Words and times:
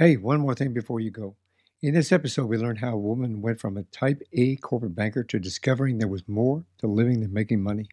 Hey, 0.00 0.16
one 0.16 0.40
more 0.40 0.54
thing 0.54 0.72
before 0.72 0.98
you 1.00 1.10
go. 1.10 1.36
In 1.82 1.92
this 1.92 2.10
episode, 2.10 2.46
we 2.46 2.56
learned 2.56 2.78
how 2.78 2.94
a 2.94 2.98
woman 2.98 3.42
went 3.42 3.60
from 3.60 3.76
a 3.76 3.82
type 3.82 4.22
A 4.32 4.56
corporate 4.56 4.94
banker 4.94 5.22
to 5.24 5.38
discovering 5.38 5.98
there 5.98 6.08
was 6.08 6.26
more 6.26 6.64
to 6.78 6.86
living 6.86 7.20
than 7.20 7.34
making 7.34 7.62
money, 7.62 7.90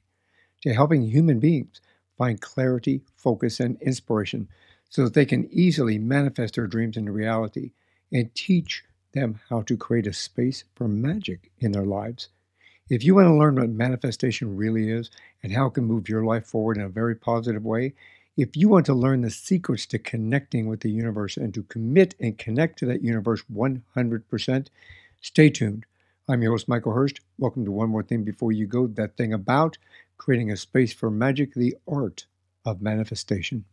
to 0.62 0.73
helping 0.73 1.01
human 1.01 1.41
beings 1.41 1.81
find 2.17 2.39
clarity, 2.39 3.01
focus, 3.17 3.59
and 3.59 3.75
inspiration 3.81 4.47
so 4.89 5.04
that 5.04 5.15
they 5.15 5.25
can 5.25 5.50
easily 5.52 5.98
manifest 5.98 6.55
their 6.55 6.66
dreams 6.66 6.96
into 6.96 7.12
reality 7.12 7.73
and 8.10 8.34
teach 8.34 8.86
them 9.12 9.42
how 9.50 9.62
to 9.64 9.76
create 9.76 10.08
a 10.08 10.14
space 10.14 10.64
for 10.76 10.88
magic 10.88 11.52
in 11.60 11.74
their 11.74 11.84
lives. 11.86 12.30
If 12.89 13.04
you 13.04 13.16
want 13.16 13.28
to 13.28 13.36
learn 13.36 13.55
what 13.55 13.70
manifestation 13.70 14.55
really 14.55 14.89
is 14.89 15.12
and 15.44 15.52
how 15.52 15.66
it 15.66 15.74
can 15.74 15.84
move 15.84 16.08
your 16.08 16.24
life 16.24 16.46
forward 16.46 16.78
in 16.78 16.84
a 16.84 16.89
very 16.89 17.16
positive 17.16 17.66
way, 17.66 17.96
if 18.38 18.55
you 18.55 18.69
want 18.69 18.85
to 18.85 18.93
learn 18.93 19.21
the 19.21 19.31
secrets 19.31 19.88
to 19.88 19.97
connecting 19.97 20.67
with 20.67 20.81
the 20.81 20.91
universe 20.91 21.37
and 21.37 21.55
to 21.55 21.64
commit 21.64 22.14
and 22.19 22.37
connect 22.37 22.78
to 22.78 22.86
that 22.86 23.01
universe 23.01 23.41
100%, 23.51 24.68
stay 25.19 25.50
tuned. 25.50 25.87
I'm 26.29 26.43
your 26.43 26.51
host, 26.51 26.68
Michael 26.68 26.93
Hurst. 26.93 27.19
Welcome 27.39 27.65
to 27.65 27.71
One 27.71 27.89
More 27.89 28.04
Thing 28.04 28.23
Before 28.23 28.51
You 28.51 28.68
Go, 28.68 28.86
that 28.86 29.18
thing 29.18 29.33
about 29.33 29.79
creating 30.19 30.51
a 30.51 30.57
space 30.57 30.93
for 30.93 31.09
magic, 31.09 31.55
the 31.55 31.78
art 31.92 32.28
of 32.64 32.80
manifestation. 32.80 33.66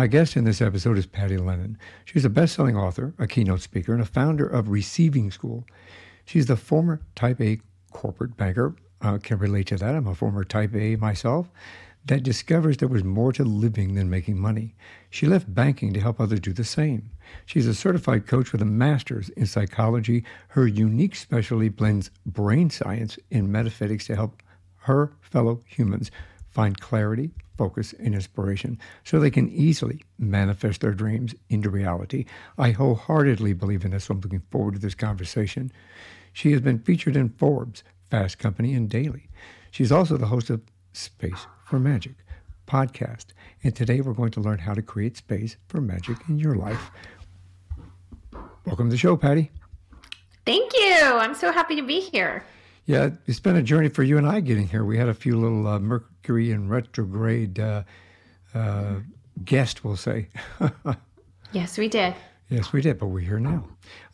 My 0.00 0.06
guest 0.06 0.34
in 0.34 0.44
this 0.44 0.62
episode 0.62 0.96
is 0.96 1.04
Patty 1.04 1.36
Lennon. 1.36 1.76
She's 2.06 2.24
a 2.24 2.30
best 2.30 2.54
selling 2.54 2.74
author, 2.74 3.12
a 3.18 3.26
keynote 3.26 3.60
speaker, 3.60 3.92
and 3.92 4.00
a 4.00 4.06
founder 4.06 4.46
of 4.46 4.70
Receiving 4.70 5.30
School. 5.30 5.66
She's 6.24 6.46
the 6.46 6.56
former 6.56 7.02
type 7.14 7.38
A 7.38 7.60
corporate 7.92 8.34
banker. 8.34 8.74
Uh, 9.02 9.18
can 9.18 9.36
relate 9.36 9.66
to 9.66 9.76
that. 9.76 9.94
I'm 9.94 10.06
a 10.06 10.14
former 10.14 10.42
type 10.42 10.74
A 10.74 10.96
myself 10.96 11.50
that 12.06 12.22
discovers 12.22 12.78
there 12.78 12.88
was 12.88 13.04
more 13.04 13.30
to 13.34 13.44
living 13.44 13.94
than 13.94 14.08
making 14.08 14.38
money. 14.38 14.74
She 15.10 15.26
left 15.26 15.54
banking 15.54 15.92
to 15.92 16.00
help 16.00 16.18
others 16.18 16.40
do 16.40 16.54
the 16.54 16.64
same. 16.64 17.10
She's 17.44 17.66
a 17.66 17.74
certified 17.74 18.26
coach 18.26 18.52
with 18.52 18.62
a 18.62 18.64
master's 18.64 19.28
in 19.28 19.44
psychology. 19.44 20.24
Her 20.48 20.66
unique 20.66 21.14
specialty 21.14 21.68
blends 21.68 22.10
brain 22.24 22.70
science 22.70 23.18
and 23.30 23.52
metaphysics 23.52 24.06
to 24.06 24.16
help 24.16 24.42
her 24.84 25.12
fellow 25.20 25.60
humans 25.66 26.10
find 26.48 26.80
clarity, 26.80 27.32
focus, 27.60 27.94
and 27.98 28.14
inspiration 28.14 28.78
so 29.04 29.20
they 29.20 29.30
can 29.30 29.50
easily 29.50 30.02
manifest 30.18 30.80
their 30.80 30.94
dreams 30.94 31.34
into 31.50 31.68
reality. 31.68 32.24
I 32.56 32.70
wholeheartedly 32.70 33.52
believe 33.52 33.84
in 33.84 33.90
this, 33.90 34.04
so 34.04 34.14
I'm 34.14 34.20
looking 34.22 34.42
forward 34.50 34.76
to 34.76 34.80
this 34.80 34.94
conversation. 34.94 35.70
She 36.32 36.52
has 36.52 36.62
been 36.62 36.78
featured 36.78 37.16
in 37.16 37.28
Forbes, 37.28 37.84
Fast 38.10 38.38
Company, 38.38 38.72
and 38.72 38.88
Daily. 38.88 39.28
She's 39.70 39.92
also 39.92 40.16
the 40.16 40.28
host 40.28 40.48
of 40.48 40.62
Space 40.94 41.46
for 41.66 41.78
Magic 41.78 42.14
podcast. 42.66 43.26
And 43.62 43.76
today 43.76 44.00
we're 44.00 44.14
going 44.14 44.30
to 44.30 44.40
learn 44.40 44.60
how 44.60 44.72
to 44.72 44.80
create 44.80 45.18
space 45.18 45.58
for 45.68 45.82
magic 45.82 46.16
in 46.30 46.38
your 46.38 46.54
life. 46.54 46.90
Welcome 48.64 48.86
to 48.86 48.92
the 48.92 48.96
show, 48.96 49.18
Patty. 49.18 49.50
Thank 50.46 50.72
you. 50.72 50.96
I'm 51.02 51.34
so 51.34 51.52
happy 51.52 51.76
to 51.76 51.82
be 51.82 52.00
here. 52.00 52.42
Yeah, 52.90 53.10
it's 53.26 53.38
been 53.38 53.54
a 53.54 53.62
journey 53.62 53.88
for 53.88 54.02
you 54.02 54.18
and 54.18 54.26
I 54.26 54.40
getting 54.40 54.66
here. 54.66 54.84
We 54.84 54.98
had 54.98 55.08
a 55.08 55.14
few 55.14 55.38
little 55.38 55.64
uh, 55.68 55.78
Mercury 55.78 56.50
in 56.50 56.68
retrograde 56.68 57.60
uh, 57.60 57.84
uh, 58.52 58.94
guest, 59.44 59.84
we'll 59.84 59.94
say. 59.94 60.28
yes, 61.52 61.78
we 61.78 61.86
did. 61.86 62.16
Yes, 62.48 62.72
we 62.72 62.80
did, 62.80 62.98
but 62.98 63.06
we're 63.06 63.20
here 63.20 63.38
now. 63.38 63.64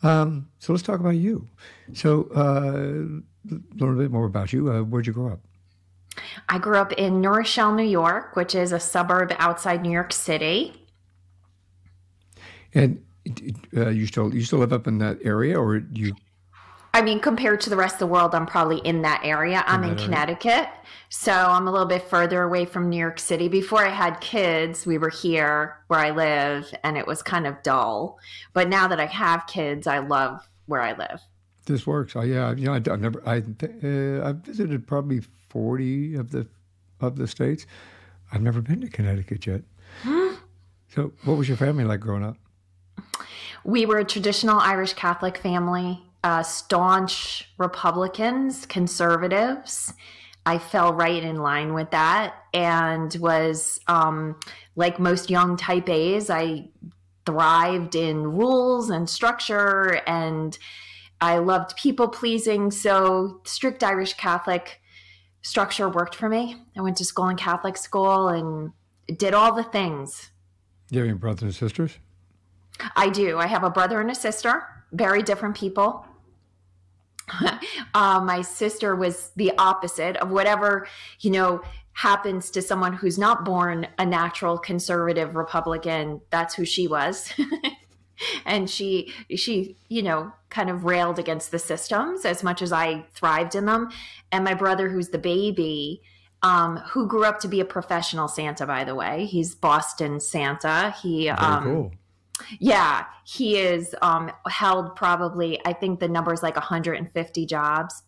Um, 0.03 0.47
so 0.59 0.73
let's 0.73 0.83
talk 0.83 0.99
about 0.99 1.15
you. 1.15 1.47
So, 1.93 2.29
uh, 2.35 3.51
learn 3.79 3.95
a 3.95 3.97
bit 3.97 4.11
more 4.11 4.25
about 4.25 4.53
you. 4.53 4.71
Uh, 4.71 4.83
where'd 4.83 5.07
you 5.07 5.13
grow 5.13 5.33
up? 5.33 5.39
I 6.47 6.59
grew 6.59 6.77
up 6.77 6.93
in 6.93 7.19
New 7.19 7.29
Rochelle, 7.29 7.73
New 7.73 7.81
York, 7.81 8.35
which 8.35 8.53
is 8.53 8.73
a 8.73 8.79
suburb 8.79 9.33
outside 9.39 9.81
New 9.81 9.91
York 9.91 10.13
City. 10.13 10.87
And 12.75 13.03
uh, 13.75 13.89
you 13.89 14.05
still 14.05 14.35
you 14.35 14.43
still 14.43 14.59
live 14.59 14.71
up 14.71 14.85
in 14.85 14.99
that 14.99 15.17
area, 15.23 15.59
or 15.59 15.81
you 15.93 16.13
I 16.97 17.03
mean, 17.03 17.19
compared 17.19 17.61
to 17.61 17.69
the 17.69 17.75
rest 17.75 17.93
of 17.93 17.99
the 17.99 18.07
world, 18.07 18.33
I'm 18.33 18.47
probably 18.47 18.79
in 18.79 19.03
that 19.03 19.21
area. 19.23 19.63
I'm 19.67 19.83
in, 19.83 19.91
in 19.91 19.97
Connecticut. 19.97 20.67
So 21.09 21.31
I'm 21.31 21.67
a 21.67 21.71
little 21.71 21.85
bit 21.85 22.01
further 22.01 22.41
away 22.41 22.65
from 22.65 22.89
New 22.89 22.97
York 22.97 23.19
City. 23.19 23.47
Before 23.47 23.85
I 23.85 23.91
had 23.91 24.19
kids, 24.19 24.83
we 24.87 24.97
were 24.97 25.11
here 25.11 25.77
where 25.89 25.99
I 25.99 26.09
live, 26.09 26.73
and 26.83 26.97
it 26.97 27.05
was 27.05 27.21
kind 27.21 27.45
of 27.45 27.61
dull. 27.61 28.17
But 28.53 28.67
now 28.67 28.87
that 28.87 28.99
I 28.99 29.05
have 29.05 29.45
kids, 29.45 29.85
I 29.85 29.99
love 29.99 30.49
where 30.65 30.81
I 30.81 30.93
live. 30.93 31.21
This 31.67 31.85
works. 31.85 32.15
Oh, 32.15 32.21
yeah. 32.21 32.55
You 32.55 32.65
know, 32.65 32.73
I, 32.73 32.81
have 32.83 32.99
never, 32.99 33.21
I, 33.27 33.43
uh, 33.43 34.27
I've 34.27 34.37
visited 34.37 34.87
probably 34.87 35.21
40 35.49 36.15
of 36.15 36.31
the, 36.31 36.47
of 36.99 37.15
the 37.15 37.27
states. 37.27 37.67
I've 38.31 38.41
never 38.41 38.59
been 38.59 38.81
to 38.81 38.89
Connecticut 38.89 39.45
yet. 39.45 39.61
so, 40.03 41.13
what 41.25 41.37
was 41.37 41.47
your 41.47 41.57
family 41.57 41.83
like 41.83 41.99
growing 41.99 42.23
up? 42.23 42.37
We 43.63 43.85
were 43.85 43.99
a 43.99 44.03
traditional 44.03 44.59
Irish 44.59 44.93
Catholic 44.93 45.37
family 45.37 46.01
uh, 46.27 46.43
staunch 46.43 47.49
Republicans, 47.57 48.65
conservatives. 48.65 49.93
I 50.45 50.57
fell 50.57 50.91
right 50.91 51.23
in 51.23 51.37
line 51.37 51.73
with 51.73 51.91
that 51.91 52.35
and 52.53 53.15
was 53.15 53.79
um, 53.87 54.37
like 54.75 54.99
most 54.99 55.29
young 55.29 55.55
type 55.55 55.87
A's, 55.87 56.29
I 56.29 56.67
thrived 57.25 57.95
in 57.95 58.33
rules 58.33 58.89
and 58.89 59.09
structure 59.09 60.01
and 60.05 60.57
I 61.21 61.37
loved 61.37 61.77
people 61.77 62.09
pleasing. 62.09 62.71
So, 62.71 63.39
strict 63.45 63.81
Irish 63.81 64.15
Catholic 64.15 64.81
structure 65.43 65.87
worked 65.87 66.13
for 66.13 66.27
me. 66.27 66.57
I 66.77 66.81
went 66.81 66.97
to 66.97 67.05
school 67.05 67.29
in 67.29 67.37
Catholic 67.37 67.77
school 67.77 68.27
and 68.27 68.73
did 69.17 69.33
all 69.33 69.55
the 69.55 69.63
things. 69.63 70.29
Do 70.89 70.95
you 70.95 71.01
have 71.03 71.09
any 71.09 71.17
brothers 71.17 71.43
and 71.43 71.55
sisters? 71.55 71.99
I 72.97 73.07
do. 73.07 73.37
I 73.37 73.47
have 73.47 73.63
a 73.63 73.69
brother 73.69 74.01
and 74.01 74.11
a 74.11 74.15
sister, 74.15 74.63
very 74.91 75.23
different 75.23 75.55
people. 75.55 76.05
uh, 77.93 78.21
my 78.21 78.41
sister 78.41 78.95
was 78.95 79.31
the 79.35 79.51
opposite 79.57 80.17
of 80.17 80.29
whatever, 80.29 80.87
you 81.19 81.31
know, 81.31 81.61
happens 81.93 82.51
to 82.51 82.61
someone 82.61 82.93
who's 82.93 83.17
not 83.17 83.43
born 83.43 83.87
a 83.97 84.05
natural 84.05 84.57
conservative 84.57 85.35
Republican. 85.35 86.21
That's 86.29 86.53
who 86.53 86.63
she 86.63 86.87
was. 86.87 87.33
and 88.45 88.69
she 88.69 89.13
she 89.35 89.77
you 89.89 90.01
know 90.01 90.31
kind 90.49 90.69
of 90.69 90.85
railed 90.85 91.19
against 91.19 91.51
the 91.51 91.59
systems 91.59 92.25
as 92.25 92.43
much 92.43 92.61
as 92.61 92.71
i 92.71 93.05
thrived 93.13 93.55
in 93.55 93.65
them 93.65 93.89
and 94.31 94.43
my 94.43 94.53
brother 94.53 94.89
who's 94.89 95.09
the 95.09 95.17
baby 95.17 96.01
um, 96.43 96.77
who 96.89 97.07
grew 97.07 97.25
up 97.25 97.39
to 97.39 97.47
be 97.47 97.59
a 97.59 97.65
professional 97.65 98.27
santa 98.27 98.65
by 98.65 98.83
the 98.83 98.95
way 98.95 99.25
he's 99.25 99.53
boston 99.53 100.19
santa 100.19 100.95
he 101.01 101.29
um, 101.29 101.63
cool 101.63 101.91
yeah, 102.59 103.05
he 103.23 103.57
is 103.57 103.95
um, 104.01 104.31
held 104.47 104.95
probably. 104.95 105.59
I 105.65 105.73
think 105.73 105.99
the 105.99 106.07
number 106.07 106.33
is 106.33 106.43
like 106.43 106.55
150 106.55 107.45
jobs, 107.45 108.03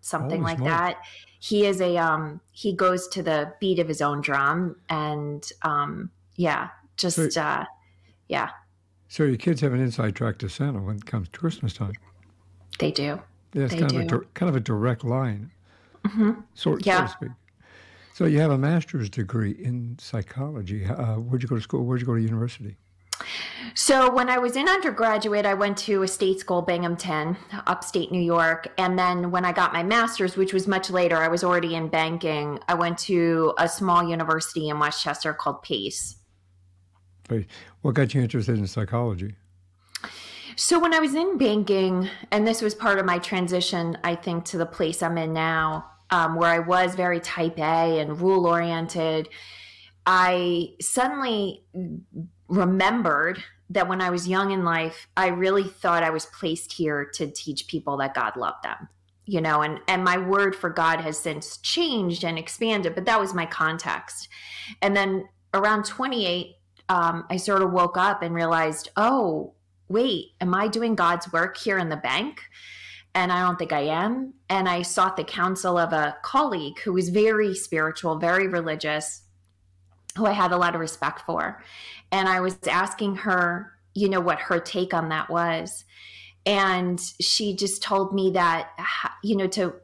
something 0.00 0.42
like 0.42 0.58
that. 0.58 0.98
He 1.38 1.66
is 1.66 1.80
a 1.80 1.96
um, 1.96 2.40
he 2.52 2.74
goes 2.74 3.08
to 3.08 3.22
the 3.22 3.52
beat 3.60 3.78
of 3.78 3.88
his 3.88 4.02
own 4.02 4.20
drum, 4.20 4.76
and 4.88 5.50
um, 5.62 6.10
yeah, 6.36 6.68
just 6.96 7.32
so, 7.32 7.40
uh, 7.40 7.64
yeah. 8.28 8.50
So 9.08 9.24
your 9.24 9.36
kids 9.36 9.60
have 9.62 9.72
an 9.72 9.80
inside 9.80 10.14
track 10.14 10.38
to 10.38 10.48
Santa 10.48 10.80
when 10.80 10.96
it 10.96 11.06
comes 11.06 11.28
to 11.30 11.38
Christmas 11.38 11.72
time. 11.72 11.94
They 12.78 12.92
do. 12.92 13.20
Yeah, 13.54 13.64
it's 13.64 13.74
they 13.74 13.80
kind 13.80 13.90
do. 13.90 13.98
of 13.98 14.22
a 14.22 14.24
kind 14.34 14.48
of 14.48 14.56
a 14.56 14.60
direct 14.60 15.02
line, 15.02 15.50
mm-hmm. 16.04 16.32
sort 16.54 16.86
yeah. 16.86 17.06
so 17.06 17.12
to 17.12 17.12
speak. 17.12 17.30
So 18.14 18.26
you 18.26 18.38
have 18.40 18.50
a 18.50 18.58
master's 18.58 19.08
degree 19.08 19.52
in 19.52 19.96
psychology. 19.98 20.84
Uh, 20.84 21.14
where'd 21.14 21.42
you 21.42 21.48
go 21.48 21.56
to 21.56 21.62
school? 21.62 21.86
Where'd 21.86 22.02
you 22.02 22.06
go 22.06 22.14
to 22.14 22.20
university? 22.20 22.76
So 23.74 24.12
when 24.12 24.28
I 24.28 24.38
was 24.38 24.56
in 24.56 24.68
undergraduate, 24.68 25.46
I 25.46 25.54
went 25.54 25.78
to 25.78 26.02
a 26.02 26.08
state 26.08 26.40
school, 26.40 26.62
Binghamton, 26.62 27.36
upstate 27.66 28.10
New 28.10 28.20
York. 28.20 28.68
And 28.78 28.98
then 28.98 29.30
when 29.30 29.44
I 29.44 29.52
got 29.52 29.72
my 29.72 29.82
master's, 29.82 30.36
which 30.36 30.52
was 30.52 30.66
much 30.66 30.90
later, 30.90 31.16
I 31.16 31.28
was 31.28 31.44
already 31.44 31.74
in 31.74 31.88
banking. 31.88 32.58
I 32.68 32.74
went 32.74 32.98
to 32.98 33.54
a 33.58 33.68
small 33.68 34.08
university 34.08 34.68
in 34.68 34.78
Westchester 34.78 35.32
called 35.32 35.62
Pace. 35.62 36.16
What 37.82 37.94
got 37.94 38.12
you 38.12 38.22
interested 38.22 38.58
in 38.58 38.66
psychology? 38.66 39.36
So 40.56 40.78
when 40.80 40.92
I 40.92 40.98
was 40.98 41.14
in 41.14 41.38
banking, 41.38 42.08
and 42.32 42.46
this 42.46 42.60
was 42.60 42.74
part 42.74 42.98
of 42.98 43.06
my 43.06 43.18
transition, 43.18 43.96
I 44.02 44.16
think, 44.16 44.44
to 44.46 44.58
the 44.58 44.66
place 44.66 45.02
I'm 45.02 45.16
in 45.16 45.32
now, 45.32 45.86
um, 46.10 46.34
where 46.34 46.50
I 46.50 46.58
was 46.58 46.96
very 46.96 47.20
type 47.20 47.58
A 47.58 48.00
and 48.00 48.20
rule 48.20 48.46
oriented 48.46 49.28
I 50.06 50.70
suddenly 50.80 51.64
remembered 52.48 53.42
that 53.70 53.88
when 53.88 54.00
I 54.00 54.10
was 54.10 54.28
young 54.28 54.50
in 54.50 54.64
life, 54.64 55.08
I 55.16 55.28
really 55.28 55.64
thought 55.64 56.02
I 56.02 56.10
was 56.10 56.26
placed 56.26 56.72
here 56.72 57.04
to 57.14 57.30
teach 57.30 57.68
people 57.68 57.96
that 57.98 58.14
God 58.14 58.36
loved 58.36 58.64
them. 58.64 58.88
You 59.26 59.40
know, 59.40 59.62
and 59.62 59.78
and 59.86 60.02
my 60.02 60.18
word 60.18 60.56
for 60.56 60.70
God 60.70 61.00
has 61.00 61.16
since 61.16 61.58
changed 61.58 62.24
and 62.24 62.36
expanded, 62.36 62.96
but 62.96 63.04
that 63.04 63.20
was 63.20 63.32
my 63.32 63.46
context. 63.46 64.28
And 64.82 64.96
then 64.96 65.28
around 65.54 65.84
28, 65.84 66.56
um, 66.88 67.24
I 67.30 67.36
sort 67.36 67.62
of 67.62 67.70
woke 67.70 67.96
up 67.96 68.22
and 68.22 68.34
realized, 68.34 68.90
oh, 68.96 69.54
wait, 69.88 70.32
am 70.40 70.54
I 70.54 70.66
doing 70.66 70.96
God's 70.96 71.32
work 71.32 71.56
here 71.56 71.78
in 71.78 71.90
the 71.90 71.96
bank? 71.96 72.40
And 73.14 73.32
I 73.32 73.42
don't 73.42 73.58
think 73.58 73.72
I 73.72 73.82
am. 73.82 74.34
And 74.48 74.68
I 74.68 74.82
sought 74.82 75.16
the 75.16 75.24
counsel 75.24 75.78
of 75.78 75.92
a 75.92 76.16
colleague 76.22 76.80
who 76.80 76.92
was 76.92 77.08
very 77.08 77.54
spiritual, 77.54 78.18
very 78.18 78.48
religious, 78.48 79.22
who 80.16 80.26
I 80.26 80.32
had 80.32 80.52
a 80.52 80.56
lot 80.56 80.74
of 80.74 80.80
respect 80.80 81.22
for. 81.22 81.62
And 82.12 82.28
I 82.28 82.40
was 82.40 82.58
asking 82.68 83.16
her, 83.16 83.72
you 83.94 84.08
know, 84.08 84.20
what 84.20 84.38
her 84.40 84.58
take 84.58 84.94
on 84.94 85.08
that 85.10 85.30
was. 85.30 85.84
And 86.46 87.00
she 87.20 87.54
just 87.54 87.82
told 87.82 88.14
me 88.14 88.30
that, 88.32 88.70
you 89.22 89.36
know, 89.36 89.46
to 89.48 89.74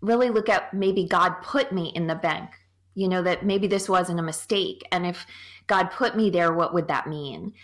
really 0.00 0.30
look 0.30 0.48
at 0.48 0.74
maybe 0.74 1.04
God 1.04 1.40
put 1.42 1.72
me 1.72 1.92
in 1.94 2.06
the 2.06 2.14
bank, 2.14 2.50
you 2.94 3.08
know, 3.08 3.22
that 3.22 3.46
maybe 3.46 3.66
this 3.66 3.88
wasn't 3.88 4.20
a 4.20 4.22
mistake. 4.22 4.82
And 4.92 5.06
if 5.06 5.26
God 5.66 5.90
put 5.90 6.16
me 6.16 6.28
there, 6.28 6.52
what 6.52 6.74
would 6.74 6.88
that 6.88 7.06
mean? 7.06 7.54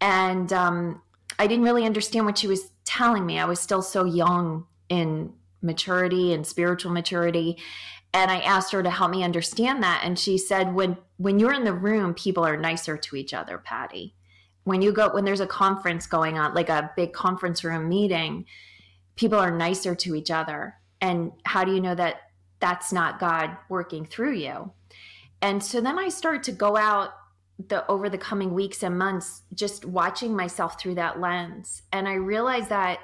And 0.00 0.52
um, 0.52 1.02
I 1.38 1.46
didn't 1.46 1.64
really 1.64 1.84
understand 1.84 2.26
what 2.26 2.38
she 2.38 2.46
was 2.46 2.70
telling 2.84 3.26
me. 3.26 3.38
I 3.38 3.46
was 3.46 3.60
still 3.60 3.82
so 3.82 4.04
young 4.04 4.66
in 4.88 5.32
maturity 5.62 6.32
and 6.32 6.46
spiritual 6.46 6.92
maturity 6.92 7.58
and 8.16 8.30
I 8.30 8.38
asked 8.38 8.72
her 8.72 8.82
to 8.82 8.88
help 8.88 9.10
me 9.10 9.22
understand 9.22 9.82
that. 9.82 10.00
And 10.02 10.18
she 10.18 10.38
said 10.38 10.74
when 10.74 10.96
when 11.18 11.38
you're 11.38 11.52
in 11.52 11.64
the 11.64 11.72
room 11.72 12.14
people 12.14 12.44
are 12.44 12.56
nicer 12.56 12.96
to 12.96 13.16
each 13.16 13.34
other 13.34 13.58
Patty. 13.58 14.14
When 14.64 14.80
you 14.80 14.92
go 14.92 15.12
when 15.12 15.24
there's 15.24 15.40
a 15.40 15.46
conference 15.46 16.06
going 16.06 16.38
on 16.38 16.54
like 16.54 16.70
a 16.70 16.90
big 16.96 17.12
conference 17.12 17.62
room 17.62 17.88
meeting 17.88 18.46
people 19.16 19.38
are 19.38 19.50
nicer 19.50 19.94
to 19.94 20.14
each 20.14 20.30
other. 20.30 20.74
And 21.00 21.32
how 21.44 21.64
do 21.64 21.72
you 21.72 21.80
know 21.80 21.94
that 21.94 22.16
that's 22.58 22.92
not 22.92 23.20
God 23.20 23.56
working 23.68 24.06
through 24.06 24.34
you? 24.34 24.72
And 25.42 25.62
so 25.62 25.80
then 25.80 25.98
I 25.98 26.08
started 26.08 26.42
to 26.44 26.52
go 26.52 26.76
out 26.76 27.10
the 27.68 27.86
over 27.86 28.08
the 28.08 28.18
coming 28.18 28.52
weeks 28.52 28.82
and 28.82 28.98
months 28.98 29.42
just 29.54 29.84
watching 29.84 30.36
myself 30.36 30.80
through 30.80 30.94
that 30.96 31.20
lens. 31.20 31.82
And 31.92 32.08
I 32.08 32.14
realized 32.14 32.68
that 32.70 32.98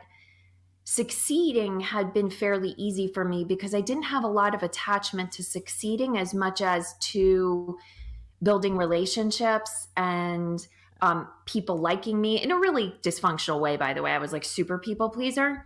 succeeding 0.85 1.81
had 1.81 2.13
been 2.13 2.31
fairly 2.31 2.75
easy 2.77 3.09
for 3.09 3.25
me 3.25 3.45
because 3.45 3.75
I 3.75 3.81
didn't 3.81 4.05
have 4.05 4.25
a 4.25 4.29
lot 4.29 4.55
of 4.55 4.63
attachment 4.63 5.33
to 5.33 5.43
succeeding 5.43 6.19
as 6.19 6.35
much 6.35 6.61
as 6.61 6.95
to 6.99 7.79
building 8.43 8.77
relationships 8.77 9.89
and 9.97 10.67
um, 11.01 11.29
people 11.47 11.79
liking 11.79 12.21
me 12.21 12.41
in 12.41 12.53
a 12.53 12.59
really 12.59 12.95
dysfunctional 13.03 13.61
way, 13.61 13.77
by 13.77 13.93
the 13.93 14.03
way. 14.03 14.13
I 14.13 14.19
was 14.19 14.33
like 14.33 14.45
super 14.45 14.79
people 14.79 15.11
pleaser. 15.11 15.65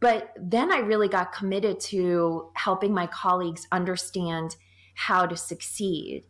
But 0.00 0.32
then 0.36 0.72
I 0.72 0.78
really 0.78 1.08
got 1.08 1.32
committed 1.32 1.78
to 1.80 2.50
helping 2.54 2.92
my 2.92 3.06
colleagues 3.06 3.66
understand 3.70 4.56
how 4.94 5.26
to 5.26 5.36
succeed, 5.36 6.24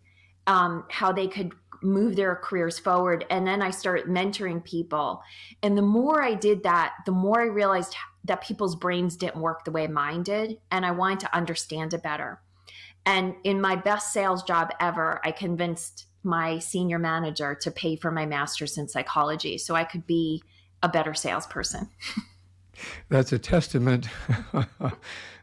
um, 0.47 0.85
how 0.91 1.13
they 1.13 1.29
could 1.29 1.53
move 1.83 2.15
their 2.15 2.37
careers 2.37 2.79
forward. 2.79 3.25
And 3.31 3.47
then 3.47 3.63
I 3.63 3.71
started 3.71 4.07
mentoring 4.07 4.63
people. 4.63 5.23
And 5.63 5.77
the 5.77 5.83
more 5.83 6.23
I 6.23 6.35
did 6.35 6.63
that, 6.63 6.93
the 7.07 7.13
more 7.13 7.41
I 7.41 7.47
realized 7.47 7.97
that 8.25 8.43
people's 8.43 8.77
brains 8.77 9.17
didn't 9.17 9.41
work 9.41 9.65
the 9.65 9.71
way 9.71 9.87
mine 9.87 10.23
did. 10.23 10.59
And 10.71 10.87
I 10.87 10.93
wanted 10.93 11.21
to 11.21 11.37
understand 11.37 11.95
it 11.95 12.03
better. 12.03 12.41
And 13.05 13.35
in 13.45 13.61
my 13.61 13.77
best 13.77 14.13
sales 14.13 14.43
job 14.43 14.71
ever, 14.81 15.21
I 15.25 15.33
convinced 15.33 16.07
my 16.23 16.59
senior 16.61 16.99
manager 16.99 17.55
to 17.63 17.71
pay 17.71 17.97
for 17.97 18.11
my 18.11 18.27
master's 18.27 18.79
in 18.79 18.89
psychology 18.89 19.59
so 19.59 19.75
I 19.75 19.85
could 19.85 20.07
be 20.07 20.43
a 20.83 20.89
better 20.89 21.15
salesperson. 21.15 21.89
that's 23.09 23.33
a 23.33 23.39
testament. 23.39 24.09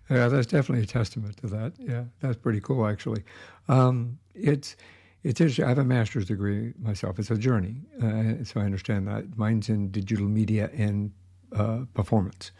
yeah, 0.09 0.27
that's 0.27 0.47
definitely 0.47 0.83
a 0.83 0.87
testament 0.87 1.37
to 1.37 1.47
that. 1.47 1.73
Yeah, 1.77 2.05
that's 2.21 2.37
pretty 2.37 2.61
cool, 2.61 2.87
actually. 2.87 3.23
Um, 3.67 4.19
it's 4.33 4.75
it's 5.23 5.41
interesting. 5.41 5.65
I 5.65 5.69
have 5.69 5.79
a 5.79 5.83
master's 5.83 6.25
degree 6.25 6.73
myself. 6.79 7.19
It's 7.19 7.29
a 7.29 7.37
journey, 7.37 7.81
uh, 8.01 8.43
so 8.43 8.61
I 8.61 8.63
understand 8.63 9.07
that. 9.09 9.37
Mine's 9.37 9.67
in 9.67 9.91
digital 9.91 10.27
media 10.27 10.69
and 10.73 11.11
uh, 11.55 11.79
performance, 11.93 12.51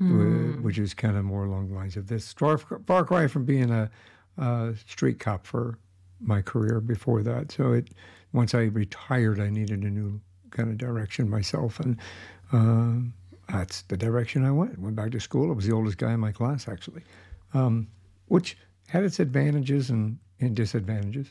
mm. 0.00 0.60
which 0.62 0.78
is 0.78 0.94
kind 0.94 1.16
of 1.16 1.24
more 1.24 1.44
along 1.44 1.68
the 1.68 1.74
lines 1.74 1.96
of 1.96 2.08
this. 2.08 2.32
Far, 2.32 2.58
far 2.58 3.04
cry 3.04 3.26
from 3.26 3.44
being 3.44 3.70
a, 3.70 3.90
a, 4.38 4.74
street 4.88 5.18
cop 5.18 5.46
for 5.46 5.78
my 6.20 6.42
career 6.42 6.80
before 6.80 7.22
that. 7.22 7.52
So 7.52 7.72
it 7.72 7.90
once 8.32 8.54
I 8.54 8.62
retired, 8.62 9.40
I 9.40 9.48
needed 9.48 9.82
a 9.82 9.90
new 9.90 10.20
kind 10.50 10.70
of 10.70 10.78
direction 10.78 11.28
myself, 11.28 11.80
and 11.80 11.96
uh, 12.52 12.96
that's 13.48 13.82
the 13.82 13.96
direction 13.96 14.44
I 14.44 14.50
went. 14.50 14.78
Went 14.78 14.96
back 14.96 15.12
to 15.12 15.20
school. 15.20 15.50
I 15.50 15.54
was 15.54 15.66
the 15.66 15.72
oldest 15.72 15.98
guy 15.98 16.12
in 16.12 16.20
my 16.20 16.32
class, 16.32 16.68
actually, 16.68 17.02
um, 17.54 17.88
which 18.26 18.56
had 18.88 19.04
its 19.04 19.20
advantages 19.20 19.90
and, 19.90 20.18
and 20.40 20.54
disadvantages. 20.54 21.28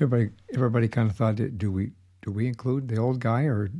Everybody, 0.00 0.30
everybody 0.52 0.88
kind 0.88 1.08
of 1.08 1.16
thought, 1.16 1.36
do 1.36 1.70
we 1.70 1.92
do 2.22 2.32
we 2.32 2.46
include 2.46 2.88
the 2.88 2.96
old 2.96 3.20
guy 3.20 3.42
or 3.42 3.70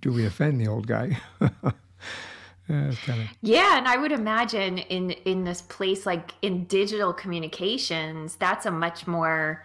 do 0.00 0.12
we 0.12 0.26
offend 0.26 0.60
the 0.60 0.68
old 0.68 0.86
guy? 0.86 1.18
yeah, 1.40 2.92
kinda... 3.04 3.28
yeah, 3.42 3.78
and 3.78 3.86
I 3.86 3.96
would 3.96 4.12
imagine 4.12 4.78
in 4.78 5.10
in 5.10 5.44
this 5.44 5.62
place 5.62 6.06
like 6.06 6.32
in 6.42 6.64
digital 6.64 7.12
communications, 7.12 8.36
that's 8.36 8.66
a 8.66 8.70
much 8.70 9.06
more 9.06 9.64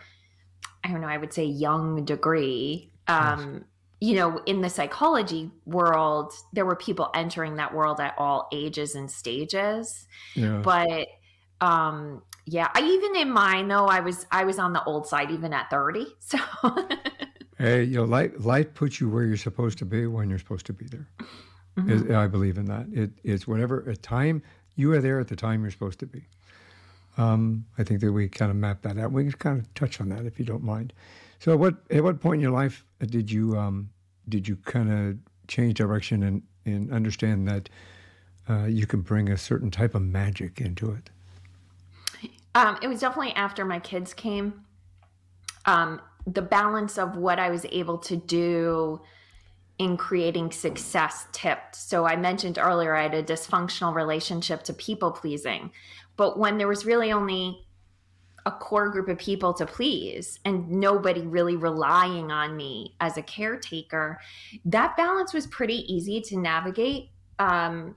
I 0.83 0.89
don't 0.89 1.01
know, 1.01 1.07
I 1.07 1.17
would 1.17 1.33
say 1.33 1.45
young 1.45 2.05
degree. 2.05 2.91
Um, 3.07 3.53
yes. 3.53 3.63
You 4.01 4.15
know, 4.15 4.41
in 4.45 4.61
the 4.61 4.69
psychology 4.69 5.49
world, 5.65 6.33
there 6.53 6.65
were 6.65 6.75
people 6.75 7.09
entering 7.15 7.55
that 7.55 7.73
world 7.73 7.99
at 7.99 8.13
all 8.19 8.47
ages 8.51 8.93
and 8.93 9.09
stages. 9.09 10.05
Yeah. 10.35 10.61
But 10.63 11.07
um, 11.59 12.21
yeah, 12.45 12.69
I 12.75 12.81
even 12.81 13.15
in 13.15 13.31
mine 13.31 13.67
though, 13.67 13.87
I 13.87 14.01
was 14.01 14.27
I 14.31 14.43
was 14.43 14.59
on 14.59 14.73
the 14.73 14.83
old 14.83 15.07
side 15.07 15.31
even 15.31 15.53
at 15.53 15.69
30. 15.71 16.05
So 16.19 16.37
Hey, 17.57 17.84
you 17.84 17.96
know, 17.96 18.04
life, 18.04 18.31
life 18.40 18.74
puts 18.74 19.00
you 19.00 19.10
where 19.10 19.24
you're 19.24 19.38
supposed 19.38 19.78
to 19.78 19.86
be 19.86 20.07
when 20.07 20.30
you're 20.30 20.40
supposed 20.40 20.66
to 20.66 20.74
be 20.74 20.86
there. 20.86 21.07
Mm-hmm. 21.78 22.16
I 22.16 22.28
believe 22.28 22.57
in 22.57 22.66
that. 22.66 22.88
It, 22.92 23.12
It 23.24 23.31
is 23.31 23.48
whatever 23.48 23.90
a 23.90 23.96
time 23.96 24.42
you 24.75 24.92
are 24.92 25.00
there 25.00 25.19
at 25.19 25.28
the 25.28 25.36
time 25.36 25.62
you're 25.62 25.72
supposed 25.72 26.00
to 26.00 26.06
be. 26.06 26.25
Um, 27.18 27.66
I 27.78 27.84
think 27.84 28.02
that 28.02 28.12
we 28.12 28.28
kind 28.28 28.52
of 28.52 28.57
map 28.57 28.81
that 28.81 28.98
out. 28.98 29.12
We 29.12 29.24
can 29.24 29.31
kind 29.34 29.60
of 29.60 29.74
touch 29.74 30.02
on 30.02 30.10
that 30.10 30.25
if 30.25 30.38
you 30.38 30.46
don't 30.46 30.63
mind. 30.63 30.92
So, 31.40 31.54
at 31.54 31.60
what 31.60 31.75
at 31.90 32.04
what 32.04 32.19
point 32.19 32.40
in 32.40 32.42
your 32.42 32.52
life 32.52 32.83
did 33.00 33.31
you 33.31 33.57
um, 33.57 33.90
did 34.28 34.47
you 34.47 34.57
kind 34.57 34.92
of 34.92 35.18
change 35.47 35.76
direction 35.76 36.24
and, 36.24 36.44
and 36.66 36.92
understand 36.92 37.47
that 37.47 37.69
uh, 38.50 38.66
you 38.66 38.85
can 38.85 39.02
bring 39.02 39.30
a 39.30 39.38
certain 39.38 39.71
type 39.71 39.95
of 39.95 40.02
magic 40.02 40.59
into 40.59 40.92
it? 40.92 41.09
Um, 42.54 42.78
it 42.81 42.88
was 42.88 43.00
definitely 43.00 43.33
after 43.33 43.66
my 43.66 43.80
kids 43.80 44.14
came. 44.14 44.66
Um, 45.66 46.02
the 46.27 46.41
balance 46.41 46.97
of 46.97 47.15
what 47.17 47.39
I 47.39 47.49
was 47.49 47.65
able 47.71 47.97
to 47.99 48.15
do 48.15 49.01
in 49.77 49.97
creating 49.97 50.51
success 50.51 51.27
tipped. 51.31 51.75
So 51.75 52.05
I 52.05 52.15
mentioned 52.15 52.57
earlier 52.57 52.95
I 52.95 53.03
had 53.03 53.13
a 53.13 53.23
dysfunctional 53.23 53.94
relationship 53.94 54.63
to 54.63 54.73
people 54.73 55.11
pleasing. 55.11 55.71
But 56.15 56.39
when 56.39 56.57
there 56.57 56.67
was 56.67 56.85
really 56.85 57.11
only 57.11 57.65
a 58.45 58.51
core 58.51 58.89
group 58.89 59.09
of 59.09 59.17
people 59.17 59.53
to 59.55 59.65
please 59.65 60.39
and 60.45 60.69
nobody 60.69 61.21
really 61.21 61.55
relying 61.55 62.31
on 62.31 62.55
me 62.55 62.95
as 63.01 63.17
a 63.17 63.21
caretaker, 63.21 64.19
that 64.65 64.95
balance 64.95 65.33
was 65.33 65.47
pretty 65.47 65.91
easy 65.94 66.21
to 66.21 66.37
navigate. 66.37 67.09
Um, 67.39 67.95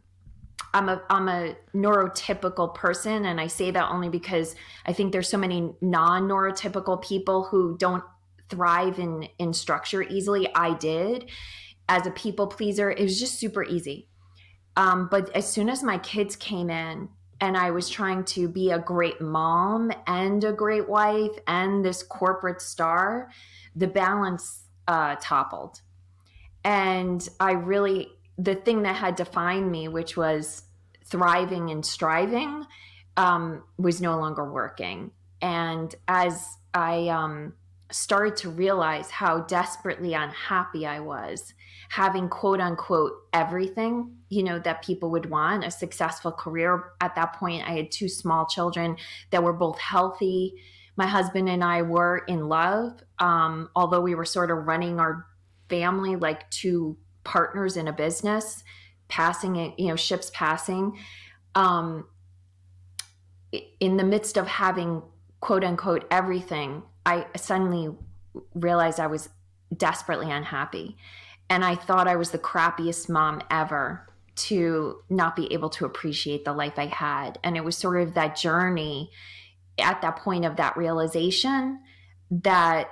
I'm 0.74 0.88
a 0.88 1.02
I'm 1.08 1.28
a 1.28 1.56
neurotypical 1.74 2.74
person 2.74 3.24
and 3.24 3.40
I 3.40 3.46
say 3.46 3.70
that 3.70 3.90
only 3.90 4.08
because 4.08 4.54
I 4.84 4.92
think 4.92 5.12
there's 5.12 5.28
so 5.28 5.38
many 5.38 5.72
non-neurotypical 5.80 7.02
people 7.02 7.44
who 7.44 7.76
don't 7.78 8.04
thrive 8.48 8.98
in 8.98 9.28
in 9.38 9.52
structure 9.52 10.02
easily. 10.02 10.48
I 10.54 10.74
did 10.74 11.30
as 11.88 12.06
a 12.06 12.10
people 12.10 12.46
pleaser. 12.46 12.90
It 12.90 13.02
was 13.02 13.18
just 13.18 13.38
super 13.38 13.64
easy. 13.64 14.08
Um, 14.76 15.08
but 15.10 15.34
as 15.34 15.50
soon 15.50 15.68
as 15.68 15.82
my 15.82 15.98
kids 15.98 16.36
came 16.36 16.70
in 16.70 17.08
and 17.40 17.56
I 17.56 17.70
was 17.70 17.88
trying 17.88 18.24
to 18.24 18.48
be 18.48 18.70
a 18.70 18.78
great 18.78 19.20
mom 19.20 19.90
and 20.06 20.42
a 20.44 20.52
great 20.52 20.88
wife 20.88 21.32
and 21.46 21.84
this 21.84 22.02
corporate 22.02 22.60
star, 22.60 23.30
the 23.74 23.88
balance 23.88 24.64
uh, 24.86 25.16
toppled. 25.20 25.80
And 26.64 27.26
I 27.40 27.52
really, 27.52 28.08
the 28.36 28.54
thing 28.54 28.82
that 28.82 28.96
had 28.96 29.16
defined 29.16 29.70
me, 29.70 29.88
which 29.88 30.16
was 30.16 30.62
thriving 31.06 31.70
and 31.70 31.84
striving, 31.84 32.64
um, 33.16 33.64
was 33.78 34.00
no 34.00 34.18
longer 34.18 34.52
working. 34.52 35.10
And 35.40 35.94
as 36.06 36.46
I 36.74 37.08
um, 37.08 37.54
started 37.90 38.36
to 38.36 38.50
realize 38.50 39.10
how 39.10 39.40
desperately 39.42 40.14
unhappy 40.14 40.86
I 40.86 41.00
was 41.00 41.54
having 41.88 42.28
quote 42.28 42.60
unquote 42.60 43.12
everything, 43.32 44.14
you 44.28 44.42
know, 44.42 44.58
that 44.58 44.84
people 44.84 45.10
would 45.10 45.30
want 45.30 45.64
a 45.64 45.70
successful 45.70 46.30
career. 46.30 46.92
At 47.00 47.14
that 47.14 47.34
point, 47.34 47.66
I 47.66 47.72
had 47.72 47.90
two 47.90 48.08
small 48.08 48.46
children 48.46 48.96
that 49.30 49.42
were 49.42 49.52
both 49.52 49.78
healthy. 49.78 50.54
my 50.96 51.06
husband 51.06 51.48
and 51.48 51.62
I 51.62 51.82
were 51.82 52.24
in 52.26 52.48
love, 52.48 53.00
um, 53.20 53.70
although 53.76 54.00
we 54.00 54.16
were 54.16 54.24
sort 54.24 54.50
of 54.50 54.66
running 54.66 54.98
our 54.98 55.26
family 55.68 56.16
like 56.16 56.50
two 56.50 56.98
partners 57.22 57.76
in 57.76 57.86
a 57.86 57.92
business, 57.92 58.64
passing 59.06 59.56
it, 59.56 59.78
you 59.78 59.88
know, 59.88 59.96
ships 59.96 60.30
passing. 60.34 60.98
Um, 61.54 62.06
in 63.80 63.96
the 63.96 64.04
midst 64.04 64.36
of 64.36 64.46
having 64.48 65.02
quote 65.40 65.62
unquote 65.64 66.04
everything, 66.10 66.82
I 67.08 67.26
suddenly 67.38 67.88
realized 68.54 69.00
I 69.00 69.06
was 69.06 69.30
desperately 69.74 70.30
unhappy. 70.30 70.98
And 71.48 71.64
I 71.64 71.74
thought 71.74 72.06
I 72.06 72.16
was 72.16 72.32
the 72.32 72.38
crappiest 72.38 73.08
mom 73.08 73.40
ever 73.50 74.06
to 74.36 74.98
not 75.08 75.34
be 75.34 75.50
able 75.54 75.70
to 75.70 75.86
appreciate 75.86 76.44
the 76.44 76.52
life 76.52 76.78
I 76.78 76.84
had. 76.84 77.38
And 77.42 77.56
it 77.56 77.64
was 77.64 77.78
sort 77.78 78.02
of 78.02 78.12
that 78.14 78.36
journey 78.36 79.10
at 79.78 80.02
that 80.02 80.16
point 80.16 80.44
of 80.44 80.56
that 80.56 80.76
realization 80.76 81.80
that 82.30 82.90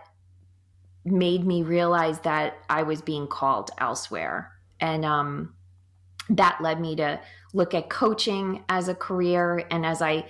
made 1.04 1.46
me 1.46 1.62
realize 1.62 2.20
that 2.20 2.56
I 2.70 2.84
was 2.84 3.02
being 3.02 3.26
called 3.26 3.70
elsewhere. 3.76 4.50
And 4.80 5.04
um, 5.04 5.54
that 6.30 6.62
led 6.62 6.80
me 6.80 6.96
to 6.96 7.20
look 7.52 7.74
at 7.74 7.90
coaching 7.90 8.64
as 8.70 8.88
a 8.88 8.94
career. 8.94 9.66
And 9.70 9.84
as 9.84 10.00
I 10.00 10.24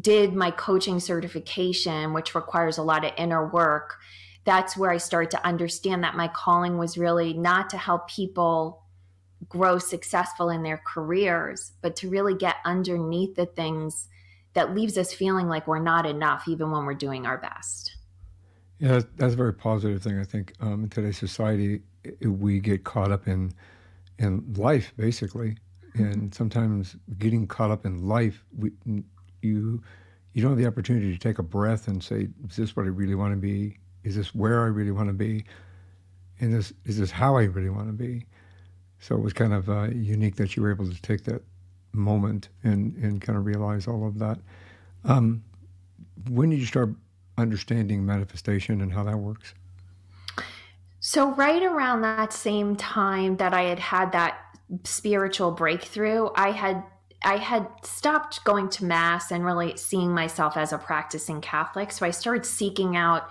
did 0.00 0.34
my 0.34 0.50
coaching 0.50 1.00
certification, 1.00 2.12
which 2.12 2.34
requires 2.34 2.78
a 2.78 2.82
lot 2.82 3.04
of 3.04 3.12
inner 3.16 3.46
work, 3.46 3.96
that's 4.44 4.76
where 4.76 4.90
I 4.90 4.96
started 4.96 5.30
to 5.32 5.46
understand 5.46 6.02
that 6.04 6.16
my 6.16 6.28
calling 6.28 6.78
was 6.78 6.98
really 6.98 7.32
not 7.32 7.70
to 7.70 7.78
help 7.78 8.08
people 8.08 8.82
grow 9.48 9.78
successful 9.78 10.48
in 10.48 10.62
their 10.62 10.80
careers, 10.86 11.72
but 11.82 11.96
to 11.96 12.08
really 12.08 12.34
get 12.34 12.56
underneath 12.64 13.34
the 13.34 13.46
things 13.46 14.08
that 14.54 14.74
leaves 14.74 14.98
us 14.98 15.12
feeling 15.12 15.48
like 15.48 15.66
we're 15.66 15.78
not 15.78 16.06
enough, 16.06 16.46
even 16.46 16.70
when 16.70 16.84
we're 16.84 16.94
doing 16.94 17.26
our 17.26 17.38
best. 17.38 17.96
Yeah, 18.78 19.00
that's 19.16 19.34
a 19.34 19.36
very 19.36 19.54
positive 19.54 20.02
thing. 20.02 20.18
I 20.18 20.24
think 20.24 20.54
um, 20.60 20.84
in 20.84 20.90
today's 20.90 21.18
society, 21.18 21.82
we 22.20 22.58
get 22.58 22.84
caught 22.84 23.12
up 23.12 23.28
in 23.28 23.52
in 24.18 24.52
life, 24.54 24.92
basically, 24.96 25.56
and 25.94 26.14
mm-hmm. 26.14 26.32
sometimes 26.32 26.96
getting 27.18 27.46
caught 27.46 27.70
up 27.70 27.86
in 27.86 28.06
life, 28.06 28.44
we, 28.56 28.70
you 29.42 29.82
you 30.32 30.42
don't 30.42 30.52
have 30.52 30.58
the 30.58 30.66
opportunity 30.66 31.12
to 31.12 31.18
take 31.18 31.38
a 31.38 31.42
breath 31.42 31.88
and 31.88 32.02
say, 32.02 32.28
"Is 32.48 32.56
this 32.56 32.76
what 32.76 32.86
I 32.86 32.88
really 32.88 33.14
want 33.14 33.32
to 33.32 33.36
be? 33.36 33.78
Is 34.04 34.16
this 34.16 34.34
where 34.34 34.62
I 34.62 34.66
really 34.66 34.90
want 34.90 35.08
to 35.08 35.14
be? 35.14 35.44
And 36.40 36.52
this 36.52 36.72
is 36.84 36.98
this 36.98 37.10
how 37.10 37.36
I 37.36 37.44
really 37.44 37.70
want 37.70 37.88
to 37.88 37.92
be?" 37.92 38.26
So 39.00 39.16
it 39.16 39.20
was 39.20 39.32
kind 39.32 39.52
of 39.52 39.68
uh, 39.68 39.88
unique 39.92 40.36
that 40.36 40.56
you 40.56 40.62
were 40.62 40.70
able 40.70 40.88
to 40.88 41.02
take 41.02 41.24
that 41.24 41.42
moment 41.92 42.48
and 42.62 42.96
and 42.96 43.20
kind 43.20 43.36
of 43.36 43.44
realize 43.46 43.86
all 43.86 44.06
of 44.06 44.18
that. 44.18 44.38
Um, 45.04 45.42
when 46.28 46.50
did 46.50 46.60
you 46.60 46.66
start 46.66 46.90
understanding 47.36 48.04
manifestation 48.06 48.80
and 48.80 48.92
how 48.92 49.04
that 49.04 49.16
works? 49.16 49.54
So, 51.00 51.32
right 51.32 51.62
around 51.62 52.02
that 52.02 52.32
same 52.32 52.76
time 52.76 53.38
that 53.38 53.52
I 53.52 53.62
had 53.62 53.80
had 53.80 54.12
that 54.12 54.38
spiritual 54.84 55.50
breakthrough, 55.50 56.28
I 56.36 56.52
had 56.52 56.84
I 57.24 57.36
had 57.36 57.68
stopped 57.82 58.44
going 58.44 58.68
to 58.70 58.84
mass 58.84 59.30
and 59.30 59.44
really 59.44 59.76
seeing 59.76 60.12
myself 60.12 60.56
as 60.56 60.72
a 60.72 60.78
practicing 60.78 61.40
Catholic. 61.40 61.92
So 61.92 62.04
I 62.04 62.10
started 62.10 62.44
seeking 62.46 62.96
out 62.96 63.28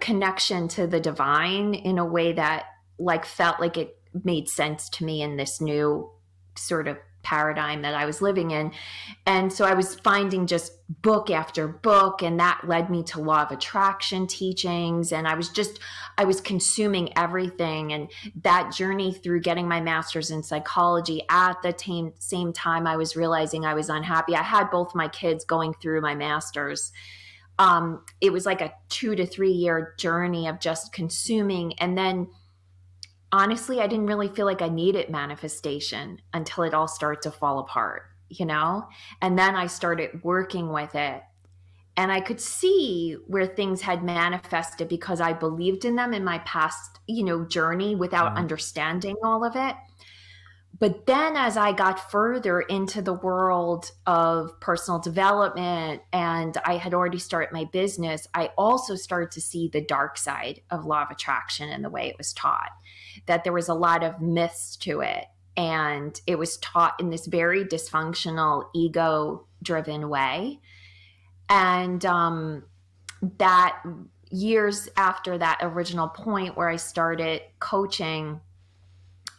connection 0.00 0.68
to 0.68 0.86
the 0.86 1.00
divine 1.00 1.74
in 1.74 1.98
a 1.98 2.04
way 2.04 2.32
that 2.32 2.66
like 2.98 3.24
felt 3.24 3.60
like 3.60 3.76
it 3.76 3.96
made 4.24 4.48
sense 4.48 4.88
to 4.90 5.04
me 5.04 5.22
in 5.22 5.36
this 5.36 5.60
new 5.60 6.10
sort 6.56 6.88
of 6.88 6.98
paradigm 7.22 7.82
that 7.82 7.94
I 7.94 8.06
was 8.06 8.22
living 8.22 8.50
in. 8.50 8.72
And 9.26 9.52
so 9.52 9.64
I 9.64 9.74
was 9.74 9.94
finding 9.94 10.46
just 10.46 10.72
book 11.02 11.30
after 11.30 11.68
book, 11.68 12.22
and 12.22 12.40
that 12.40 12.62
led 12.64 12.90
me 12.90 13.02
to 13.04 13.20
law 13.20 13.42
of 13.42 13.50
attraction 13.50 14.26
teachings. 14.26 15.12
And 15.12 15.28
I 15.28 15.34
was 15.34 15.48
just, 15.48 15.78
I 16.18 16.24
was 16.24 16.40
consuming 16.40 17.16
everything. 17.16 17.92
And 17.92 18.10
that 18.42 18.72
journey 18.72 19.12
through 19.12 19.40
getting 19.40 19.68
my 19.68 19.80
master's 19.80 20.30
in 20.30 20.42
psychology 20.42 21.22
at 21.28 21.60
the 21.62 21.72
t- 21.72 22.10
same 22.18 22.52
time 22.52 22.86
I 22.86 22.96
was 22.96 23.16
realizing 23.16 23.64
I 23.64 23.74
was 23.74 23.88
unhappy. 23.88 24.34
I 24.34 24.42
had 24.42 24.70
both 24.70 24.94
my 24.94 25.08
kids 25.08 25.44
going 25.44 25.74
through 25.74 26.00
my 26.00 26.14
master's. 26.14 26.92
Um, 27.58 28.04
it 28.20 28.32
was 28.32 28.46
like 28.46 28.62
a 28.62 28.72
two 28.88 29.14
to 29.14 29.26
three 29.26 29.52
year 29.52 29.94
journey 29.98 30.48
of 30.48 30.60
just 30.60 30.92
consuming. 30.92 31.74
And 31.78 31.96
then 31.96 32.28
honestly, 33.32 33.80
I 33.80 33.86
didn't 33.86 34.06
really 34.06 34.28
feel 34.28 34.46
like 34.46 34.62
I 34.62 34.68
needed 34.68 35.10
manifestation 35.10 36.20
until 36.32 36.64
it 36.64 36.74
all 36.74 36.88
started 36.88 37.22
to 37.22 37.30
fall 37.30 37.58
apart, 37.58 38.02
you 38.28 38.46
know? 38.46 38.88
And 39.22 39.38
then 39.38 39.54
I 39.54 39.66
started 39.66 40.22
working 40.24 40.70
with 40.70 40.94
it. 40.94 41.22
And 41.96 42.10
I 42.10 42.20
could 42.20 42.40
see 42.40 43.16
where 43.26 43.46
things 43.46 43.82
had 43.82 44.02
manifested 44.02 44.88
because 44.88 45.20
I 45.20 45.32
believed 45.32 45.84
in 45.84 45.96
them 45.96 46.14
in 46.14 46.24
my 46.24 46.38
past, 46.40 46.98
you 47.06 47.24
know, 47.24 47.44
journey 47.44 47.94
without 47.94 48.30
mm-hmm. 48.30 48.38
understanding 48.38 49.16
all 49.22 49.44
of 49.44 49.54
it. 49.54 49.76
But 50.78 51.04
then 51.04 51.36
as 51.36 51.58
I 51.58 51.72
got 51.72 52.10
further 52.10 52.62
into 52.62 53.02
the 53.02 53.12
world 53.12 53.90
of 54.06 54.58
personal 54.60 54.98
development 54.98 56.00
and 56.10 56.56
I 56.64 56.78
had 56.78 56.94
already 56.94 57.18
started 57.18 57.52
my 57.52 57.66
business, 57.66 58.26
I 58.32 58.50
also 58.56 58.94
started 58.94 59.30
to 59.32 59.42
see 59.42 59.68
the 59.68 59.82
dark 59.82 60.16
side 60.16 60.62
of 60.70 60.86
law 60.86 61.02
of 61.02 61.10
attraction 61.10 61.68
and 61.68 61.84
the 61.84 61.90
way 61.90 62.08
it 62.08 62.16
was 62.16 62.32
taught 62.32 62.70
that 63.26 63.44
there 63.44 63.52
was 63.52 63.68
a 63.68 63.74
lot 63.74 64.02
of 64.02 64.20
myths 64.20 64.76
to 64.78 65.00
it. 65.00 65.26
And 65.56 66.18
it 66.26 66.38
was 66.38 66.56
taught 66.58 66.98
in 67.00 67.10
this 67.10 67.26
very 67.26 67.64
dysfunctional, 67.64 68.68
ego 68.74 69.46
driven 69.62 70.08
way. 70.08 70.60
And 71.48 72.04
um, 72.06 72.64
that 73.38 73.82
years 74.30 74.88
after 74.96 75.36
that 75.36 75.58
original 75.60 76.08
point 76.08 76.56
where 76.56 76.68
I 76.68 76.76
started 76.76 77.42
coaching, 77.58 78.40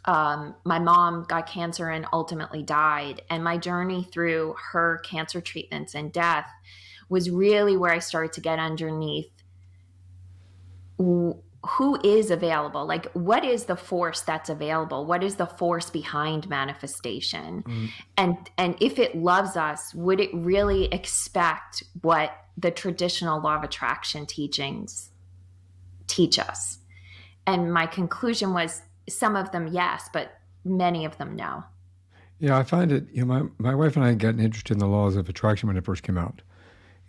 um, 0.06 0.56
my 0.66 0.80
mom 0.80 1.26
got 1.28 1.48
cancer 1.48 1.90
and 1.90 2.06
ultimately 2.12 2.62
died. 2.62 3.22
And 3.30 3.44
my 3.44 3.58
journey 3.58 4.08
through 4.12 4.56
her 4.72 5.00
cancer 5.06 5.42
treatments 5.42 5.96
and 5.96 6.12
death 6.12 6.50
was 7.10 7.30
really 7.30 7.78
where 7.78 7.92
I 7.92 8.00
started 8.00 8.34
to 8.34 8.42
get 8.42 8.60
underneath 8.60 9.32
who 11.66 12.00
is 12.04 12.32
available? 12.32 12.86
Like 12.86 13.12
what 13.14 13.46
is 13.46 13.66
the 13.66 13.76
force 13.76 14.22
that's 14.22 14.50
available? 14.50 15.06
What 15.06 15.24
is 15.24 15.36
the 15.36 15.46
force 15.46 15.90
behind 15.90 16.50
manifestation? 16.50 17.64
Mm. 17.64 17.90
and 18.18 18.38
and 18.58 18.76
if 18.82 18.98
it 18.98 19.16
loves 19.16 19.56
us 19.56 19.94
would 19.94 20.20
it 20.20 20.30
really 20.34 20.86
expect 20.86 21.84
what 22.02 22.36
the 22.58 22.72
traditional 22.72 23.42
law 23.42 23.56
of 23.56 23.64
attraction 23.64 24.26
teachings 24.26 25.12
teach 26.08 26.40
us? 26.40 26.80
And 27.46 27.74
my 27.74 27.86
conclusion 27.86 28.54
was 28.54 28.82
some 29.10 29.36
of 29.36 29.52
them 29.52 29.68
yes 29.68 30.10
but 30.12 30.40
many 30.64 31.06
of 31.06 31.18
them 31.18 31.36
no. 31.36 31.64
Yeah 32.40 32.58
i 32.58 32.64
find 32.64 32.92
it 32.92 33.06
you 33.12 33.24
know 33.24 33.34
my, 33.60 33.70
my 33.72 33.76
wife 33.76 33.96
and 33.96 34.06
i 34.06 34.14
got 34.14 34.40
interested 34.40 34.74
in 34.74 34.80
the 34.80 34.88
laws 34.88 35.16
of 35.16 35.30
attraction 35.30 35.68
when 35.68 35.78
it 35.78 35.86
first 35.86 36.04
came 36.04 36.18
out 36.18 36.42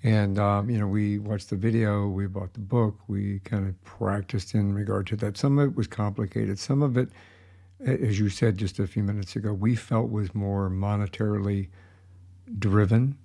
and, 0.04 0.38
um, 0.38 0.68
you 0.68 0.78
know, 0.78 0.86
we 0.86 1.18
watched 1.18 1.50
the 1.50 1.56
video, 1.56 2.08
we 2.08 2.26
bought 2.26 2.54
the 2.54 2.60
book, 2.60 2.98
we 3.06 3.38
kind 3.40 3.68
of 3.68 3.84
practiced 3.84 4.54
in 4.54 4.74
regard 4.74 5.06
to 5.08 5.16
that. 5.16 5.36
Some 5.36 5.58
of 5.58 5.70
it 5.70 5.76
was 5.76 5.86
complicated. 5.86 6.58
Some 6.58 6.82
of 6.82 6.96
it, 6.96 7.08
as 7.84 8.18
you 8.18 8.28
said 8.28 8.58
just 8.58 8.80
a 8.80 8.86
few 8.86 9.04
minutes 9.04 9.36
ago, 9.36 9.52
we 9.52 9.76
felt 9.76 10.10
was 10.10 10.34
more 10.34 10.68
monetarily 10.68 11.68
driven 12.58 13.16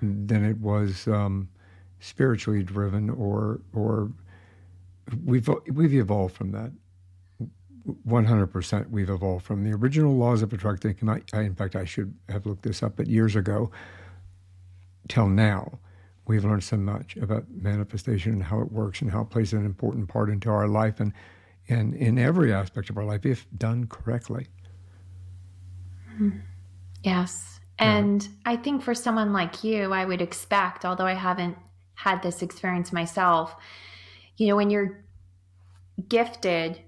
than 0.00 0.44
it 0.44 0.58
was 0.58 1.08
um, 1.08 1.48
spiritually 1.98 2.62
driven 2.62 3.10
or, 3.10 3.60
or 3.72 4.12
we've, 5.24 5.48
we've 5.72 5.94
evolved 5.94 6.36
from 6.36 6.52
that. 6.52 6.70
100% 8.06 8.90
we've 8.90 9.10
evolved 9.10 9.44
from 9.44 9.64
the 9.64 9.72
original 9.72 10.16
laws 10.16 10.42
of 10.42 10.52
attraction. 10.52 11.08
I, 11.08 11.40
in 11.40 11.54
fact, 11.54 11.74
I 11.74 11.84
should 11.84 12.14
have 12.28 12.46
looked 12.46 12.62
this 12.62 12.82
up, 12.84 12.96
but 12.96 13.08
years 13.08 13.34
ago 13.34 13.70
till 15.08 15.28
now 15.28 15.80
we've 16.26 16.44
learned 16.44 16.64
so 16.64 16.76
much 16.76 17.16
about 17.16 17.44
manifestation 17.50 18.32
and 18.32 18.42
how 18.42 18.60
it 18.60 18.72
works 18.72 19.02
and 19.02 19.10
how 19.10 19.22
it 19.22 19.30
plays 19.30 19.52
an 19.52 19.64
important 19.64 20.08
part 20.08 20.30
into 20.30 20.48
our 20.50 20.68
life 20.68 21.00
and, 21.00 21.12
and 21.68 21.94
in 21.94 22.18
every 22.18 22.52
aspect 22.52 22.90
of 22.90 22.96
our 22.96 23.04
life 23.04 23.26
if 23.26 23.46
done 23.56 23.86
correctly. 23.86 24.46
Mm-hmm. 26.12 26.38
Yes. 27.02 27.60
And 27.78 28.22
yeah. 28.22 28.30
I 28.46 28.56
think 28.56 28.82
for 28.82 28.94
someone 28.94 29.32
like 29.32 29.64
you, 29.64 29.92
I 29.92 30.04
would 30.04 30.22
expect, 30.22 30.84
although 30.84 31.06
I 31.06 31.14
haven't 31.14 31.58
had 31.94 32.22
this 32.22 32.42
experience 32.42 32.92
myself, 32.92 33.54
you 34.36 34.46
know, 34.46 34.56
when 34.56 34.70
you're 34.70 35.04
gifted 36.08 36.80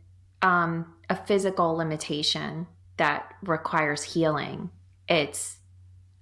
um, 0.43 0.95
a 1.11 1.17
physical 1.17 1.75
limitation 1.75 2.67
that 2.97 3.35
requires 3.43 4.03
healing, 4.03 4.71
it's, 5.09 5.59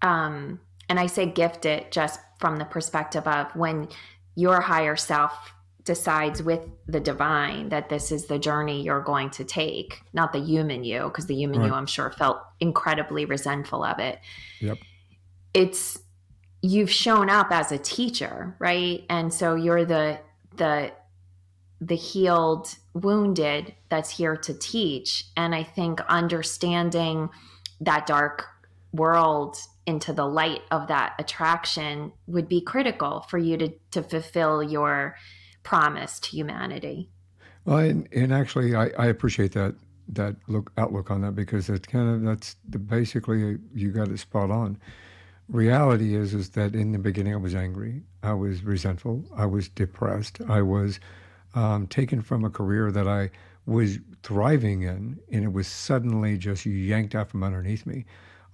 um, 0.03 0.61
and 0.89 0.99
I 0.99 1.07
say 1.07 1.27
gifted 1.27 1.93
just 1.93 2.21
from 2.39 2.57
the 2.57 2.65
perspective 2.65 3.27
of 3.27 3.55
when 3.55 3.89
your 4.35 4.61
higher 4.61 4.97
self 4.97 5.53
decides 5.85 6.43
with 6.43 6.67
the 6.87 7.01
divine 7.01 7.69
that 7.69 7.89
this 7.89 8.11
is 8.11 8.27
the 8.27 8.39
journey 8.39 8.83
you're 8.83 9.03
going 9.03 9.31
to 9.31 9.45
take, 9.45 10.01
not 10.13 10.33
the 10.33 10.41
human 10.41 10.83
you, 10.83 11.05
because 11.05 11.27
the 11.27 11.35
human 11.35 11.61
right. 11.61 11.67
you, 11.67 11.75
I'm 11.75 11.87
sure, 11.87 12.11
felt 12.11 12.41
incredibly 12.61 13.27
resentful 13.27 13.85
of 13.85 13.99
it. 13.99 14.19
Yep. 14.61 14.79
It's 15.53 15.99
you've 16.63 16.91
shown 16.91 17.29
up 17.29 17.49
as 17.51 17.71
a 17.71 17.79
teacher, 17.79 18.57
right? 18.59 19.05
And 19.11 19.33
so 19.33 19.55
you're 19.55 19.85
the 19.85 20.19
the 20.57 20.93
the 21.81 21.97
healed 21.97 22.75
wounded 22.95 23.75
that's 23.89 24.11
here 24.11 24.37
to 24.37 24.55
teach 24.55 25.27
and 25.37 25.55
i 25.55 25.63
think 25.63 26.01
understanding 26.09 27.29
that 27.81 28.07
dark 28.07 28.47
world 28.93 29.57
into 29.87 30.13
the 30.13 30.27
light 30.27 30.63
of 30.71 30.89
that 30.89 31.15
attraction 31.19 32.13
would 32.27 32.49
be 32.49 32.61
critical 32.61 33.21
for 33.29 33.39
you 33.39 33.57
to 33.57 33.73
to 33.91 34.03
fulfill 34.03 34.63
your 34.63 35.17
promise 35.63 36.21
to 36.21 36.31
humanity 36.31 37.11
well 37.65 37.79
and, 37.79 38.09
and 38.13 38.33
actually 38.33 38.75
I, 38.75 38.91
I 38.99 39.07
appreciate 39.07 39.53
that 39.53 39.75
that 40.09 40.37
look 40.49 40.71
outlook 40.77 41.11
on 41.11 41.23
that 41.23 41.35
because 41.35 41.69
it's 41.71 41.87
kind 41.87 42.09
of 42.09 42.23
that's 42.23 42.57
the, 42.69 42.79
basically 42.79 43.59
you 43.75 43.91
got 43.91 44.09
it 44.09 44.19
spot 44.19 44.51
on 44.51 44.79
reality 45.49 46.15
is 46.15 46.35
is 46.35 46.51
that 46.51 46.75
in 46.75 46.93
the 46.93 46.99
beginning 46.99 47.35
I 47.35 47.39
was 47.39 47.55
angry, 47.55 48.03
I 48.23 48.33
was 48.33 48.63
resentful, 48.63 49.25
I 49.37 49.47
was 49.47 49.69
depressed, 49.69 50.41
I 50.49 50.63
was 50.63 51.01
um, 51.55 51.87
taken 51.87 52.23
from 52.23 52.45
a 52.45 52.51
career 52.51 52.91
that 52.91 53.07
I 53.07 53.31
was 53.67 53.99
thriving 54.23 54.83
in, 54.83 55.19
and 55.31 55.45
it 55.45 55.53
was 55.53 55.67
suddenly 55.67 56.37
just 56.37 56.67
yanked 56.67 57.15
out 57.15 57.31
from 57.31 57.43
underneath 57.43 57.87
me. 57.87 58.05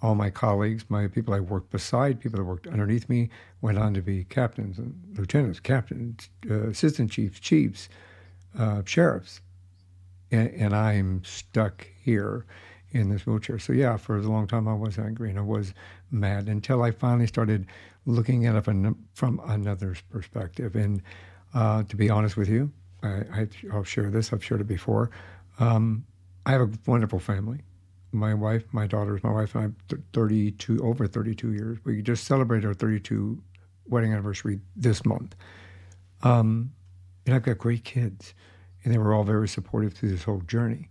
All 0.03 0.15
my 0.15 0.31
colleagues, 0.31 0.85
my 0.89 1.09
people 1.09 1.35
I 1.35 1.41
worked 1.41 1.71
beside, 1.71 2.21
people 2.21 2.39
that 2.39 2.45
worked 2.45 2.67
underneath 2.67 3.09
me, 3.09 3.29
went 3.61 3.79
on 3.79 3.93
to 3.95 4.01
be 4.01 4.25
captains 4.25 4.79
and 4.79 4.95
lieutenants, 5.17 5.61
captains, 5.61 6.31
uh, 6.49 6.69
assistant 6.69 7.11
chiefs, 7.11 7.39
chiefs, 7.39 7.89
uh, 8.59 8.83
sheriffs, 8.85 9.41
and, 10.31 10.49
and 10.51 10.75
I'm 10.75 11.23
stuck 11.25 11.87
here 12.03 12.47
in 12.93 13.09
this 13.09 13.27
wheelchair. 13.27 13.59
So 13.59 13.73
yeah, 13.73 13.97
for 13.97 14.17
a 14.17 14.23
long 14.23 14.47
time 14.47 14.67
I 14.67 14.75
was 14.75 14.99
angry 14.99 15.31
and 15.31 15.39
I 15.39 15.43
was 15.43 15.75
mad 16.11 16.49
until 16.49 16.83
I 16.83 16.91
finally 16.91 17.27
started 17.27 17.67
looking 18.07 18.47
at 18.47 18.57
it 18.57 18.63
from, 18.63 19.41
another's 19.47 20.01
perspective. 20.11 20.75
And 20.77 21.03
uh, 21.55 21.83
to 21.85 21.97
be 21.97 22.11
honest 22.11 22.37
with 22.37 22.49
you, 22.49 22.73
I, 23.03 23.49
will 23.73 23.85
share 23.85 24.11
this. 24.11 24.33
I've 24.33 24.45
shared 24.45 24.61
it 24.61 24.67
before. 24.67 25.11
Um, 25.59 26.05
I 26.47 26.53
have 26.53 26.63
a 26.63 26.71
wonderful 26.87 27.19
family. 27.19 27.61
My 28.13 28.35
wife, 28.35 28.65
my 28.73 28.87
daughters, 28.87 29.23
my 29.23 29.33
wife 29.33 29.55
and 29.55 29.75
I, 29.91 29.97
32 30.13 30.81
over 30.83 31.07
32 31.07 31.53
years. 31.53 31.79
We 31.85 32.03
just 32.03 32.25
celebrated 32.25 32.67
our 32.67 32.75
32 32.75 33.41
wedding 33.87 34.13
anniversary 34.13 34.61
this 34.77 35.05
month. 35.05 35.37
Um, 36.23 36.73
and 37.27 37.35
I've 37.35 37.43
got 37.43 37.59
great 37.59 37.85
kids, 37.85 38.35
and 38.85 38.93
they 38.93 38.99
were 38.99 39.15
all 39.15 39.25
very 39.25 39.49
supportive 39.49 39.95
through 39.95 40.11
this 40.11 40.25
whole 40.25 40.41
journey 40.41 40.91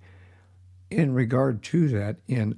in 0.92 1.14
regard 1.14 1.62
to 1.64 1.88
that, 1.90 2.18
in 2.28 2.58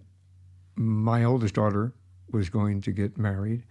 my 0.76 1.24
oldest 1.24 1.56
daughter 1.56 1.94
was 2.32 2.50
going 2.50 2.82
to 2.82 2.92
get 2.92 3.18
married, 3.18 3.64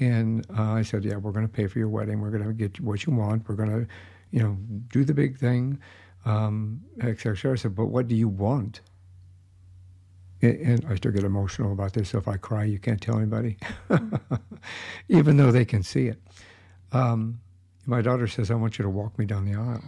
and 0.00 0.44
uh, 0.56 0.72
I 0.72 0.82
said, 0.82 1.04
"Yeah, 1.04 1.16
we're 1.16 1.32
going 1.32 1.46
to 1.46 1.52
pay 1.52 1.66
for 1.66 1.78
your 1.78 1.88
wedding. 1.88 2.20
We're 2.20 2.30
going 2.30 2.44
to 2.44 2.52
get 2.52 2.80
what 2.80 3.06
you 3.06 3.12
want. 3.12 3.48
We're 3.48 3.54
going 3.54 3.70
to, 3.70 3.86
you 4.30 4.42
know, 4.42 4.56
do 4.88 5.04
the 5.04 5.14
big 5.14 5.38
thing, 5.38 5.78
um, 6.24 6.82
etc." 7.00 7.52
I 7.52 7.56
said, 7.56 7.74
"But 7.74 7.86
what 7.86 8.08
do 8.08 8.16
you 8.16 8.28
want?" 8.28 8.80
And 10.40 10.86
I 10.88 10.94
still 10.94 11.10
get 11.10 11.24
emotional 11.24 11.72
about 11.72 11.94
this. 11.94 12.10
So 12.10 12.18
if 12.18 12.28
I 12.28 12.36
cry, 12.36 12.64
you 12.64 12.78
can't 12.78 13.00
tell 13.00 13.16
anybody, 13.16 13.56
even 15.08 15.36
though 15.36 15.50
they 15.50 15.64
can 15.64 15.82
see 15.82 16.06
it. 16.06 16.20
Um, 16.92 17.40
my 17.86 18.02
daughter 18.02 18.28
says, 18.28 18.50
"I 18.50 18.54
want 18.54 18.78
you 18.78 18.84
to 18.84 18.88
walk 18.88 19.18
me 19.18 19.24
down 19.24 19.46
the 19.46 19.58
aisle," 19.58 19.82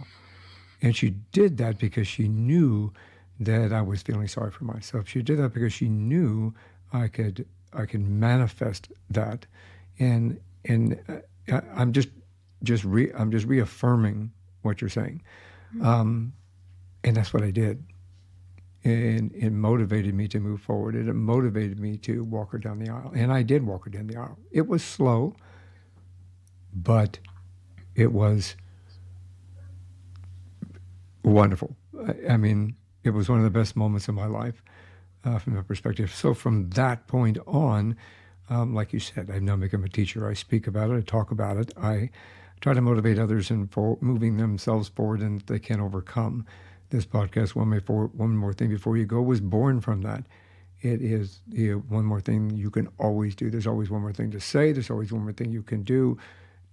and 0.81 0.95
she 0.95 1.11
did 1.31 1.57
that 1.57 1.77
because 1.77 2.07
she 2.07 2.27
knew 2.27 2.91
that 3.39 3.71
I 3.71 3.81
was 3.81 4.01
feeling 4.01 4.27
sorry 4.27 4.51
for 4.51 4.65
myself. 4.65 5.07
She 5.07 5.21
did 5.21 5.39
that 5.39 5.53
because 5.53 5.73
she 5.73 5.87
knew 5.87 6.53
I 6.91 7.07
could 7.07 7.45
I 7.73 7.85
could 7.85 8.07
manifest 8.07 8.91
that, 9.09 9.45
and 9.99 10.39
and 10.65 10.99
uh, 11.51 11.61
I'm 11.75 11.91
just 11.91 12.09
just 12.63 12.83
re, 12.83 13.11
I'm 13.13 13.31
just 13.31 13.45
reaffirming 13.45 14.31
what 14.61 14.81
you're 14.81 14.89
saying, 14.89 15.23
mm-hmm. 15.75 15.85
um, 15.85 16.33
and 17.03 17.15
that's 17.15 17.33
what 17.33 17.43
I 17.43 17.51
did. 17.51 17.83
And 18.83 19.31
it 19.35 19.51
motivated 19.51 20.15
me 20.15 20.27
to 20.29 20.39
move 20.39 20.61
forward. 20.61 20.95
It 20.95 21.03
motivated 21.13 21.79
me 21.79 21.97
to 21.97 22.23
walk 22.23 22.51
her 22.51 22.57
down 22.57 22.79
the 22.79 22.89
aisle, 22.89 23.11
and 23.15 23.31
I 23.31 23.43
did 23.43 23.63
walk 23.63 23.85
her 23.85 23.91
down 23.91 24.07
the 24.07 24.17
aisle. 24.17 24.39
It 24.51 24.67
was 24.67 24.83
slow, 24.83 25.35
but 26.73 27.19
it 27.95 28.11
was 28.11 28.55
wonderful. 31.23 31.75
I, 32.27 32.37
mean, 32.37 32.75
it 33.03 33.11
was 33.11 33.29
one 33.29 33.37
of 33.37 33.43
the 33.43 33.51
best 33.51 33.75
moments 33.75 34.07
of 34.07 34.15
my 34.15 34.25
life 34.25 34.63
uh, 35.23 35.37
from 35.39 35.55
that 35.55 35.67
perspective. 35.67 36.13
So 36.13 36.33
from 36.33 36.69
that 36.71 37.07
point 37.07 37.37
on, 37.45 37.95
um, 38.49 38.73
like 38.73 38.93
you 38.93 38.99
said, 38.99 39.29
I've 39.31 39.43
now 39.43 39.55
become 39.55 39.83
a 39.83 39.89
teacher. 39.89 40.27
I 40.27 40.33
speak 40.33 40.67
about 40.67 40.89
it. 40.89 40.97
I 40.97 41.01
talk 41.01 41.31
about 41.31 41.57
it. 41.57 41.71
I 41.77 42.09
try 42.59 42.73
to 42.73 42.81
motivate 42.81 43.17
others 43.17 43.49
in 43.49 43.67
for 43.67 43.97
moving 44.01 44.37
themselves 44.37 44.89
forward 44.89 45.21
and 45.21 45.41
they 45.41 45.59
can 45.59 45.79
overcome. 45.79 46.45
This 46.91 47.05
podcast, 47.05 47.55
one, 47.55 47.69
more, 47.69 48.07
one 48.07 48.35
more 48.35 48.53
thing 48.53 48.69
before 48.69 48.97
you 48.97 49.05
go, 49.05 49.21
was 49.21 49.39
born 49.39 49.79
from 49.79 50.01
that. 50.01 50.25
It 50.81 51.01
is 51.01 51.41
the 51.47 51.75
one 51.75 52.05
more 52.05 52.19
thing 52.19 52.51
you 52.51 52.69
can 52.69 52.89
always 52.99 53.33
do. 53.33 53.49
There's 53.49 53.65
always 53.65 53.89
one 53.89 54.01
more 54.01 54.11
thing 54.11 54.29
to 54.31 54.41
say. 54.41 54.73
There's 54.73 54.89
always 54.89 55.11
one 55.13 55.23
more 55.23 55.31
thing 55.31 55.51
you 55.51 55.63
can 55.63 55.83
do. 55.83 56.17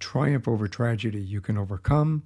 Triumph 0.00 0.48
over 0.48 0.66
tragedy, 0.66 1.20
you 1.20 1.40
can 1.40 1.56
overcome. 1.56 2.24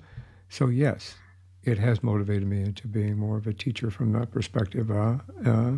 So 0.48 0.68
yes, 0.68 1.16
it 1.64 1.78
has 1.78 2.02
motivated 2.02 2.48
me 2.48 2.62
into 2.62 2.88
being 2.88 3.18
more 3.18 3.36
of 3.36 3.46
a 3.46 3.52
teacher 3.52 3.90
from 3.90 4.12
that 4.12 4.30
perspective. 4.30 4.90
Uh, 4.90 5.18
uh, 5.44 5.76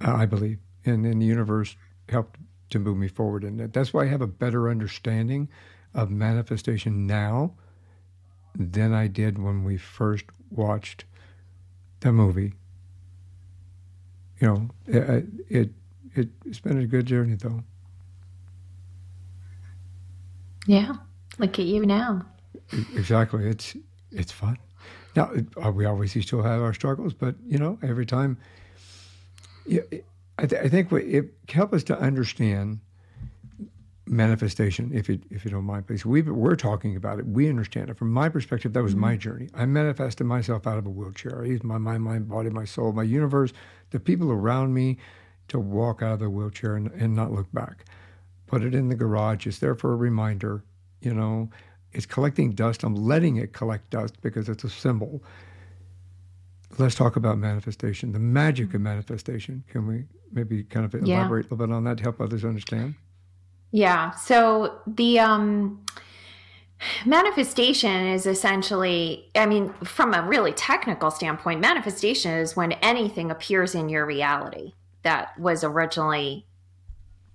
I 0.00 0.26
believe, 0.26 0.58
and 0.84 1.04
then 1.04 1.18
the 1.18 1.26
universe 1.26 1.76
helped 2.10 2.38
to 2.70 2.78
move 2.78 2.98
me 2.98 3.08
forward, 3.08 3.42
and 3.42 3.72
that's 3.72 3.94
why 3.94 4.02
I 4.02 4.08
have 4.08 4.20
a 4.22 4.26
better 4.26 4.68
understanding 4.68 5.48
of 5.94 6.10
manifestation 6.10 7.06
now 7.06 7.54
than 8.58 8.92
I 8.92 9.06
did 9.06 9.38
when 9.38 9.64
we 9.64 9.76
first 9.76 10.24
watched 10.50 11.04
the 12.00 12.12
movie. 12.12 12.54
You 14.40 14.48
know, 14.48 14.70
it, 14.86 15.24
it, 15.48 15.70
it 16.14 16.28
it's 16.44 16.60
been 16.60 16.78
a 16.78 16.86
good 16.86 17.06
journey 17.06 17.34
though. 17.34 17.62
Yeah, 20.66 20.94
look 21.38 21.58
at 21.58 21.64
you 21.64 21.86
now. 21.86 22.26
Exactly, 22.94 23.46
it's 23.46 23.76
it's 24.10 24.32
fun. 24.32 24.58
Now, 25.14 25.32
uh, 25.64 25.70
we 25.70 25.86
obviously 25.86 26.20
still 26.22 26.42
have 26.42 26.60
our 26.60 26.74
struggles, 26.74 27.14
but 27.14 27.36
you 27.46 27.58
know, 27.58 27.78
every 27.82 28.04
time, 28.04 28.36
yeah, 29.64 29.80
I, 30.38 30.46
th- 30.46 30.62
I 30.62 30.68
think 30.68 30.92
it 30.92 31.32
help 31.48 31.72
us 31.72 31.82
to 31.84 31.98
understand 31.98 32.80
manifestation, 34.06 34.90
if 34.94 35.08
you 35.08 35.20
if 35.30 35.44
you 35.44 35.50
don't 35.50 35.64
mind, 35.64 35.86
please. 35.86 36.06
We 36.06 36.22
we're 36.22 36.56
talking 36.56 36.96
about 36.96 37.18
it. 37.18 37.26
We 37.26 37.48
understand 37.48 37.90
it 37.90 37.98
from 37.98 38.12
my 38.12 38.28
perspective. 38.28 38.72
That 38.72 38.82
was 38.82 38.92
mm-hmm. 38.92 39.00
my 39.00 39.16
journey. 39.16 39.48
I 39.54 39.66
manifested 39.66 40.26
myself 40.26 40.66
out 40.66 40.78
of 40.78 40.86
a 40.86 40.90
wheelchair. 40.90 41.42
I 41.42 41.46
used 41.46 41.64
my 41.64 41.78
mind, 41.78 42.04
my 42.04 42.18
body, 42.18 42.50
my 42.50 42.64
soul, 42.64 42.92
my 42.92 43.02
universe, 43.02 43.52
the 43.90 44.00
people 44.00 44.30
around 44.30 44.74
me, 44.74 44.98
to 45.48 45.58
walk 45.58 46.02
out 46.02 46.14
of 46.14 46.18
the 46.20 46.30
wheelchair 46.30 46.76
and, 46.76 46.90
and 46.92 47.14
not 47.14 47.32
look 47.32 47.52
back. 47.52 47.84
Put 48.46 48.62
it 48.62 48.74
in 48.74 48.88
the 48.88 48.94
garage. 48.94 49.46
It's 49.46 49.58
there 49.58 49.74
for 49.74 49.92
a 49.92 49.96
reminder. 49.96 50.64
You 51.00 51.14
know, 51.14 51.50
it's 51.92 52.06
collecting 52.06 52.52
dust. 52.52 52.84
I'm 52.84 52.94
letting 52.94 53.36
it 53.36 53.52
collect 53.52 53.90
dust 53.90 54.20
because 54.22 54.48
it's 54.48 54.64
a 54.64 54.70
symbol. 54.70 55.22
Let's 56.78 56.94
talk 56.94 57.16
about 57.16 57.38
manifestation, 57.38 58.12
the 58.12 58.18
magic 58.18 58.74
of 58.74 58.80
manifestation. 58.80 59.64
Can 59.68 59.86
we 59.86 60.04
maybe 60.30 60.62
kind 60.64 60.84
of 60.84 60.94
elaborate 60.94 61.46
yeah. 61.46 61.48
a 61.48 61.54
little 61.54 61.66
bit 61.66 61.72
on 61.72 61.84
that 61.84 61.98
to 61.98 62.02
help 62.02 62.20
others 62.20 62.44
understand? 62.44 62.96
Yeah. 63.70 64.12
So 64.12 64.80
the 64.86 65.18
um, 65.20 65.84
manifestation 67.04 68.06
is 68.06 68.26
essentially, 68.26 69.30
I 69.34 69.46
mean, 69.46 69.72
from 69.84 70.14
a 70.14 70.22
really 70.22 70.52
technical 70.52 71.10
standpoint, 71.10 71.60
manifestation 71.60 72.32
is 72.32 72.56
when 72.56 72.72
anything 72.72 73.30
appears 73.30 73.74
in 73.74 73.88
your 73.88 74.06
reality 74.06 74.72
that 75.02 75.38
was 75.38 75.62
originally 75.62 76.46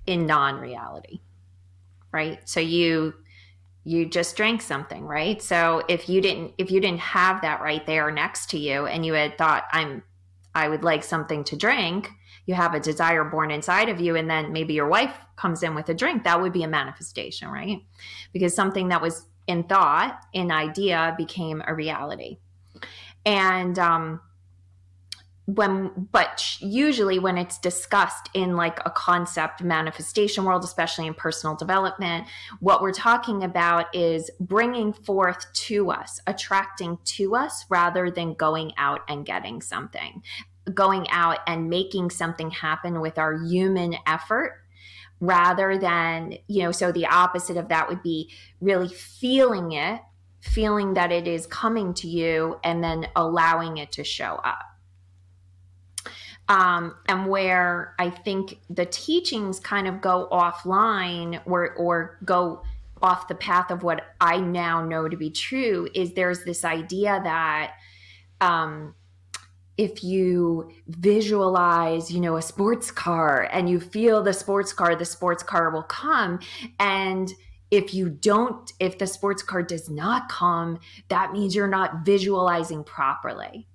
in 0.06 0.26
non 0.26 0.60
reality, 0.60 1.22
right? 2.12 2.40
So 2.48 2.60
you 2.60 3.14
you 3.84 4.06
just 4.06 4.38
drank 4.38 4.62
something 4.62 5.06
right 5.06 5.42
so 5.42 5.82
if 5.88 6.08
you 6.08 6.22
didn't 6.22 6.54
if 6.58 6.70
you 6.70 6.80
didn't 6.80 7.00
have 7.00 7.42
that 7.42 7.62
right 7.62 7.86
there 7.88 8.12
next 8.12 8.50
to 8.52 8.60
you 8.60 8.86
and 8.86 9.06
you 9.06 9.14
had 9.14 9.38
thought 9.38 9.64
i'm 9.72 10.04
i 10.54 10.68
would 10.68 10.84
like 10.84 11.04
something 11.04 11.44
to 11.44 11.56
drink 11.56 12.12
you 12.52 12.56
have 12.56 12.74
a 12.74 12.80
desire 12.80 13.24
born 13.24 13.50
inside 13.50 13.88
of 13.88 14.02
you 14.02 14.18
and 14.18 14.30
then 14.30 14.52
maybe 14.52 14.74
your 14.74 14.90
wife 14.90 15.16
comes 15.38 15.64
in 15.64 15.74
with 15.74 15.88
a 15.88 15.94
drink 15.94 16.26
that 16.26 16.42
would 16.42 16.52
be 16.52 16.64
a 16.64 16.68
manifestation 16.68 17.48
right? 17.48 17.80
Because 18.34 18.54
something 18.54 18.90
that 18.90 19.02
was 19.02 19.26
in 19.48 19.64
thought 19.64 20.20
in 20.34 20.52
idea 20.52 21.16
became 21.18 21.64
a 21.66 21.74
reality. 21.74 22.40
And 23.26 23.80
um 23.80 24.20
when 25.46 25.92
but 26.12 26.58
usually 26.60 27.18
when 27.18 27.38
it's 27.38 27.58
discussed 27.58 28.30
in 28.34 28.56
like 28.56 28.80
a 28.86 28.92
concept 28.92 29.62
manifestation 29.64 30.44
world 30.44 30.64
especially 30.64 31.08
in 31.08 31.14
personal 31.14 31.56
development 31.56 32.28
what 32.60 32.82
we're 32.82 32.92
talking 32.92 33.44
about 33.44 33.94
is 33.94 34.30
bringing 34.40 34.94
forth 34.94 35.52
to 35.54 35.90
us 35.90 36.20
attracting 36.28 36.98
to 37.04 37.36
us 37.36 37.66
rather 37.70 38.12
than 38.12 38.34
going 38.36 38.72
out 38.78 39.02
and 39.10 39.26
getting 39.26 39.62
something 39.62 40.22
going 40.74 41.08
out 41.10 41.40
and 41.48 41.70
making 41.70 42.10
something 42.10 42.52
happen 42.52 43.02
with 43.02 43.18
our 43.18 43.44
human 43.44 43.96
effort 44.06 44.62
rather 45.20 45.78
than, 45.78 46.36
you 46.48 46.64
know, 46.64 46.72
so 46.72 46.92
the 46.92 47.06
opposite 47.06 47.58
of 47.58 47.70
that 47.70 47.88
would 47.88 48.02
be 48.02 48.32
really 48.60 48.90
feeling 48.90 49.72
it, 49.72 50.02
feeling 50.42 50.96
that 50.96 51.12
it 51.12 51.28
is 51.28 51.46
coming 51.46 51.94
to 51.94 52.08
you, 52.08 52.60
and 52.64 52.84
then 52.84 53.08
allowing 53.16 53.78
it 53.78 53.92
to 53.94 54.04
show 54.04 54.42
up. 54.44 54.64
Um, 56.50 56.96
and 57.08 57.28
where 57.28 57.96
I 57.98 58.10
think 58.10 58.60
the 58.70 58.86
teachings 58.86 59.60
kind 59.60 59.88
of 59.88 60.02
go 60.02 60.28
offline 60.32 61.40
or 61.46 61.74
or 61.76 62.18
go 62.26 62.64
off 63.02 63.28
the 63.28 63.36
path 63.36 63.72
of 63.72 63.84
what 63.84 64.04
I 64.20 64.38
now 64.38 64.84
know 64.84 65.08
to 65.08 65.18
be 65.18 65.30
true 65.30 65.88
is 65.94 66.14
there's 66.14 66.44
this 66.44 66.66
idea 66.66 67.20
that 67.24 67.74
um, 68.42 68.96
if 69.82 70.04
you 70.04 70.70
visualize, 70.90 72.12
you 72.12 72.20
know, 72.20 72.38
a 72.38 72.42
sports 72.44 72.92
car 72.92 73.50
and 73.52 73.68
you 73.68 73.80
feel 73.80 74.22
the 74.22 74.32
sports 74.32 74.72
car, 74.72 74.96
the 74.96 75.04
sports 75.04 75.42
car 75.42 75.72
will 75.72 75.82
come. 75.82 76.40
And 76.80 77.34
if 77.72 77.92
you 77.92 78.08
don't, 78.08 78.72
if 78.80 79.00
the 79.00 79.08
sports 79.08 79.42
car 79.42 79.64
does 79.64 79.90
not 79.90 80.30
come, 80.30 80.80
that 81.08 81.34
means 81.34 81.56
you're 81.56 81.68
not 81.68 82.06
visualizing 82.06 82.84
properly. 82.84 83.68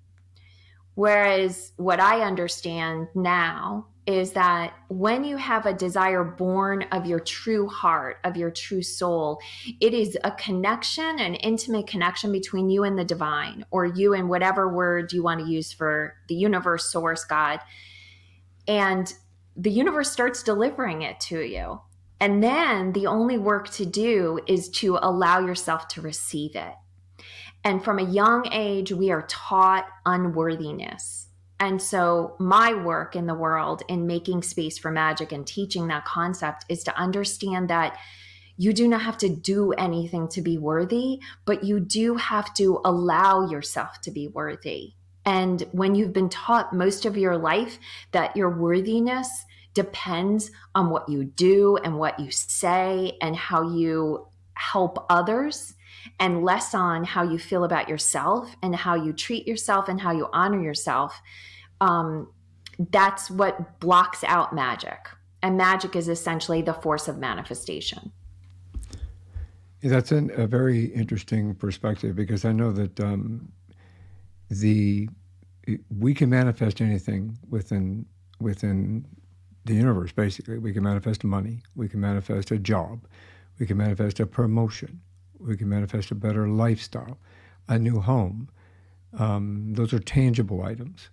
Whereas 0.94 1.72
what 1.76 1.98
I 1.98 2.20
understand 2.20 3.08
now 3.16 3.88
is 4.06 4.32
that 4.32 4.72
when 4.88 5.24
you 5.24 5.36
have 5.36 5.66
a 5.66 5.74
desire 5.74 6.22
born 6.22 6.84
of 6.92 7.06
your 7.06 7.18
true 7.18 7.68
heart, 7.68 8.18
of 8.22 8.36
your 8.36 8.50
true 8.50 8.82
soul, 8.82 9.40
it 9.80 9.92
is 9.92 10.16
a 10.22 10.30
connection, 10.30 11.18
an 11.18 11.34
intimate 11.34 11.88
connection 11.88 12.30
between 12.30 12.70
you 12.70 12.84
and 12.84 12.96
the 12.96 13.04
divine, 13.04 13.64
or 13.70 13.84
you 13.84 14.14
and 14.14 14.28
whatever 14.28 14.72
word 14.72 15.12
you 15.12 15.24
want 15.24 15.40
to 15.40 15.50
use 15.50 15.72
for 15.72 16.14
the 16.28 16.36
universe, 16.36 16.90
source, 16.90 17.24
God. 17.24 17.58
And 18.68 19.12
the 19.56 19.70
universe 19.70 20.10
starts 20.10 20.42
delivering 20.42 21.02
it 21.02 21.18
to 21.20 21.40
you. 21.40 21.80
And 22.20 22.42
then 22.42 22.92
the 22.92 23.08
only 23.08 23.38
work 23.38 23.70
to 23.70 23.84
do 23.84 24.38
is 24.46 24.68
to 24.70 24.98
allow 25.02 25.40
yourself 25.40 25.88
to 25.88 26.00
receive 26.00 26.54
it. 26.54 26.74
And 27.64 27.82
from 27.82 27.98
a 27.98 28.08
young 28.08 28.48
age, 28.52 28.92
we 28.92 29.10
are 29.10 29.26
taught 29.28 29.86
unworthiness 30.04 31.25
and 31.58 31.80
so, 31.80 32.36
my 32.38 32.74
work 32.74 33.16
in 33.16 33.26
the 33.26 33.34
world 33.34 33.82
in 33.88 34.06
making 34.06 34.42
space 34.42 34.76
for 34.78 34.90
magic 34.90 35.32
and 35.32 35.46
teaching 35.46 35.88
that 35.88 36.04
concept 36.04 36.66
is 36.68 36.84
to 36.84 36.98
understand 36.98 37.70
that 37.70 37.98
you 38.58 38.72
do 38.72 38.88
not 38.88 39.02
have 39.02 39.18
to 39.18 39.28
do 39.28 39.72
anything 39.72 40.28
to 40.28 40.42
be 40.42 40.58
worthy, 40.58 41.20
but 41.44 41.64
you 41.64 41.80
do 41.80 42.16
have 42.16 42.52
to 42.54 42.80
allow 42.84 43.48
yourself 43.48 44.00
to 44.02 44.10
be 44.10 44.28
worthy. 44.28 44.92
And 45.24 45.62
when 45.72 45.94
you've 45.94 46.12
been 46.12 46.28
taught 46.28 46.72
most 46.72 47.04
of 47.04 47.16
your 47.16 47.36
life 47.36 47.78
that 48.12 48.36
your 48.36 48.50
worthiness 48.50 49.28
depends 49.74 50.50
on 50.74 50.88
what 50.88 51.08
you 51.08 51.24
do 51.24 51.76
and 51.76 51.98
what 51.98 52.18
you 52.20 52.30
say 52.30 53.18
and 53.20 53.34
how 53.34 53.74
you 53.74 54.26
help 54.54 55.04
others, 55.10 55.74
and 56.18 56.44
less 56.44 56.74
on 56.74 57.04
how 57.04 57.22
you 57.22 57.38
feel 57.38 57.64
about 57.64 57.88
yourself 57.88 58.54
and 58.62 58.74
how 58.74 58.94
you 58.94 59.12
treat 59.12 59.46
yourself 59.46 59.88
and 59.88 60.00
how 60.00 60.12
you 60.12 60.28
honor 60.32 60.62
yourself, 60.62 61.20
um, 61.80 62.28
that's 62.90 63.30
what 63.30 63.80
blocks 63.80 64.22
out 64.24 64.54
magic. 64.54 65.08
And 65.42 65.56
magic 65.56 65.96
is 65.96 66.08
essentially 66.08 66.62
the 66.62 66.74
force 66.74 67.08
of 67.08 67.18
manifestation. 67.18 68.12
That's 69.82 70.10
an, 70.10 70.30
a 70.34 70.46
very 70.46 70.86
interesting 70.86 71.54
perspective 71.54 72.16
because 72.16 72.44
I 72.44 72.52
know 72.52 72.72
that 72.72 72.98
um, 72.98 73.52
the 74.50 75.08
we 75.98 76.14
can 76.14 76.30
manifest 76.30 76.80
anything 76.80 77.38
within 77.48 78.06
within 78.40 79.06
the 79.64 79.74
universe. 79.74 80.12
Basically, 80.12 80.58
we 80.58 80.72
can 80.72 80.82
manifest 80.82 81.24
money, 81.24 81.62
we 81.74 81.88
can 81.88 82.00
manifest 82.00 82.50
a 82.50 82.58
job, 82.58 83.06
we 83.58 83.66
can 83.66 83.76
manifest 83.76 84.20
a 84.20 84.26
promotion, 84.26 85.00
we 85.46 85.56
can 85.56 85.68
manifest 85.68 86.10
a 86.10 86.14
better 86.14 86.48
lifestyle, 86.48 87.18
a 87.68 87.78
new 87.78 88.00
home. 88.00 88.48
Um, 89.18 89.72
those 89.74 89.92
are 89.92 89.98
tangible 89.98 90.62
items, 90.62 91.08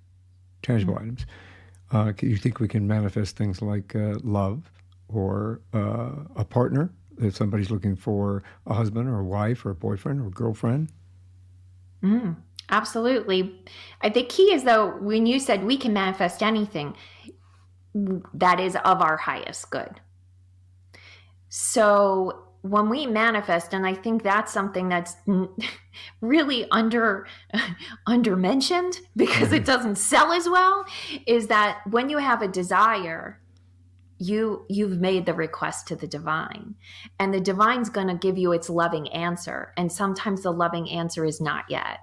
tangible 0.61 0.95
mm-hmm. 0.95 1.03
items. 1.03 1.25
Uh, 1.91 2.11
you 2.21 2.37
think 2.37 2.59
we 2.59 2.67
can 2.67 2.87
manifest 2.87 3.37
things 3.37 3.61
like 3.61 3.95
uh, 3.95 4.15
love 4.23 4.71
or 5.07 5.61
uh, 5.73 6.11
a 6.35 6.43
partner 6.43 6.89
if 7.21 7.35
somebody's 7.35 7.69
looking 7.69 7.95
for 7.95 8.43
a 8.65 8.73
husband 8.73 9.07
or 9.07 9.19
a 9.19 9.23
wife 9.23 9.65
or 9.65 9.69
a 9.69 9.75
boyfriend 9.75 10.19
or 10.19 10.27
a 10.27 10.31
girlfriend? 10.31 10.89
Mm, 12.01 12.35
absolutely. 12.69 13.59
The 14.01 14.23
key 14.23 14.53
is, 14.53 14.63
though, 14.63 14.97
when 14.97 15.25
you 15.25 15.39
said 15.39 15.63
we 15.63 15.77
can 15.77 15.93
manifest 15.93 16.41
anything, 16.41 16.95
that 18.33 18.59
is 18.59 18.75
of 18.77 19.01
our 19.01 19.17
highest 19.17 19.69
good. 19.69 20.01
So 21.49 22.42
when 22.63 22.89
we 22.89 23.05
manifest 23.05 23.73
and 23.73 23.85
i 23.85 23.93
think 23.93 24.23
that's 24.23 24.51
something 24.51 24.87
that's 24.87 25.15
really 26.21 26.65
under 26.71 27.27
under 28.07 28.35
mentioned 28.35 28.99
because 29.15 29.51
it 29.51 29.57
mm-hmm. 29.57 29.65
doesn't 29.65 29.97
sell 29.97 30.31
as 30.31 30.49
well 30.49 30.85
is 31.27 31.47
that 31.47 31.81
when 31.89 32.09
you 32.09 32.17
have 32.17 32.41
a 32.41 32.47
desire 32.47 33.39
you 34.17 34.65
you've 34.69 34.97
made 34.97 35.25
the 35.25 35.33
request 35.33 35.87
to 35.87 35.95
the 35.95 36.07
divine 36.07 36.75
and 37.19 37.33
the 37.33 37.41
divine's 37.41 37.89
going 37.89 38.07
to 38.07 38.15
give 38.15 38.37
you 38.37 38.53
its 38.53 38.69
loving 38.69 39.09
answer 39.09 39.73
and 39.75 39.91
sometimes 39.91 40.41
the 40.41 40.51
loving 40.51 40.89
answer 40.89 41.25
is 41.25 41.41
not 41.41 41.65
yet 41.67 41.99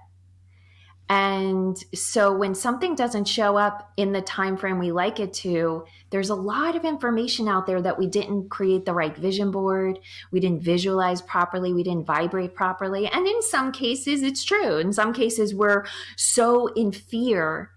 and 1.11 1.77
so 1.93 2.31
when 2.31 2.55
something 2.55 2.95
doesn't 2.95 3.27
show 3.27 3.57
up 3.57 3.91
in 3.97 4.13
the 4.13 4.21
time 4.21 4.55
frame 4.55 4.79
we 4.79 4.93
like 4.93 5.19
it 5.19 5.33
to, 5.33 5.83
there's 6.09 6.29
a 6.29 6.35
lot 6.35 6.77
of 6.77 6.85
information 6.85 7.49
out 7.49 7.67
there 7.67 7.81
that 7.81 7.99
we 7.99 8.07
didn't 8.07 8.47
create 8.47 8.85
the 8.85 8.93
right 8.93 9.13
vision 9.13 9.51
board, 9.51 9.99
we 10.31 10.39
didn't 10.39 10.61
visualize 10.61 11.21
properly, 11.21 11.73
we 11.73 11.83
didn't 11.83 12.05
vibrate 12.05 12.55
properly. 12.55 13.07
And 13.07 13.27
in 13.27 13.41
some 13.41 13.73
cases 13.73 14.23
it's 14.23 14.45
true. 14.45 14.77
In 14.77 14.93
some 14.93 15.11
cases 15.11 15.53
we're 15.53 15.85
so 16.15 16.67
in 16.67 16.93
fear 16.93 17.71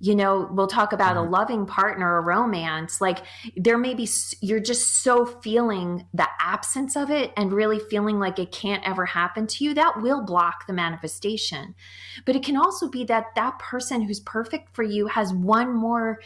you 0.00 0.14
know 0.14 0.48
we'll 0.52 0.66
talk 0.66 0.92
about 0.92 1.16
a 1.16 1.20
mm-hmm. 1.20 1.32
loving 1.32 1.66
partner 1.66 2.16
a 2.16 2.20
romance 2.20 3.00
like 3.00 3.18
there 3.56 3.78
may 3.78 3.94
be 3.94 4.08
you're 4.40 4.60
just 4.60 5.02
so 5.02 5.26
feeling 5.26 6.06
the 6.14 6.26
absence 6.40 6.96
of 6.96 7.10
it 7.10 7.32
and 7.36 7.52
really 7.52 7.78
feeling 7.78 8.18
like 8.18 8.38
it 8.38 8.50
can't 8.50 8.86
ever 8.86 9.06
happen 9.06 9.46
to 9.46 9.64
you 9.64 9.74
that 9.74 10.00
will 10.00 10.24
block 10.24 10.66
the 10.66 10.72
manifestation. 10.72 11.74
But 12.24 12.36
it 12.36 12.42
can 12.42 12.56
also 12.56 12.88
be 12.88 13.04
that 13.04 13.26
that 13.36 13.58
person 13.58 14.02
who's 14.02 14.20
perfect 14.20 14.74
for 14.74 14.82
you 14.82 15.06
has 15.06 15.32
one 15.32 15.74
more 15.74 16.20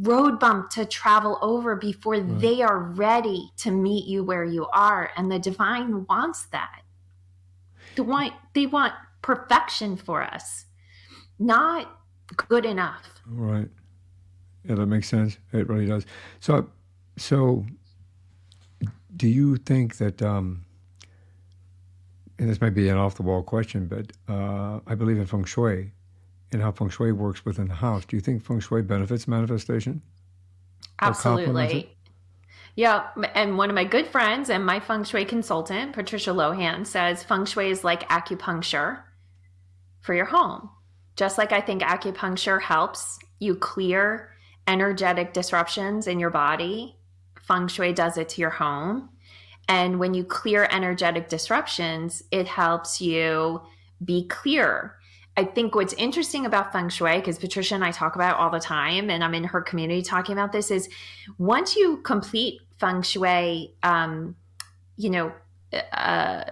road 0.00 0.40
bump 0.40 0.70
to 0.70 0.84
travel 0.84 1.38
over 1.40 1.76
before 1.76 2.14
right. 2.14 2.40
they 2.40 2.62
are 2.62 2.78
ready 2.78 3.52
to 3.58 3.70
meet 3.70 4.06
you 4.06 4.24
where 4.24 4.44
you 4.44 4.66
are 4.72 5.10
and 5.16 5.30
the 5.30 5.38
divine 5.38 6.04
wants 6.06 6.46
that. 6.46 6.82
They 7.94 8.02
want 8.02 8.32
they 8.54 8.66
want 8.66 8.94
perfection 9.22 9.96
for 9.96 10.22
us. 10.22 10.66
Not 11.38 11.97
good 12.36 12.64
enough. 12.64 13.20
Right. 13.26 13.68
Yeah, 14.64 14.74
that 14.76 14.86
makes 14.86 15.08
sense. 15.08 15.38
It 15.52 15.68
really 15.68 15.86
does. 15.86 16.04
So, 16.40 16.68
so 17.16 17.64
do 19.16 19.28
you 19.28 19.56
think 19.56 19.96
that, 19.98 20.22
um, 20.22 20.64
and 22.38 22.48
this 22.48 22.60
might 22.60 22.74
be 22.74 22.88
an 22.88 22.96
off 22.96 23.16
the 23.16 23.22
wall 23.22 23.42
question, 23.42 23.86
but 23.86 24.12
uh, 24.32 24.80
I 24.86 24.94
believe 24.94 25.18
in 25.18 25.26
feng 25.26 25.44
shui 25.44 25.92
and 26.52 26.62
how 26.62 26.70
feng 26.70 26.88
shui 26.88 27.12
works 27.12 27.44
within 27.44 27.68
the 27.68 27.74
house. 27.74 28.04
Do 28.04 28.16
you 28.16 28.20
think 28.20 28.44
feng 28.44 28.60
shui 28.60 28.82
benefits 28.82 29.26
manifestation? 29.26 30.02
Absolutely. 31.00 31.94
Yeah, 32.76 33.08
and 33.34 33.58
one 33.58 33.70
of 33.70 33.74
my 33.74 33.84
good 33.84 34.06
friends 34.06 34.50
and 34.50 34.64
my 34.64 34.78
feng 34.78 35.02
shui 35.02 35.24
consultant, 35.24 35.92
Patricia 35.92 36.30
Lohan, 36.30 36.86
says 36.86 37.24
feng 37.24 37.44
shui 37.44 37.70
is 37.70 37.82
like 37.82 38.08
acupuncture 38.08 39.02
for 40.00 40.14
your 40.14 40.26
home. 40.26 40.70
Just 41.18 41.36
like 41.36 41.50
I 41.50 41.60
think 41.60 41.82
acupuncture 41.82 42.62
helps 42.62 43.18
you 43.40 43.56
clear 43.56 44.30
energetic 44.68 45.32
disruptions 45.32 46.06
in 46.06 46.20
your 46.20 46.30
body, 46.30 46.94
feng 47.42 47.66
shui 47.66 47.92
does 47.92 48.16
it 48.16 48.28
to 48.28 48.40
your 48.40 48.50
home. 48.50 49.08
And 49.68 49.98
when 49.98 50.14
you 50.14 50.22
clear 50.22 50.68
energetic 50.70 51.28
disruptions, 51.28 52.22
it 52.30 52.46
helps 52.46 53.00
you 53.00 53.62
be 54.04 54.28
clear. 54.28 54.94
I 55.36 55.42
think 55.42 55.74
what's 55.74 55.92
interesting 55.94 56.46
about 56.46 56.72
feng 56.72 56.88
shui, 56.88 57.16
because 57.16 57.36
Patricia 57.36 57.74
and 57.74 57.84
I 57.84 57.90
talk 57.90 58.14
about 58.14 58.36
all 58.36 58.50
the 58.50 58.60
time, 58.60 59.10
and 59.10 59.24
I'm 59.24 59.34
in 59.34 59.42
her 59.42 59.60
community 59.60 60.02
talking 60.02 60.34
about 60.34 60.52
this, 60.52 60.70
is 60.70 60.88
once 61.36 61.74
you 61.74 61.96
complete 61.98 62.60
feng 62.78 63.02
shui, 63.02 63.74
um, 63.82 64.36
you 64.96 65.10
know, 65.10 65.32
uh, 65.92 66.44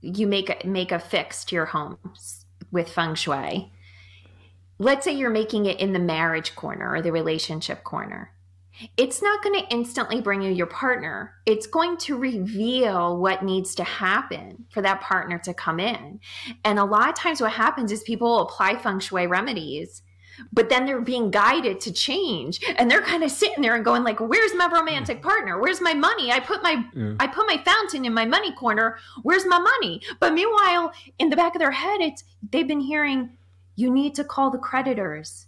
you 0.00 0.26
make 0.26 0.64
make 0.64 0.92
a 0.92 0.98
fix 0.98 1.44
to 1.46 1.56
your 1.56 1.66
home 1.66 1.98
with 2.72 2.88
feng 2.88 3.14
shui 3.14 3.70
let's 4.84 5.04
say 5.04 5.12
you're 5.12 5.30
making 5.30 5.64
it 5.64 5.80
in 5.80 5.94
the 5.94 5.98
marriage 5.98 6.54
corner 6.54 6.92
or 6.92 7.00
the 7.00 7.10
relationship 7.10 7.82
corner. 7.84 8.30
It's 8.96 9.22
not 9.22 9.42
going 9.42 9.58
to 9.58 9.72
instantly 9.72 10.20
bring 10.20 10.42
you 10.42 10.50
your 10.50 10.66
partner. 10.66 11.36
It's 11.46 11.66
going 11.66 11.96
to 11.98 12.18
reveal 12.18 13.16
what 13.16 13.42
needs 13.42 13.74
to 13.76 13.84
happen 13.84 14.66
for 14.68 14.82
that 14.82 15.00
partner 15.00 15.38
to 15.38 15.54
come 15.54 15.80
in. 15.80 16.20
And 16.64 16.78
a 16.78 16.84
lot 16.84 17.08
of 17.08 17.14
times, 17.14 17.40
what 17.40 17.52
happens 17.52 17.92
is 17.92 18.02
people 18.02 18.40
apply 18.40 18.76
feng 18.76 18.98
shui 18.98 19.26
remedies, 19.26 20.02
but 20.52 20.68
then 20.68 20.84
they're 20.84 21.00
being 21.00 21.30
guided 21.30 21.80
to 21.80 21.92
change 21.92 22.60
and 22.76 22.90
they're 22.90 23.00
kind 23.00 23.22
of 23.22 23.30
sitting 23.30 23.62
there 23.62 23.76
and 23.76 23.84
going 23.84 24.02
like 24.02 24.18
where's 24.18 24.52
my 24.54 24.66
romantic 24.66 25.20
mm. 25.20 25.22
partner 25.22 25.60
where's 25.60 25.80
my 25.80 25.94
money 25.94 26.32
i 26.32 26.40
put 26.40 26.60
my 26.60 26.84
yeah. 26.92 27.14
i 27.20 27.26
put 27.28 27.46
my 27.46 27.56
fountain 27.64 28.04
in 28.04 28.12
my 28.12 28.24
money 28.24 28.52
corner 28.54 28.98
where's 29.22 29.46
my 29.46 29.60
money 29.60 30.00
but 30.18 30.34
meanwhile 30.34 30.92
in 31.20 31.30
the 31.30 31.36
back 31.36 31.54
of 31.54 31.60
their 31.60 31.70
head 31.70 32.00
it's 32.00 32.24
they've 32.50 32.66
been 32.66 32.80
hearing 32.80 33.30
you 33.76 33.90
need 33.90 34.14
to 34.14 34.24
call 34.24 34.50
the 34.50 34.58
creditors 34.58 35.46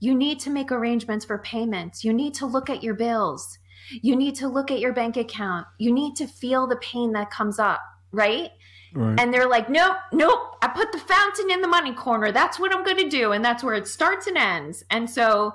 you 0.00 0.14
need 0.14 0.38
to 0.38 0.50
make 0.50 0.70
arrangements 0.70 1.24
for 1.24 1.38
payments 1.38 2.04
you 2.04 2.12
need 2.12 2.34
to 2.34 2.46
look 2.46 2.70
at 2.70 2.82
your 2.82 2.94
bills 2.94 3.58
you 4.02 4.14
need 4.14 4.34
to 4.34 4.48
look 4.48 4.70
at 4.70 4.80
your 4.80 4.92
bank 4.92 5.16
account 5.16 5.66
you 5.78 5.92
need 5.92 6.14
to 6.14 6.26
feel 6.26 6.66
the 6.66 6.76
pain 6.76 7.12
that 7.12 7.30
comes 7.30 7.58
up 7.58 7.80
right 8.12 8.50
Right. 8.94 9.20
And 9.20 9.32
they're 9.32 9.48
like, 9.48 9.68
nope, 9.68 9.96
nope, 10.12 10.56
I 10.62 10.68
put 10.68 10.92
the 10.92 10.98
fountain 10.98 11.50
in 11.50 11.60
the 11.60 11.68
money 11.68 11.92
corner. 11.92 12.32
That's 12.32 12.58
what 12.58 12.74
I'm 12.74 12.84
going 12.84 12.96
to 12.98 13.08
do. 13.08 13.32
And 13.32 13.44
that's 13.44 13.62
where 13.62 13.74
it 13.74 13.86
starts 13.86 14.26
and 14.26 14.38
ends. 14.38 14.84
And 14.90 15.08
so, 15.08 15.54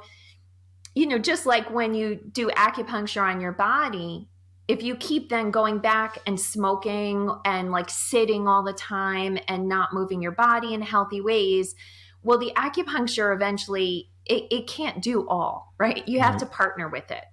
you 0.94 1.08
know, 1.08 1.18
just 1.18 1.46
like 1.46 1.72
when 1.72 1.94
you 1.94 2.20
do 2.32 2.50
acupuncture 2.52 3.24
on 3.24 3.42
your 3.42 3.52
body, 3.52 4.30
if 4.68 4.82
you 4.84 4.96
keep 4.96 5.30
then 5.30 5.52
going 5.52 5.80
back 5.80 6.20
and 6.26 6.40
smoking 6.40 7.30
and 7.44 7.72
like 7.72 7.90
sitting 7.90 8.48
all 8.48 8.64
the 8.64 8.74
time 8.74 9.38
and 9.48 9.68
not 9.68 9.94
moving 9.94 10.22
your 10.22 10.32
body 10.32 10.74
in 10.74 10.82
healthy 10.82 11.20
ways, 11.20 11.76
well, 12.24 12.38
the 12.38 12.52
acupuncture 12.56 13.34
eventually, 13.36 14.10
it, 14.26 14.48
it 14.52 14.68
can't 14.68 15.02
do 15.02 15.28
all, 15.28 15.74
right? 15.78 16.08
You 16.08 16.20
have 16.22 16.34
right. 16.34 16.40
to 16.40 16.46
partner 16.46 16.88
with 16.90 17.12
it. 17.12 17.26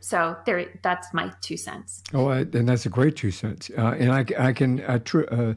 So 0.00 0.36
there, 0.46 0.78
that's 0.82 1.12
my 1.12 1.32
two 1.40 1.56
cents. 1.56 2.02
Oh, 2.14 2.28
I, 2.28 2.38
and 2.40 2.68
that's 2.68 2.86
a 2.86 2.90
great 2.90 3.16
two 3.16 3.30
cents. 3.30 3.70
Uh, 3.76 3.96
and 3.98 4.12
I, 4.12 4.24
I 4.38 4.52
can, 4.52 4.84
I, 4.86 4.98
tr- 4.98 5.32
uh, 5.32 5.54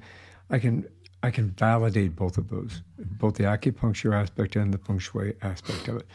I 0.50 0.58
can, 0.58 0.88
I 1.22 1.30
can 1.30 1.52
validate 1.52 2.16
both 2.16 2.38
of 2.38 2.50
those, 2.50 2.82
both 2.98 3.36
the 3.36 3.44
acupuncture 3.44 4.16
aspect 4.16 4.56
and 4.56 4.74
the 4.74 4.78
feng 4.78 5.00
shui 5.00 5.36
aspect 5.42 5.88
of 5.88 5.98
it. 5.98 6.08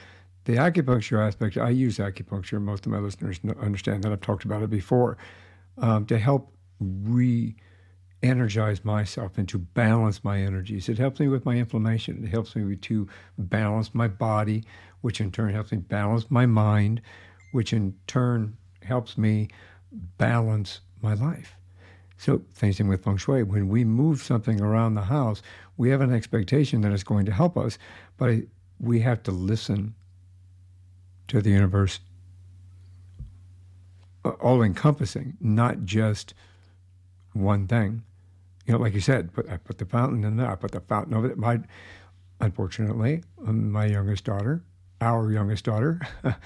The 0.47 0.55
acupuncture 0.57 1.25
aspect, 1.25 1.57
I 1.57 1.71
use 1.71 1.99
acupuncture. 1.99 2.61
Most 2.61 2.87
of 2.87 2.93
my 2.93 2.99
listeners 2.99 3.41
understand 3.61 4.03
that 4.05 4.13
I've 4.13 4.21
talked 4.21 4.45
about 4.45 4.63
it 4.63 4.71
before 4.71 5.17
um, 5.79 6.07
to 6.07 6.19
help 6.19 6.53
re 6.81 7.55
energize 8.25 8.85
myself 8.85 9.37
and 9.37 9.49
to 9.51 9.59
balance 9.59 10.25
my 10.25 10.41
energies. 10.41 10.89
It 10.89 10.99
helps 10.99 11.21
me 11.21 11.29
with 11.29 11.45
my 11.45 11.57
inflammation. 11.57 12.25
It 12.25 12.31
helps 12.31 12.57
me 12.57 12.75
to 12.77 13.09
balance 13.39 13.95
my 13.95 14.09
body, 14.09 14.65
which 15.03 15.21
in 15.21 15.31
turn 15.31 15.53
helps 15.53 15.71
me 15.71 15.79
balance 15.79 16.31
my 16.31 16.47
mind, 16.47 17.03
which 17.53 17.73
in 17.73 17.95
turn 18.07 18.57
helps 18.83 19.19
me 19.19 19.49
balance 20.19 20.81
my 21.03 21.15
life. 21.15 21.55
So, 22.17 22.43
same 22.55 22.73
thing 22.73 22.89
with 22.89 23.05
feng 23.05 23.19
shui. 23.19 23.43
When 23.43 23.69
we 23.69 23.85
move 23.85 24.23
something 24.23 24.61
around 24.61 24.95
the 24.95 25.03
house, 25.03 25.43
we 25.77 25.91
have 25.91 26.01
an 26.01 26.13
expectation 26.13 26.81
that 26.81 26.93
it's 26.93 27.03
going 27.03 27.27
to 27.27 27.33
help 27.33 27.59
us, 27.59 27.77
but 28.17 28.35
we 28.81 29.01
have 29.01 29.23
to 29.25 29.31
listen 29.31 29.95
to 31.29 31.43
the 31.43 31.51
universe 31.51 32.01
uh, 34.25 34.31
all 34.41 34.63
encompassing, 34.63 35.37
not 35.41 35.85
just 35.85 36.33
one 37.35 37.67
thing. 37.67 38.05
You 38.67 38.73
know, 38.73 38.79
like 38.79 38.95
you 38.95 39.01
said, 39.01 39.33
put, 39.33 39.49
I 39.49 39.59
put 39.59 39.79
the 39.79 39.85
fountain 39.85 40.25
in 40.25 40.37
there, 40.37 40.51
I 40.51 40.55
put 40.57 40.73
the 40.73 40.81
fountain 40.81 41.15
over 41.15 41.29
there. 41.29 41.37
My, 41.37 41.61
unfortunately, 42.41 43.23
um, 43.47 43.71
my 43.71 43.87
youngest 43.87 44.25
daughter, 44.25 44.63
our 45.01 45.31
youngest 45.31 45.65
daughter, 45.65 46.01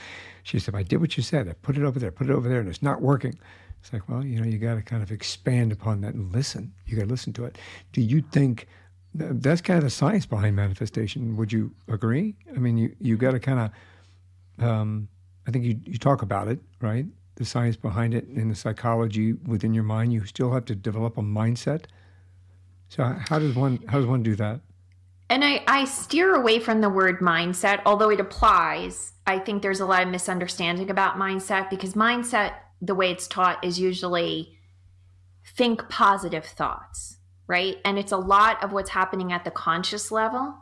she 0.43 0.59
said, 0.59 0.75
I 0.75 0.83
did 0.83 1.01
what 1.01 1.17
you 1.17 1.23
said. 1.23 1.49
I 1.49 1.53
put 1.53 1.77
it 1.77 1.85
over 1.85 1.99
there, 1.99 2.11
put 2.11 2.29
it 2.29 2.33
over 2.33 2.49
there, 2.49 2.61
and 2.61 2.69
it's 2.69 2.83
not 2.83 3.01
working. 3.01 3.39
It's 3.81 3.93
like, 3.93 4.09
well, 4.09 4.25
you 4.25 4.41
know, 4.41 4.47
you 4.47 4.59
got 4.59 4.75
to 4.75 4.83
kind 4.83 5.03
of 5.03 5.13
expand 5.13 5.73
upon 5.73 6.01
that 6.01 6.15
and 6.15 6.33
listen. 6.33 6.73
You 6.87 6.97
got 6.97 7.05
to 7.05 7.09
listen 7.09 7.33
to 7.35 7.45
it. 7.45 7.59
Do 7.93 8.01
you 8.01 8.23
think 8.23 8.67
that's 9.15 9.61
kind 9.61 9.79
of 9.79 9.85
the 9.85 9.91
science 9.91 10.27
behind 10.27 10.57
manifestation? 10.57 11.37
Would 11.37 11.53
you 11.53 11.73
agree? 11.89 12.35
I 12.55 12.59
mean, 12.59 12.77
you, 12.77 12.95
you 13.01 13.17
got 13.17 13.33
to 13.33 13.41
kind 13.41 13.71
of, 14.59 14.65
um, 14.65 15.09
I 15.47 15.51
think 15.51 15.65
you, 15.65 15.81
you 15.85 15.99
talk 15.99 16.23
about 16.23 16.49
it, 16.49 16.59
right? 16.81 17.07
The 17.37 17.45
science 17.45 17.77
behind 17.77 18.15
it 18.15 18.27
and 18.27 18.51
the 18.51 18.57
psychology 18.57 19.33
within 19.33 19.73
your 19.75 19.85
mind. 19.85 20.13
You 20.13 20.25
still 20.27 20.53
have 20.53 20.65
to 20.67 20.75
develop 20.75 21.17
a 21.17 21.23
mindset. 21.23 21.85
So 22.89 23.05
how 23.05 23.39
does 23.39 23.55
one 23.55 23.81
how 23.89 23.99
does 23.99 24.07
one 24.07 24.23
do 24.23 24.35
that? 24.37 24.61
And 25.31 25.45
I, 25.45 25.63
I 25.67 25.85
steer 25.85 26.35
away 26.35 26.59
from 26.59 26.81
the 26.81 26.89
word 26.89 27.21
mindset, 27.21 27.83
although 27.85 28.11
it 28.11 28.21
applies. 28.21 29.13
I 29.27 29.39
think 29.39 29.63
there's 29.63 29.81
a 29.81 29.87
lot 29.87 30.03
of 30.03 30.09
misunderstanding 30.09 30.91
about 30.91 31.17
mindset 31.17 31.69
because 31.69 31.93
mindset, 31.93 32.55
the 32.81 32.95
way 32.95 33.11
it's 33.11 33.29
taught, 33.29 33.63
is 33.63 33.79
usually 33.79 34.57
think 35.55 35.91
positive 35.91 36.47
thoughts, 36.47 37.19
right? 37.47 37.77
And 37.85 37.99
it's 37.99 38.13
a 38.13 38.17
lot 38.17 38.65
of 38.65 38.73
what's 38.73 38.91
happening 38.91 39.33
at 39.33 39.45
the 39.45 39.51
conscious 39.51 40.11
level. 40.11 40.55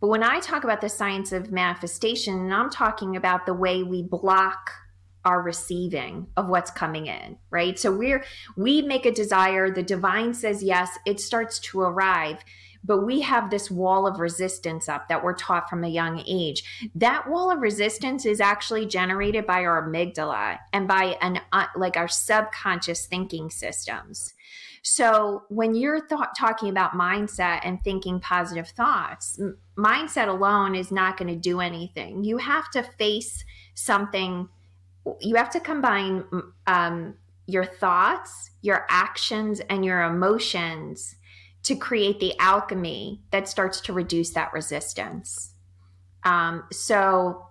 But 0.00 0.08
when 0.08 0.24
I 0.24 0.40
talk 0.40 0.64
about 0.64 0.80
the 0.80 0.88
science 0.88 1.30
of 1.30 1.52
manifestation, 1.52 2.40
and 2.40 2.52
I'm 2.52 2.70
talking 2.70 3.14
about 3.14 3.46
the 3.46 3.54
way 3.54 3.84
we 3.84 4.02
block 4.02 4.72
our 5.24 5.42
receiving 5.42 6.26
of 6.36 6.48
what's 6.48 6.70
coming 6.70 7.06
in 7.06 7.36
right 7.50 7.78
so 7.78 7.90
we're 7.90 8.24
we 8.56 8.82
make 8.82 9.06
a 9.06 9.12
desire 9.12 9.70
the 9.70 9.82
divine 9.82 10.32
says 10.32 10.62
yes 10.62 10.98
it 11.06 11.20
starts 11.20 11.58
to 11.58 11.80
arrive 11.80 12.42
but 12.84 13.04
we 13.04 13.20
have 13.20 13.50
this 13.50 13.70
wall 13.70 14.06
of 14.06 14.20
resistance 14.20 14.88
up 14.88 15.08
that 15.08 15.22
we're 15.22 15.34
taught 15.34 15.68
from 15.68 15.84
a 15.84 15.88
young 15.88 16.22
age. 16.26 16.90
That 16.94 17.28
wall 17.28 17.50
of 17.50 17.60
resistance 17.60 18.24
is 18.24 18.40
actually 18.40 18.86
generated 18.86 19.46
by 19.46 19.64
our 19.64 19.86
amygdala 19.86 20.58
and 20.72 20.86
by 20.86 21.16
an 21.20 21.40
uh, 21.52 21.66
like 21.76 21.96
our 21.96 22.08
subconscious 22.08 23.06
thinking 23.06 23.50
systems. 23.50 24.32
So 24.82 25.42
when 25.48 25.74
you're 25.74 26.06
th- 26.06 26.20
talking 26.36 26.70
about 26.70 26.92
mindset 26.92 27.60
and 27.64 27.82
thinking 27.82 28.20
positive 28.20 28.68
thoughts, 28.68 29.38
m- 29.38 29.58
mindset 29.76 30.28
alone 30.28 30.74
is 30.74 30.92
not 30.92 31.16
going 31.16 31.28
to 31.28 31.38
do 31.38 31.60
anything. 31.60 32.24
You 32.24 32.38
have 32.38 32.70
to 32.70 32.82
face 32.82 33.44
something. 33.74 34.48
You 35.20 35.36
have 35.36 35.50
to 35.50 35.60
combine 35.60 36.24
um, 36.66 37.14
your 37.46 37.64
thoughts, 37.64 38.50
your 38.60 38.86
actions, 38.90 39.60
and 39.70 39.84
your 39.84 40.02
emotions 40.02 41.16
to 41.64 41.76
create 41.76 42.20
the 42.20 42.38
alchemy 42.38 43.22
that 43.30 43.48
starts 43.48 43.80
to 43.82 43.92
reduce 43.92 44.30
that 44.30 44.52
resistance. 44.52 45.54
Um, 46.24 46.64
so 46.70 47.46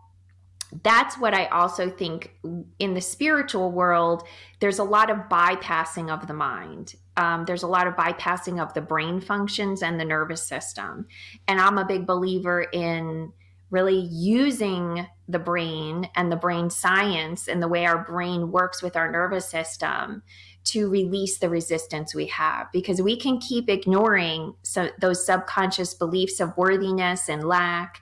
that's 0.83 1.17
what 1.17 1.33
I 1.33 1.45
also 1.47 1.89
think 1.89 2.33
in 2.79 2.93
the 2.93 3.01
spiritual 3.01 3.71
world, 3.71 4.23
there's 4.59 4.79
a 4.79 4.83
lot 4.83 5.09
of 5.09 5.17
bypassing 5.29 6.11
of 6.11 6.27
the 6.27 6.33
mind. 6.33 6.95
Um, 7.15 7.45
there's 7.45 7.63
a 7.63 7.67
lot 7.67 7.87
of 7.87 7.95
bypassing 7.95 8.61
of 8.61 8.73
the 8.73 8.81
brain 8.81 9.21
functions 9.21 9.81
and 9.81 9.99
the 9.99 10.05
nervous 10.05 10.43
system. 10.43 11.07
And 11.47 11.59
I'm 11.59 11.77
a 11.77 11.85
big 11.85 12.05
believer 12.05 12.61
in 12.61 13.31
really 13.71 13.99
using 14.11 15.07
the 15.27 15.39
brain 15.39 16.09
and 16.15 16.31
the 16.31 16.37
brain 16.37 16.69
science 16.69 17.47
and 17.47 17.61
the 17.61 17.67
way 17.67 17.85
our 17.85 18.03
brain 18.03 18.51
works 18.51 18.81
with 18.81 18.95
our 18.95 19.11
nervous 19.11 19.49
system 19.49 20.23
to 20.63 20.89
release 20.89 21.37
the 21.39 21.49
resistance 21.49 22.15
we 22.15 22.27
have. 22.27 22.67
Because 22.71 23.01
we 23.01 23.17
can 23.17 23.39
keep 23.39 23.69
ignoring 23.69 24.53
so 24.63 24.89
those 24.99 25.25
subconscious 25.25 25.93
beliefs 25.93 26.39
of 26.39 26.55
worthiness 26.57 27.29
and 27.29 27.43
lack 27.43 28.01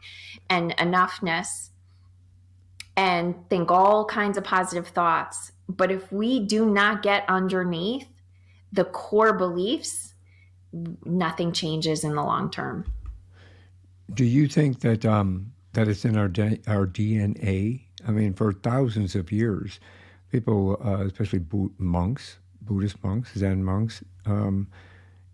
and 0.50 0.76
enoughness 0.78 1.70
and 2.98 3.36
think 3.50 3.72
all 3.72 4.06
kinds 4.06 4.38
of 4.38 4.44
positive 4.44 4.88
thoughts. 4.88 5.52
But 5.68 5.92
if 5.92 6.12
we 6.12 6.40
do 6.40 6.66
not 6.66 7.02
get 7.02 7.26
underneath 7.28 8.08
the 8.72 8.86
core 8.86 9.34
beliefs 9.34 10.14
nothing 11.06 11.52
changes 11.52 12.04
in 12.04 12.16
the 12.16 12.24
long 12.24 12.50
term. 12.52 12.92
Do 14.14 14.26
you 14.26 14.48
think 14.48 14.82
that 14.82 15.06
um, 15.06 15.54
that 15.76 15.88
it's 15.88 16.06
in 16.06 16.18
our 16.18 16.28
our 16.68 16.88
DNA 16.88 17.82
i 18.08 18.12
mean 18.12 18.34
for 18.34 18.52
thousands 18.52 19.16
of 19.16 19.32
years 19.32 19.80
people 20.32 20.82
uh, 20.84 21.06
especially 21.06 21.42
monks 21.78 22.38
Buddhist 22.66 23.02
monks, 23.04 23.34
Zen 23.38 23.64
monks, 23.64 24.04
um, 24.26 24.68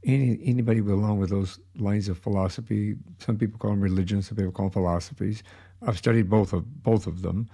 any, 0.03 0.39
anybody 0.43 0.79
along 0.79 1.19
with 1.19 1.29
those 1.29 1.59
lines 1.77 2.09
of 2.09 2.17
philosophy. 2.17 2.95
Some 3.19 3.37
people 3.37 3.57
call 3.57 3.71
them 3.71 3.81
religions, 3.81 4.27
some 4.27 4.37
people 4.37 4.51
call 4.51 4.65
them 4.65 4.73
philosophies. 4.73 5.43
I've 5.85 5.97
studied 5.97 6.29
both 6.29 6.53
of 6.53 6.83
both 6.83 7.07
of 7.07 7.21
them. 7.21 7.49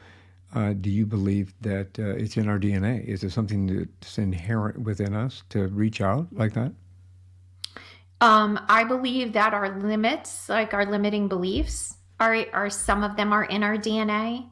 Uh, 0.55 0.73
do 0.73 0.89
you 0.89 1.05
believe 1.05 1.53
that 1.61 1.99
uh, 1.99 2.15
it's 2.15 2.37
in 2.37 2.47
our 2.47 2.57
DNA? 2.57 3.05
Is 3.05 3.21
there 3.21 3.29
something 3.29 3.67
that's 3.67 4.17
inherent 4.17 4.79
within 4.79 5.13
us 5.13 5.43
to 5.49 5.67
reach 5.67 6.01
out 6.01 6.27
like 6.31 6.53
that? 6.53 6.71
Um, 8.19 8.59
I 8.67 8.83
believe 8.83 9.33
that 9.33 9.53
our 9.53 9.77
limits, 9.77 10.49
like 10.49 10.73
our 10.73 10.85
limiting 10.85 11.27
beliefs, 11.27 11.96
are 12.19 12.45
are 12.53 12.69
some 12.69 13.03
of 13.03 13.15
them 13.15 13.33
are 13.33 13.43
in 13.43 13.63
our 13.63 13.77
DNA, 13.77 14.47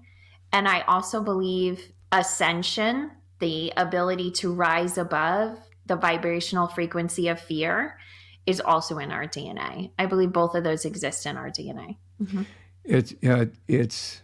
and 0.51 0.67
I 0.67 0.81
also 0.81 1.21
believe 1.21 1.91
ascension 2.11 3.11
the 3.39 3.73
ability 3.75 4.31
to 4.31 4.53
rise 4.53 4.97
above 4.97 5.57
the 5.85 5.95
vibrational 5.95 6.67
frequency 6.67 7.27
of 7.27 7.39
fear 7.39 7.97
is 8.45 8.61
also 8.61 8.97
in 8.99 9.11
our 9.11 9.25
DNA. 9.25 9.91
I 9.97 10.05
believe 10.05 10.31
both 10.31 10.55
of 10.55 10.63
those 10.63 10.85
exist 10.85 11.25
in 11.25 11.37
our 11.37 11.49
DNA. 11.49 11.97
Mm-hmm. 12.21 12.43
It's 12.83 13.13
uh, 13.23 13.45
it's 13.67 14.21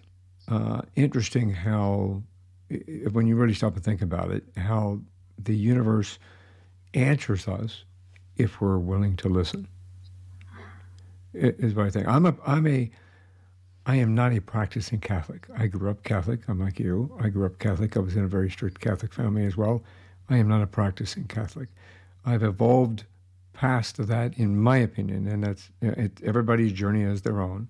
uh, 0.48 0.82
interesting 0.96 1.52
how 1.52 2.22
when 3.12 3.28
you 3.28 3.36
really 3.36 3.54
stop 3.54 3.76
and 3.76 3.84
think 3.84 4.02
about 4.02 4.32
it, 4.32 4.44
how 4.56 5.00
the 5.38 5.56
universe 5.56 6.20
answers 6.94 7.48
us 7.48 7.84
if 8.38 8.62
we're 8.62 8.78
willing 8.78 9.16
to 9.18 9.30
listen. 9.30 9.68
Is 11.34 11.74
what 11.74 11.86
I 11.86 11.90
think. 11.90 12.08
I'm 12.08 12.26
a 12.26 12.36
I'm 12.46 12.68
a 12.68 12.92
I 13.86 13.96
am 13.96 14.14
not 14.14 14.34
a 14.36 14.42
practicing 14.42 15.00
Catholic. 15.00 15.48
I 15.58 15.68
grew 15.68 15.90
up 15.90 16.04
Catholic. 16.04 16.42
I'm 16.48 16.60
like 16.60 16.80
you. 16.80 17.16
I 17.20 17.30
grew 17.30 17.46
up 17.46 17.58
Catholic. 17.58 17.98
I 17.98 18.00
was 18.00 18.16
in 18.16 18.24
a 18.24 18.28
very 18.28 18.50
strict 18.50 18.80
Catholic 18.80 19.14
family 19.14 19.46
as 19.46 19.58
well. 19.58 19.84
I 20.30 20.38
am 20.38 20.48
not 20.48 20.62
a 20.62 20.68
practicing 20.68 21.26
Catholic. 21.26 21.70
I've 22.24 22.44
evolved 22.44 23.06
past 23.54 23.98
that, 24.08 24.38
in 24.38 24.62
my 24.62 24.78
opinion, 24.78 25.28
and 25.28 25.44
that's 25.44 25.70
it, 25.82 26.22
everybody's 26.24 26.74
journey 26.74 27.02
is 27.02 27.24
their 27.24 27.42
own. 27.42 27.68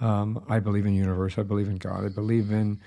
Um, 0.00 0.42
I 0.48 0.58
believe 0.58 0.86
in 0.86 0.94
universe. 0.94 1.38
I 1.38 1.42
believe 1.42 1.68
in 1.68 1.76
God. 1.76 2.04
I 2.04 2.08
believe 2.08 2.50
in 2.50 2.80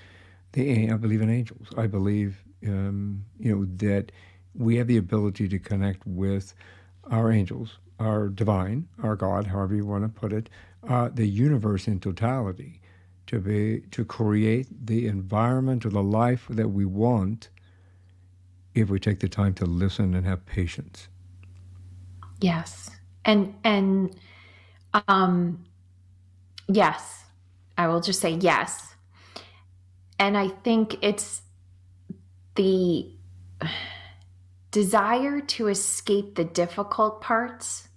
the. 0.52 0.90
I 0.90 0.96
believe 0.96 1.22
in 1.22 1.30
angels. 1.30 1.68
I 1.76 1.86
believe, 1.86 2.42
um, 2.66 3.24
you 3.38 3.54
know, 3.54 3.64
that 3.76 4.10
we 4.54 4.76
have 4.76 4.88
the 4.88 4.96
ability 4.96 5.48
to 5.48 5.58
connect 5.58 6.04
with 6.06 6.52
our 7.10 7.30
angels, 7.30 7.78
our 8.00 8.28
divine, 8.28 8.88
our 9.02 9.14
God, 9.14 9.46
however 9.46 9.74
you 9.74 9.86
want 9.86 10.02
to 10.02 10.08
put 10.08 10.32
it, 10.32 10.50
uh, 10.88 11.08
the 11.12 11.26
universe 11.26 11.86
in 11.88 12.00
totality, 12.00 12.80
to 13.26 13.40
be 13.40 13.80
to 13.90 14.04
create 14.04 14.86
the 14.86 15.06
environment 15.06 15.84
or 15.84 15.90
the 15.90 16.02
life 16.02 16.46
that 16.50 16.68
we 16.68 16.84
want. 16.84 17.48
If 18.74 18.90
we 18.90 19.00
take 19.00 19.20
the 19.20 19.28
time 19.28 19.54
to 19.54 19.64
listen 19.64 20.14
and 20.14 20.26
have 20.26 20.44
patience. 20.44 21.08
Yes. 22.40 22.90
And 23.24 23.54
and 23.64 24.14
um 25.08 25.64
yes. 26.68 27.24
I 27.78 27.86
will 27.88 28.00
just 28.00 28.20
say 28.20 28.30
yes. 28.30 28.94
And 30.18 30.36
I 30.36 30.48
think 30.48 30.96
it's 31.02 31.42
the 32.54 33.10
desire 34.70 35.40
to 35.40 35.68
escape 35.68 36.34
the 36.34 36.44
difficult 36.44 37.20
parts 37.20 37.88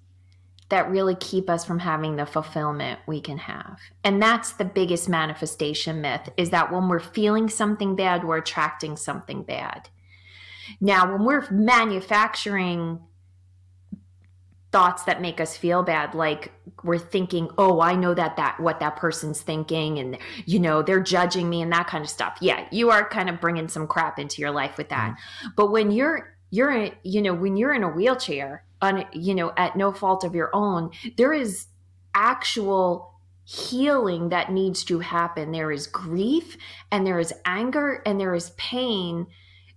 that 0.70 0.90
really 0.90 1.16
keep 1.16 1.50
us 1.50 1.66
from 1.66 1.80
having 1.80 2.16
the 2.16 2.26
fulfillment 2.26 3.00
we 3.08 3.20
can 3.20 3.38
have. 3.40 3.80
And 4.04 4.22
that's 4.22 4.54
the 4.54 4.66
biggest 4.66 5.10
manifestation 5.10 6.02
myth 6.02 6.30
is 6.38 6.52
that 6.52 6.72
when 6.72 6.88
we're 6.88 7.00
feeling 7.00 7.50
something 7.50 7.96
bad, 7.96 8.24
we're 8.24 8.38
attracting 8.38 8.96
something 8.96 9.44
bad. 9.44 9.90
Now, 10.80 11.12
when 11.12 11.26
we're 11.26 11.50
manufacturing 11.50 13.00
thoughts 14.72 15.04
that 15.06 15.20
make 15.20 15.42
us 15.42 15.58
feel 15.58 15.82
bad 15.82 16.14
like 16.14 16.52
we're 16.84 17.00
thinking 17.00 17.50
oh 17.58 17.82
i 17.82 17.96
know 17.96 18.14
that 18.14 18.38
that 18.38 18.60
what 18.60 18.80
that 18.80 18.96
person's 18.96 19.42
thinking 19.42 19.98
and 19.98 20.16
you 20.46 20.60
know 20.60 20.84
they're 20.84 21.02
judging 21.02 21.50
me 21.50 21.64
and 21.64 21.72
that 21.72 21.88
kind 21.88 22.04
of 22.04 22.10
stuff 22.10 22.38
yeah 22.40 22.68
you 22.72 22.92
are 22.92 23.10
kind 23.10 23.30
of 23.30 23.42
bringing 23.42 23.68
some 23.68 23.88
crap 23.88 24.20
into 24.20 24.40
your 24.40 24.52
life 24.52 24.78
with 24.78 24.90
that 24.90 25.10
mm-hmm. 25.10 25.48
but 25.56 25.72
when 25.72 25.90
you're 25.90 26.36
you're 26.52 26.70
in 26.70 26.94
you 27.02 27.20
know 27.20 27.34
when 27.34 27.58
you're 27.58 27.74
in 27.74 27.82
a 27.82 27.90
wheelchair 27.90 28.64
on 28.82 29.06
you 29.14 29.36
know 29.36 29.52
at 29.58 29.76
no 29.76 29.92
fault 29.92 30.24
of 30.24 30.36
your 30.36 30.50
own 30.54 30.90
there 31.18 31.34
is 31.34 31.68
actual 32.14 33.14
healing 33.44 34.30
that 34.30 34.52
needs 34.52 34.84
to 34.84 35.00
happen 35.00 35.52
there 35.52 35.72
is 35.72 35.88
grief 35.88 36.58
and 36.92 37.06
there 37.06 37.20
is 37.20 37.34
anger 37.46 38.02
and 38.06 38.20
there 38.20 38.36
is 38.36 38.52
pain 38.52 39.26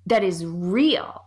that 0.06 0.22
is 0.22 0.44
real 0.44 1.22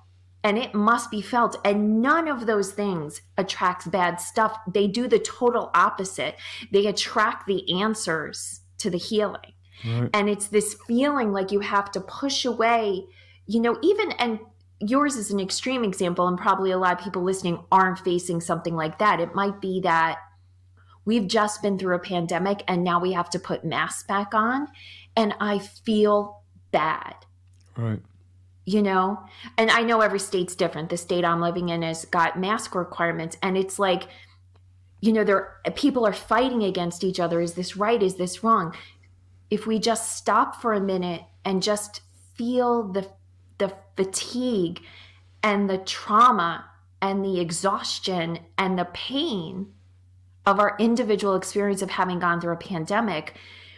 and 0.45 0.59
it 0.59 0.75
must 0.75 1.09
be 1.09 1.23
felt. 1.23 1.57
And 1.65 2.03
none 2.03 2.27
of 2.27 2.45
those 2.45 2.71
things 2.71 3.19
attracts 3.35 3.87
bad 3.87 4.21
stuff. 4.21 4.55
They 4.71 4.85
do 4.85 5.07
the 5.07 5.17
total 5.17 5.71
opposite. 5.73 6.35
They 6.71 6.85
attract 6.85 7.47
the 7.47 7.81
answers 7.81 8.61
to 8.77 8.91
the 8.91 8.99
healing. 8.99 9.53
Right. 9.83 10.09
And 10.13 10.29
it's 10.29 10.47
this 10.47 10.75
feeling 10.87 11.31
like 11.31 11.51
you 11.51 11.61
have 11.61 11.91
to 11.93 11.99
push 11.99 12.45
away, 12.45 13.05
you 13.47 13.59
know, 13.59 13.79
even, 13.81 14.11
and 14.13 14.37
yours 14.79 15.15
is 15.15 15.31
an 15.31 15.39
extreme 15.39 15.83
example, 15.83 16.27
and 16.27 16.37
probably 16.37 16.71
a 16.71 16.77
lot 16.77 16.97
of 16.97 17.03
people 17.03 17.23
listening 17.23 17.63
aren't 17.71 17.99
facing 17.99 18.41
something 18.41 18.75
like 18.75 18.99
that. 18.99 19.19
It 19.19 19.35
might 19.35 19.61
be 19.61 19.81
that 19.81 20.19
we've 21.05 21.27
just 21.27 21.61
been 21.61 21.77
through 21.77 21.95
a 21.95 21.99
pandemic 21.99 22.63
and 22.67 22.83
now 22.83 22.99
we 22.99 23.13
have 23.13 23.29
to 23.29 23.39
put 23.39 23.63
masks 23.63 24.03
back 24.03 24.33
on. 24.33 24.67
And 25.15 25.33
I 25.39 25.59
feel 25.59 26.41
bad. 26.71 27.15
Right 27.77 28.01
you 28.65 28.81
know 28.81 29.23
and 29.57 29.69
i 29.71 29.81
know 29.81 30.01
every 30.01 30.19
state's 30.19 30.55
different 30.55 30.89
the 30.89 30.97
state 30.97 31.23
i'm 31.23 31.39
living 31.39 31.69
in 31.69 31.83
has 31.83 32.05
got 32.05 32.39
mask 32.39 32.75
requirements 32.75 33.37
and 33.41 33.57
it's 33.57 33.79
like 33.79 34.07
you 35.01 35.13
know 35.13 35.23
there 35.23 35.57
people 35.75 36.05
are 36.05 36.13
fighting 36.13 36.63
against 36.63 37.03
each 37.03 37.19
other 37.19 37.39
is 37.39 37.53
this 37.53 37.77
right 37.77 38.01
is 38.01 38.15
this 38.15 38.43
wrong 38.43 38.75
if 39.49 39.67
we 39.67 39.79
just 39.79 40.17
stop 40.17 40.61
for 40.61 40.73
a 40.73 40.81
minute 40.81 41.21
and 41.45 41.61
just 41.61 42.01
feel 42.35 42.91
the 42.91 43.07
the 43.57 43.73
fatigue 43.95 44.81
and 45.43 45.69
the 45.69 45.77
trauma 45.77 46.65
and 47.01 47.23
the 47.23 47.39
exhaustion 47.39 48.39
and 48.57 48.77
the 48.77 48.85
pain 48.85 49.67
of 50.45 50.59
our 50.59 50.75
individual 50.79 51.35
experience 51.35 51.81
of 51.81 51.89
having 51.89 52.19
gone 52.19 52.39
through 52.39 52.53
a 52.53 52.57
pandemic 52.57 53.35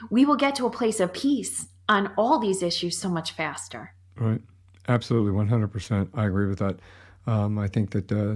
we 0.09 0.25
will 0.25 0.35
get 0.35 0.55
to 0.55 0.65
a 0.65 0.69
place 0.69 0.99
of 0.99 1.11
peace 1.13 1.67
on 1.89 2.11
all 2.17 2.39
these 2.39 2.61
issues 2.61 2.97
so 2.97 3.09
much 3.09 3.31
faster 3.31 3.93
right 4.17 4.41
Absolutely, 4.87 5.31
100%. 5.31 6.09
I 6.13 6.25
agree 6.25 6.47
with 6.47 6.59
that. 6.59 6.79
Um, 7.25 7.59
I 7.59 7.67
think 7.67 7.91
that 7.91 8.11
uh, 8.11 8.35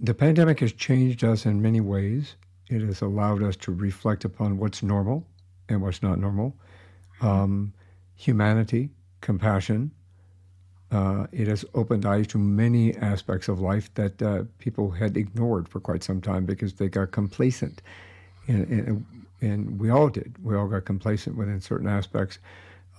the 0.00 0.14
pandemic 0.14 0.60
has 0.60 0.72
changed 0.72 1.22
us 1.22 1.44
in 1.44 1.60
many 1.60 1.80
ways. 1.80 2.36
It 2.68 2.80
has 2.82 3.02
allowed 3.02 3.42
us 3.42 3.56
to 3.56 3.72
reflect 3.72 4.24
upon 4.24 4.58
what's 4.58 4.82
normal 4.82 5.26
and 5.68 5.82
what's 5.82 6.02
not 6.02 6.18
normal, 6.18 6.56
um, 7.20 7.74
humanity, 8.16 8.90
compassion. 9.20 9.90
Uh, 10.90 11.26
it 11.30 11.46
has 11.46 11.64
opened 11.74 12.04
eyes 12.04 12.26
to 12.26 12.38
many 12.38 12.96
aspects 12.96 13.48
of 13.48 13.60
life 13.60 13.92
that 13.94 14.20
uh, 14.20 14.42
people 14.58 14.90
had 14.90 15.16
ignored 15.16 15.68
for 15.68 15.78
quite 15.78 16.02
some 16.02 16.20
time 16.20 16.44
because 16.44 16.74
they 16.74 16.88
got 16.88 17.12
complacent. 17.12 17.80
And, 18.48 18.66
and, 18.68 19.06
and 19.40 19.80
we 19.80 19.90
all 19.90 20.08
did. 20.08 20.34
We 20.42 20.56
all 20.56 20.66
got 20.66 20.84
complacent 20.84 21.36
within 21.36 21.60
certain 21.60 21.86
aspects. 21.86 22.38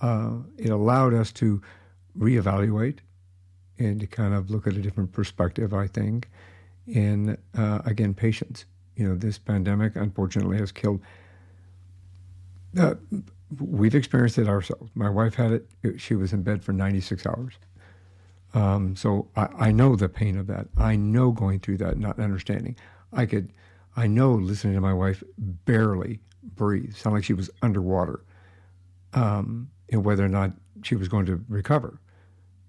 Uh, 0.00 0.36
it 0.56 0.70
allowed 0.70 1.12
us 1.12 1.32
to 1.32 1.60
reevaluate 2.18 2.98
and 3.78 4.00
to 4.00 4.06
kind 4.06 4.32
of 4.32 4.50
look 4.50 4.66
at 4.66 4.74
a 4.74 4.80
different 4.80 5.12
perspective, 5.12 5.74
I 5.74 5.86
think. 5.86 6.30
And 6.94 7.36
uh, 7.56 7.80
again, 7.84 8.14
patience. 8.14 8.64
You 8.96 9.08
know, 9.08 9.14
this 9.14 9.38
pandemic 9.38 9.96
unfortunately 9.96 10.58
has 10.58 10.72
killed. 10.72 11.00
Uh, 12.78 12.94
we've 13.60 13.94
experienced 13.94 14.38
it 14.38 14.48
ourselves. 14.48 14.90
My 14.94 15.10
wife 15.10 15.34
had 15.34 15.52
it. 15.52 16.00
She 16.00 16.14
was 16.14 16.32
in 16.32 16.42
bed 16.42 16.64
for 16.64 16.72
96 16.72 17.26
hours. 17.26 17.54
Um, 18.54 18.96
so 18.96 19.28
I, 19.36 19.48
I, 19.58 19.72
know 19.72 19.96
the 19.96 20.08
pain 20.08 20.36
of 20.36 20.46
that. 20.48 20.68
I 20.76 20.94
know 20.94 21.30
going 21.30 21.60
through 21.60 21.78
that, 21.78 21.98
not 21.98 22.18
understanding. 22.18 22.76
I 23.12 23.24
could, 23.24 23.50
I 23.96 24.06
know 24.06 24.32
listening 24.32 24.74
to 24.74 24.80
my 24.80 24.92
wife 24.92 25.22
barely 25.38 26.20
breathe, 26.42 26.94
sound 26.94 27.14
like 27.14 27.24
she 27.24 27.32
was 27.32 27.50
underwater, 27.62 28.24
um, 29.14 29.70
and 29.90 30.04
whether 30.04 30.24
or 30.24 30.28
not 30.28 30.52
she 30.82 30.96
was 30.96 31.08
going 31.08 31.26
to 31.26 31.42
recover. 31.48 31.98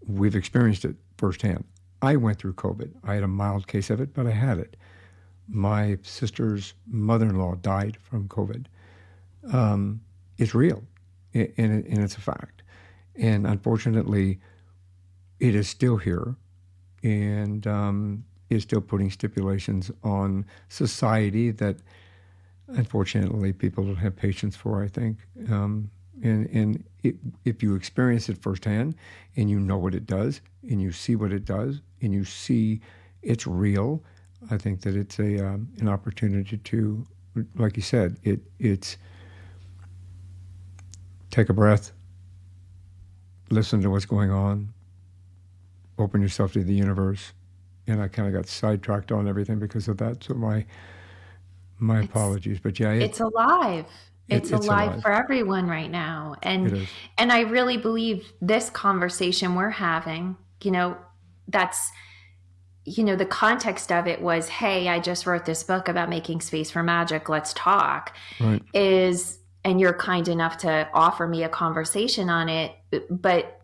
We've 0.05 0.35
experienced 0.35 0.85
it 0.85 0.95
firsthand. 1.17 1.65
I 2.01 2.15
went 2.17 2.37
through 2.37 2.53
COVID. 2.53 2.91
I 3.03 3.15
had 3.15 3.23
a 3.23 3.27
mild 3.27 3.67
case 3.67 3.89
of 3.89 4.01
it, 4.01 4.13
but 4.13 4.27
I 4.27 4.31
had 4.31 4.59
it. 4.59 4.75
My 5.47 5.97
sister's 6.01 6.73
mother 6.87 7.25
in 7.25 7.37
law 7.37 7.55
died 7.55 7.97
from 8.01 8.27
COVID. 8.27 8.65
Um, 9.51 10.01
it's 10.37 10.55
real, 10.55 10.83
and, 11.33 11.51
and 11.57 11.97
it's 11.99 12.17
a 12.17 12.21
fact. 12.21 12.63
And 13.15 13.45
unfortunately, 13.45 14.39
it 15.43 15.55
is 15.55 15.67
still 15.67 15.97
here 15.97 16.37
and 17.03 17.67
um, 17.67 18.23
is 18.49 18.63
still 18.63 18.79
putting 18.79 19.11
stipulations 19.11 19.91
on 20.01 20.45
society 20.69 21.51
that 21.51 21.75
unfortunately 22.69 23.51
people 23.51 23.83
don't 23.83 23.97
have 23.97 24.15
patience 24.15 24.55
for, 24.55 24.81
I 24.81 24.87
think. 24.87 25.17
Um, 25.51 25.91
and, 26.23 26.47
and 26.51 26.83
it, 27.03 27.15
if 27.43 27.61
you 27.61 27.75
experience 27.75 28.29
it 28.29 28.41
firsthand 28.41 28.95
and 29.35 29.49
you 29.49 29.59
know 29.59 29.77
what 29.77 29.93
it 29.93 30.05
does 30.05 30.39
and 30.69 30.81
you 30.81 30.93
see 30.93 31.17
what 31.17 31.33
it 31.33 31.43
does 31.43 31.81
and 32.01 32.13
you 32.13 32.23
see 32.23 32.79
it's 33.21 33.45
real, 33.45 34.01
I 34.49 34.57
think 34.57 34.79
that 34.83 34.95
it's 34.95 35.19
a 35.19 35.45
um, 35.45 35.67
an 35.81 35.89
opportunity 35.89 36.55
to, 36.55 37.05
like 37.55 37.75
you 37.75 37.83
said, 37.83 38.15
it 38.23 38.39
it's 38.59 38.95
take 41.31 41.49
a 41.49 41.53
breath, 41.53 41.91
listen 43.49 43.81
to 43.81 43.89
what's 43.89 44.05
going 44.05 44.31
on, 44.31 44.73
open 45.97 46.21
yourself 46.21 46.53
to 46.53 46.63
the 46.63 46.73
universe, 46.73 47.33
and 47.87 48.01
I 48.01 48.07
kind 48.07 48.27
of 48.27 48.33
got 48.33 48.47
sidetracked 48.47 49.11
on 49.11 49.27
everything 49.27 49.59
because 49.59 49.87
of 49.87 49.97
that. 49.97 50.23
So 50.23 50.33
my 50.33 50.65
my 51.79 51.99
it's, 51.99 52.09
apologies, 52.09 52.59
but 52.59 52.79
yeah, 52.79 52.91
it, 52.91 53.03
it's 53.03 53.19
alive. 53.19 53.85
It's, 54.29 54.51
it's 54.51 54.65
alive, 54.65 54.89
alive, 54.89 55.01
for 55.01 55.11
everyone 55.11 55.67
right 55.67 55.91
now. 55.91 56.35
And 56.43 56.87
and 57.17 57.31
i 57.31 57.41
really 57.41 57.77
believe 57.77 58.31
this 58.41 58.69
conversation 58.69 59.55
we're 59.55 59.69
having 59.69 60.37
you 60.61 60.71
know 60.71 60.97
that's 61.49 61.91
you 62.85 63.03
know 63.03 63.15
the 63.15 63.25
context 63.25 63.91
of 63.91 64.07
it 64.07 64.21
was 64.21 64.47
hey 64.47 64.87
i 64.87 64.99
just 64.99 65.25
wrote 65.25 65.45
this 65.45 65.63
book 65.63 65.87
about 65.87 66.09
making 66.09 66.41
space 66.41 66.71
for 66.71 66.83
magic. 66.83 67.29
Let's 67.29 67.53
talk. 67.53 68.15
Right. 68.39 68.63
is 68.73 69.39
and 69.65 69.79
you're 69.79 69.93
kind 69.93 70.27
enough 70.27 70.57
to 70.59 70.89
offer 70.93 71.27
me 71.27 71.43
a 71.43 71.49
conversation 71.49 72.29
on 72.29 72.49
it 72.49 72.75
but 73.09 73.61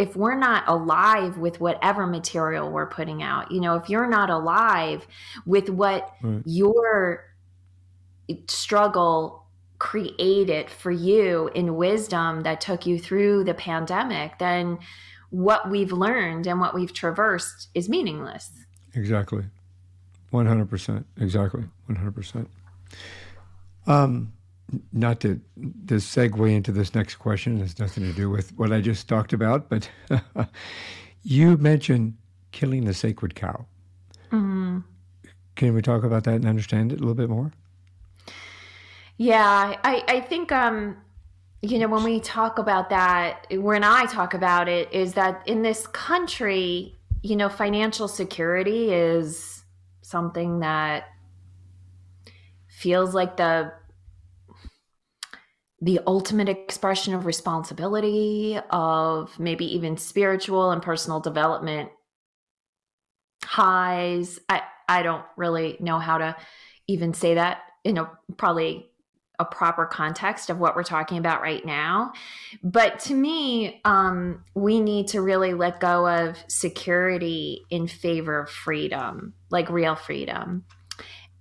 if 0.00 0.16
we're 0.16 0.38
not 0.38 0.64
alive 0.66 1.38
with 1.38 1.60
whatever 1.60 2.06
material 2.06 2.70
we're 2.70 2.86
putting 2.86 3.22
out 3.22 3.52
you 3.52 3.60
know 3.60 3.76
if 3.76 3.88
you're 3.88 4.08
not 4.08 4.30
alive 4.30 5.06
with 5.46 5.68
what 5.68 6.14
right. 6.22 6.42
your 6.44 7.24
struggle 8.48 9.40
created 9.80 10.70
for 10.70 10.92
you 10.92 11.50
in 11.54 11.74
wisdom 11.74 12.42
that 12.42 12.60
took 12.60 12.86
you 12.86 12.98
through 12.98 13.42
the 13.42 13.54
pandemic, 13.54 14.38
then 14.38 14.78
what 15.30 15.68
we've 15.68 15.90
learned 15.90 16.46
and 16.46 16.60
what 16.60 16.74
we've 16.74 16.92
traversed 16.92 17.68
is 17.74 17.88
meaningless. 17.88 18.50
Exactly. 18.94 19.44
100%. 20.32 21.04
Exactly. 21.18 21.64
100%. 21.88 22.46
Um, 23.86 24.32
not 24.92 25.20
to, 25.20 25.40
to 25.88 25.94
segue 25.94 26.54
into 26.54 26.72
this 26.72 26.94
next 26.94 27.16
question, 27.16 27.58
it 27.58 27.60
has 27.60 27.78
nothing 27.78 28.04
to 28.04 28.12
do 28.12 28.30
with 28.30 28.56
what 28.56 28.72
I 28.72 28.80
just 28.80 29.08
talked 29.08 29.32
about, 29.32 29.68
but 29.68 29.90
you 31.22 31.56
mentioned 31.56 32.16
killing 32.52 32.84
the 32.84 32.94
sacred 32.94 33.34
cow. 33.34 33.66
Mm-hmm. 34.30 34.78
Can 35.56 35.74
we 35.74 35.82
talk 35.82 36.04
about 36.04 36.24
that 36.24 36.34
and 36.36 36.46
understand 36.46 36.92
it 36.92 36.96
a 36.96 36.98
little 36.98 37.14
bit 37.14 37.28
more? 37.28 37.52
Yeah, 39.16 39.76
I, 39.84 40.02
I 40.08 40.20
think, 40.20 40.50
um, 40.50 40.96
you 41.60 41.78
know, 41.78 41.88
when 41.88 42.04
we 42.04 42.20
talk 42.20 42.58
about 42.58 42.88
that, 42.88 43.46
when 43.50 43.84
I 43.84 44.06
talk 44.06 44.32
about 44.32 44.68
it, 44.68 44.90
is 44.92 45.14
that 45.14 45.46
in 45.46 45.62
this 45.62 45.86
country, 45.88 46.96
you 47.22 47.36
know, 47.36 47.50
financial 47.50 48.08
security 48.08 48.92
is 48.92 49.62
something 50.00 50.60
that 50.60 51.08
feels 52.66 53.14
like 53.14 53.36
the 53.36 53.72
the 55.80 56.00
ultimate 56.06 56.48
expression 56.48 57.14
of 57.14 57.24
responsibility 57.24 58.58
of 58.70 59.38
maybe 59.38 59.64
even 59.74 59.96
spiritual 59.96 60.70
and 60.70 60.82
personal 60.82 61.20
development 61.20 61.90
highs. 63.44 64.38
I 64.48 64.62
i 64.88 65.02
don't 65.02 65.24
really 65.36 65.76
know 65.80 65.98
how 65.98 66.18
to 66.18 66.36
even 66.86 67.14
say 67.14 67.34
that 67.34 67.58
in 67.84 67.96
a 67.96 68.10
probably 68.36 68.90
a 69.38 69.44
proper 69.44 69.86
context 69.86 70.50
of 70.50 70.58
what 70.58 70.76
we're 70.76 70.82
talking 70.82 71.16
about 71.16 71.40
right 71.40 71.64
now. 71.64 72.12
But 72.62 72.98
to 73.00 73.14
me 73.14 73.80
um, 73.86 74.44
we 74.54 74.80
need 74.80 75.08
to 75.08 75.22
really 75.22 75.54
let 75.54 75.80
go 75.80 76.06
of 76.06 76.36
security 76.48 77.62
in 77.70 77.88
favor 77.88 78.40
of 78.40 78.50
freedom 78.50 79.32
like 79.50 79.70
real 79.70 79.96
freedom 79.96 80.66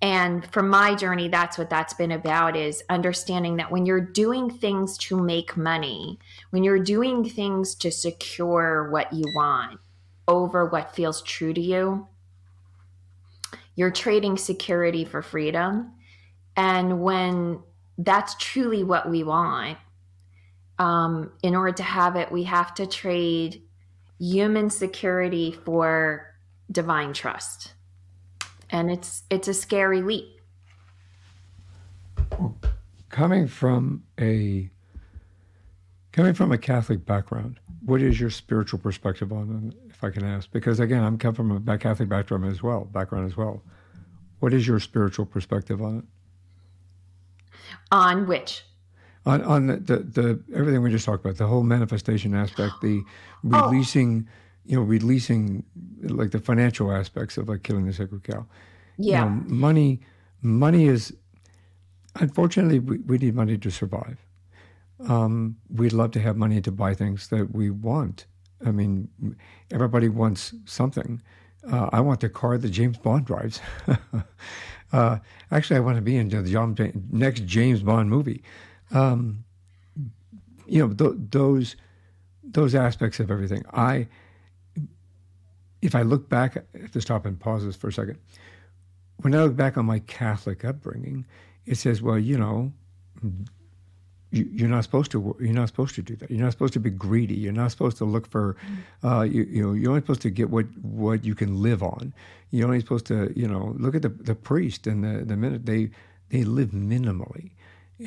and 0.01 0.49
for 0.51 0.63
my 0.63 0.95
journey 0.95 1.27
that's 1.27 1.57
what 1.57 1.69
that's 1.69 1.93
been 1.93 2.11
about 2.11 2.55
is 2.55 2.83
understanding 2.89 3.57
that 3.57 3.71
when 3.71 3.85
you're 3.85 3.99
doing 3.99 4.49
things 4.49 4.97
to 4.97 5.19
make 5.19 5.57
money 5.57 6.17
when 6.51 6.63
you're 6.63 6.83
doing 6.83 7.27
things 7.27 7.75
to 7.75 7.91
secure 7.91 8.89
what 8.91 9.11
you 9.11 9.25
want 9.35 9.79
over 10.27 10.65
what 10.65 10.95
feels 10.95 11.21
true 11.23 11.53
to 11.53 11.61
you 11.61 12.07
you're 13.79 13.91
trading 13.91 14.35
security 14.35 15.05
for 15.05 15.21
freedom. 15.21 15.93
And 16.57 17.01
when 17.01 17.61
that's 17.97 18.35
truly 18.35 18.83
what 18.83 19.09
we 19.09 19.23
want 19.23 19.77
um, 20.77 21.31
in 21.43 21.55
order 21.55 21.71
to 21.71 21.83
have 21.83 22.17
it 22.17 22.29
we 22.29 22.43
have 22.43 22.73
to 22.73 22.85
trade 22.85 23.61
human 24.19 24.69
security 24.69 25.53
for 25.63 26.27
divine 26.69 27.13
trust 27.13 27.71
and 28.69 28.91
it's 28.91 29.23
it's 29.29 29.47
a 29.47 29.53
scary 29.53 30.01
leap. 30.01 30.39
coming 33.09 33.47
from 33.47 34.03
a 34.19 34.69
coming 36.11 36.33
from 36.33 36.51
a 36.51 36.57
Catholic 36.57 37.05
background, 37.05 37.59
what 37.85 38.01
is 38.01 38.19
your 38.19 38.29
spiritual 38.29 38.79
perspective 38.79 39.31
on 39.31 39.73
it, 39.73 39.89
if 39.89 40.03
I 40.03 40.09
can 40.09 40.23
ask? 40.23 40.51
Because 40.51 40.79
again, 40.79 41.03
I'm 41.03 41.17
come 41.17 41.35
from 41.35 41.67
a 41.67 41.77
Catholic 41.77 42.09
background 42.09 42.45
as 42.45 42.63
well, 42.63 42.85
background 42.85 43.27
as 43.27 43.35
well. 43.35 43.61
What 44.39 44.53
is 44.53 44.67
your 44.67 44.79
spiritual 44.79 45.25
perspective 45.25 45.81
on 45.81 45.97
it? 45.99 46.05
On 47.91 48.25
which? 48.25 48.63
On, 49.25 49.43
on 49.43 49.67
the, 49.67 49.77
the, 49.77 49.97
the 49.97 50.43
everything 50.55 50.81
we 50.81 50.89
just 50.89 51.05
talked 51.05 51.25
about, 51.25 51.37
the 51.37 51.45
whole 51.45 51.63
manifestation 51.63 52.33
aspect, 52.33 52.75
the 52.81 53.03
oh. 53.51 53.69
releasing 53.69 54.27
oh 54.27 54.31
you 54.69 54.75
know, 54.75 54.83
releasing 54.83 55.63
like 56.03 56.29
the 56.29 56.39
financial 56.39 56.91
aspects 56.91 57.37
of 57.37 57.49
like 57.49 57.63
killing 57.63 57.87
the 57.87 57.91
sacred 57.91 58.23
cow. 58.23 58.45
Yeah. 58.99 59.23
You 59.23 59.29
know, 59.31 59.43
money, 59.47 59.99
money 60.43 60.85
is, 60.85 61.11
unfortunately, 62.15 62.77
we, 62.77 62.99
we 62.99 63.17
need 63.17 63.33
money 63.33 63.57
to 63.57 63.71
survive. 63.71 64.19
Um, 65.07 65.57
we'd 65.73 65.91
love 65.91 66.11
to 66.11 66.19
have 66.19 66.37
money 66.37 66.61
to 66.61 66.71
buy 66.71 66.93
things 66.93 67.29
that 67.29 67.51
we 67.51 67.71
want. 67.71 68.27
I 68.63 68.69
mean, 68.69 69.07
everybody 69.71 70.07
wants 70.07 70.53
something. 70.65 71.19
Uh, 71.67 71.89
I 71.91 72.01
want 72.01 72.19
the 72.19 72.29
car 72.29 72.59
that 72.59 72.69
James 72.69 72.99
Bond 72.99 73.25
drives. 73.25 73.59
uh, 74.93 75.17
actually, 75.49 75.77
I 75.77 75.79
want 75.79 75.95
to 75.95 76.03
be 76.03 76.15
in 76.15 76.29
the 76.29 76.93
next 77.11 77.45
James 77.45 77.81
Bond 77.81 78.07
movie. 78.07 78.43
Um, 78.91 79.45
you 80.67 80.85
know, 80.87 80.93
th- 80.93 81.19
those 81.31 81.75
those 82.43 82.75
aspects 82.75 83.19
of 83.19 83.31
everything. 83.31 83.63
I 83.73 84.07
if 85.81 85.95
I 85.95 86.01
look 86.01 86.29
back, 86.29 86.57
I 86.57 86.81
have 86.81 86.91
to 86.91 87.01
stop 87.01 87.25
and 87.25 87.39
pause 87.39 87.65
this 87.65 87.75
for 87.75 87.87
a 87.87 87.93
second. 87.93 88.17
When 89.17 89.33
I 89.35 89.43
look 89.43 89.55
back 89.55 89.77
on 89.77 89.85
my 89.85 89.99
Catholic 89.99 90.63
upbringing, 90.63 91.25
it 91.65 91.75
says, 91.75 92.01
well, 92.01 92.17
you 92.17 92.37
know, 92.37 92.71
you, 94.31 94.65
are 94.65 94.69
not 94.69 94.83
supposed 94.83 95.11
to. 95.11 95.35
You're 95.39 95.53
not 95.53 95.69
supposed 95.69 95.95
to 95.95 96.01
do 96.01 96.15
that. 96.17 96.29
You're 96.29 96.43
not 96.43 96.51
supposed 96.51 96.73
to 96.73 96.79
be 96.79 96.91
greedy. 96.91 97.33
You're 97.33 97.51
not 97.51 97.71
supposed 97.71 97.97
to 97.97 98.05
look 98.05 98.27
for. 98.27 98.55
Uh, 99.03 99.21
you, 99.21 99.43
you, 99.43 99.63
know, 99.63 99.73
you're 99.73 99.89
only 99.89 100.01
supposed 100.01 100.21
to 100.21 100.29
get 100.29 100.49
what 100.49 100.65
what 100.81 101.25
you 101.25 101.33
can 101.33 101.61
live 101.61 101.81
on. 101.81 102.13
You're 102.51 102.67
only 102.67 102.79
supposed 102.79 103.07
to, 103.07 103.33
you 103.35 103.47
know, 103.47 103.73
look 103.77 103.95
at 103.95 104.03
the 104.03 104.09
the 104.09 104.35
priest 104.35 104.85
and 104.85 105.03
the 105.03 105.25
the 105.25 105.35
minute 105.35 105.65
they 105.65 105.89
they 106.29 106.43
live 106.43 106.69
minimally, 106.69 107.51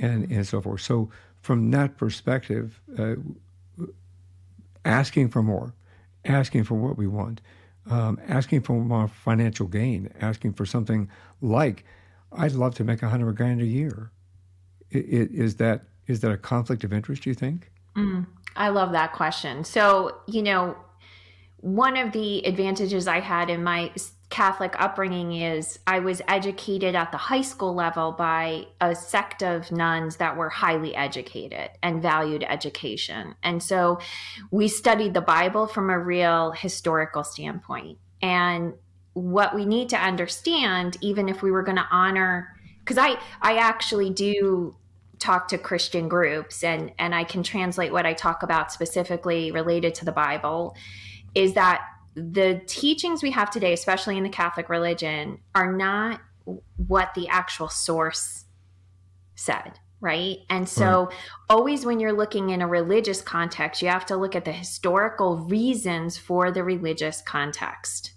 and 0.00 0.30
and 0.30 0.46
so 0.46 0.60
forth. 0.60 0.80
So 0.80 1.10
from 1.40 1.72
that 1.72 1.96
perspective, 1.96 2.80
uh, 2.96 3.16
asking 4.84 5.30
for 5.30 5.42
more, 5.42 5.74
asking 6.24 6.64
for 6.64 6.74
what 6.74 6.96
we 6.96 7.08
want, 7.08 7.40
um, 7.90 8.20
asking 8.28 8.62
for 8.62 8.74
more 8.74 9.08
financial 9.08 9.66
gain, 9.66 10.12
asking 10.20 10.54
for 10.54 10.64
something 10.66 11.08
like, 11.40 11.84
I'd 12.32 12.52
love 12.52 12.74
to 12.76 12.84
make 12.84 13.02
a 13.02 13.08
hundred 13.08 13.36
grand 13.36 13.60
a 13.60 13.66
year. 13.66 14.10
Is 14.90 15.56
that 15.56 15.84
is 16.06 16.20
that 16.20 16.30
a 16.30 16.36
conflict 16.36 16.84
of 16.84 16.92
interest? 16.92 17.22
Do 17.22 17.30
you 17.30 17.34
think? 17.34 17.70
Mm, 17.96 18.26
I 18.56 18.68
love 18.68 18.92
that 18.92 19.12
question. 19.12 19.64
So 19.64 20.18
you 20.26 20.42
know, 20.42 20.76
one 21.58 21.96
of 21.96 22.12
the 22.12 22.46
advantages 22.46 23.06
I 23.06 23.20
had 23.20 23.50
in 23.50 23.62
my 23.62 23.90
Catholic 24.32 24.74
upbringing 24.78 25.34
is 25.34 25.78
I 25.86 25.98
was 25.98 26.22
educated 26.26 26.94
at 26.94 27.12
the 27.12 27.18
high 27.18 27.42
school 27.42 27.74
level 27.74 28.12
by 28.12 28.66
a 28.80 28.94
sect 28.94 29.42
of 29.42 29.70
nuns 29.70 30.16
that 30.16 30.38
were 30.38 30.48
highly 30.48 30.96
educated 30.96 31.68
and 31.82 32.00
valued 32.00 32.42
education. 32.48 33.34
And 33.42 33.62
so 33.62 34.00
we 34.50 34.68
studied 34.68 35.12
the 35.12 35.20
Bible 35.20 35.66
from 35.66 35.90
a 35.90 35.98
real 35.98 36.52
historical 36.52 37.24
standpoint. 37.24 37.98
And 38.22 38.72
what 39.12 39.54
we 39.54 39.66
need 39.66 39.90
to 39.90 39.98
understand, 39.98 40.96
even 41.02 41.28
if 41.28 41.42
we 41.42 41.50
were 41.50 41.62
going 41.62 41.76
to 41.76 41.86
honor, 41.90 42.56
because 42.78 42.96
I, 42.96 43.18
I 43.42 43.58
actually 43.58 44.08
do 44.08 44.74
talk 45.18 45.48
to 45.48 45.58
Christian 45.58 46.08
groups 46.08 46.64
and, 46.64 46.90
and 46.98 47.14
I 47.14 47.24
can 47.24 47.42
translate 47.42 47.92
what 47.92 48.06
I 48.06 48.14
talk 48.14 48.42
about 48.42 48.72
specifically 48.72 49.52
related 49.52 49.94
to 49.96 50.06
the 50.06 50.12
Bible, 50.12 50.74
is 51.34 51.52
that 51.52 51.82
the 52.14 52.60
teachings 52.66 53.22
we 53.22 53.30
have 53.30 53.50
today, 53.50 53.72
especially 53.72 54.16
in 54.16 54.22
the 54.22 54.28
Catholic 54.28 54.68
religion, 54.68 55.38
are 55.54 55.72
not 55.72 56.20
what 56.76 57.14
the 57.14 57.28
actual 57.28 57.68
source 57.68 58.44
said, 59.34 59.78
right? 60.00 60.38
And 60.50 60.68
so, 60.68 61.06
right. 61.06 61.16
always 61.48 61.86
when 61.86 62.00
you're 62.00 62.12
looking 62.12 62.50
in 62.50 62.60
a 62.60 62.66
religious 62.66 63.22
context, 63.22 63.80
you 63.80 63.88
have 63.88 64.06
to 64.06 64.16
look 64.16 64.36
at 64.36 64.44
the 64.44 64.52
historical 64.52 65.38
reasons 65.38 66.18
for 66.18 66.50
the 66.50 66.62
religious 66.62 67.22
context. 67.22 68.12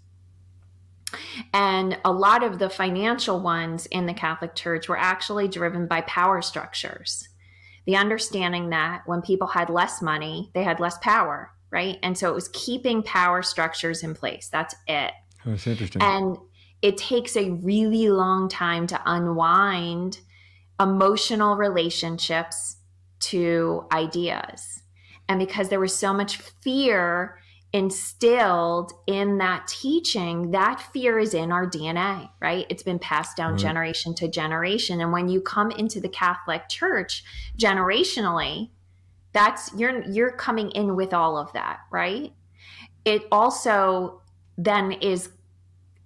And 1.54 1.98
a 2.04 2.12
lot 2.12 2.44
of 2.44 2.60
the 2.60 2.70
financial 2.70 3.40
ones 3.40 3.86
in 3.86 4.06
the 4.06 4.14
Catholic 4.14 4.56
Church 4.56 4.90
were 4.90 4.98
actually 4.98 5.48
driven 5.48 5.88
by 5.88 6.02
power 6.02 6.42
structures. 6.42 7.30
The 7.86 7.96
understanding 7.96 8.72
that 8.72 9.04
when 9.06 9.22
people 9.22 9.48
had 9.48 9.70
less 9.70 10.02
money, 10.02 10.52
they 10.54 10.64
had 10.64 10.80
less 10.80 10.98
power 10.98 11.55
right? 11.76 12.00
And 12.02 12.18
so 12.18 12.30
it 12.30 12.34
was 12.34 12.48
keeping 12.54 13.04
power 13.04 13.44
structures 13.44 14.02
in 14.02 14.16
place. 14.16 14.48
That's 14.50 14.74
it. 14.88 15.12
Oh, 15.46 15.50
that's 15.50 15.68
interesting. 15.68 16.02
And 16.02 16.38
it 16.82 16.96
takes 16.96 17.36
a 17.36 17.52
really 17.52 18.08
long 18.08 18.48
time 18.48 18.88
to 18.88 19.02
unwind 19.06 20.20
emotional 20.80 21.58
relationships 21.58 22.78
to 23.20 23.88
ideas. 23.92 24.84
And 25.28 25.38
because 25.38 25.68
there 25.68 25.82
was 25.82 25.94
so 25.94 26.14
much 26.14 26.38
fear 26.38 27.40
instilled 27.74 28.94
in 29.06 29.40
that 29.40 29.68
teaching, 29.68 30.52
that 30.52 30.80
fear 30.94 31.20
is 31.20 31.34
in 31.34 31.52
our 31.52 31.70
DNA, 31.70 32.30
right? 32.42 32.66
It's 32.70 32.84
been 32.84 33.00
passed 33.00 33.36
down 33.36 33.52
right. 33.52 33.60
generation 33.60 34.16
to 34.16 34.30
generation. 34.30 35.02
And 35.02 35.12
when 35.12 35.28
you 35.28 35.42
come 35.42 35.72
into 35.72 36.00
the 36.00 36.08
Catholic 36.08 36.70
Church 36.70 37.26
generationally, 37.60 38.70
that's 39.36 39.72
you're 39.78 40.04
you're 40.06 40.32
coming 40.32 40.72
in 40.72 40.96
with 40.96 41.14
all 41.14 41.38
of 41.38 41.54
that 41.54 41.82
right 41.92 42.34
it 43.06 43.22
also 43.32 44.20
then 44.58 44.94
is 44.94 45.30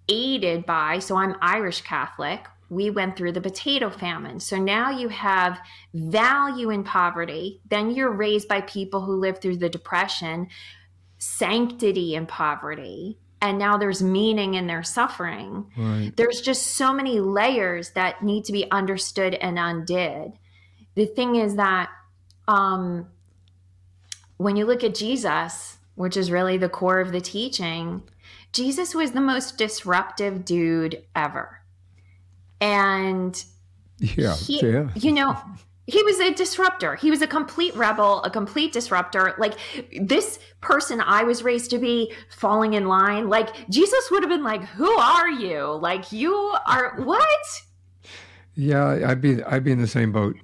aided 0.10 0.66
by 0.66 1.00
so 1.00 1.16
i'm 1.16 1.36
irish 1.42 1.82
catholic 1.82 2.48
we 2.70 2.90
went 2.90 3.18
through 3.18 3.32
the 3.32 3.42
potato 3.42 3.90
famine. 3.90 4.40
So 4.40 4.58
now 4.58 4.92
you 4.92 5.10
have 5.10 5.60
value 5.94 6.70
in 6.70 6.84
poverty. 6.84 7.62
Then 7.68 7.92
you're 7.92 8.12
raised 8.12 8.48
by 8.48 8.62
people 8.62 9.02
who 9.02 9.16
lived 9.16 9.42
through 9.42 9.58
the 9.58 9.70
depression, 9.70 10.48
sanctity 11.18 12.16
in 12.16 12.28
poverty. 12.28 13.18
And 13.42 13.58
now 13.58 13.78
there's 13.78 14.04
meaning 14.04 14.54
in 14.54 14.68
their 14.68 14.84
suffering. 14.84 15.66
Right. 15.76 16.12
There's 16.16 16.42
just 16.42 16.76
so 16.76 16.94
many 16.94 17.20
layers 17.20 17.92
that 17.92 18.24
need 18.24 18.46
to 18.46 18.52
be 18.52 18.70
understood 18.70 19.34
and 19.34 19.58
undid. 19.58 20.34
The 20.96 21.06
thing 21.06 21.38
is 21.38 21.56
that 21.56 21.90
um, 22.48 23.08
when 24.40 24.56
you 24.56 24.66
look 24.66 24.86
at 24.86 24.96
Jesus, 24.96 25.78
which 25.96 26.16
is 26.16 26.32
really 26.32 26.58
the 26.58 26.70
core 26.70 27.02
of 27.02 27.12
the 27.12 27.20
teaching, 27.20 28.02
Jesus 28.54 28.96
was 28.96 29.12
the 29.12 29.20
most 29.22 29.58
disruptive 29.58 30.46
dude 30.46 31.04
ever. 31.14 31.60
And 32.62 33.44
yeah, 33.98 34.34
he, 34.36 34.66
yeah. 34.66 34.90
you 34.96 35.12
know, 35.12 35.38
he 35.88 36.02
was 36.04 36.20
a 36.20 36.34
disruptor. 36.34 36.96
He 36.96 37.12
was 37.12 37.22
a 37.22 37.28
complete 37.28 37.76
rebel, 37.76 38.24
a 38.24 38.30
complete 38.30 38.72
disruptor. 38.72 39.36
Like 39.38 39.56
this 40.00 40.40
person 40.62 41.02
I 41.02 41.24
was 41.24 41.44
raised 41.44 41.70
to 41.72 41.78
be 41.78 42.14
falling 42.30 42.76
in 42.76 42.88
line, 42.88 43.28
like 43.28 43.70
Jesus 43.70 44.10
would 44.10 44.24
have 44.24 44.30
been 44.30 44.44
like, 44.44 44.64
"Who 44.64 44.90
are 44.90 45.30
you? 45.30 45.66
Like 45.66 46.14
you 46.14 46.34
are 46.66 46.96
what?" 47.02 47.62
Yeah, 48.56 49.02
I'd 49.06 49.20
be 49.20 49.44
I'd 49.44 49.66
be 49.66 49.74
in 49.74 49.82
the 49.82 49.88
same 49.88 50.14
boat. 50.14 50.38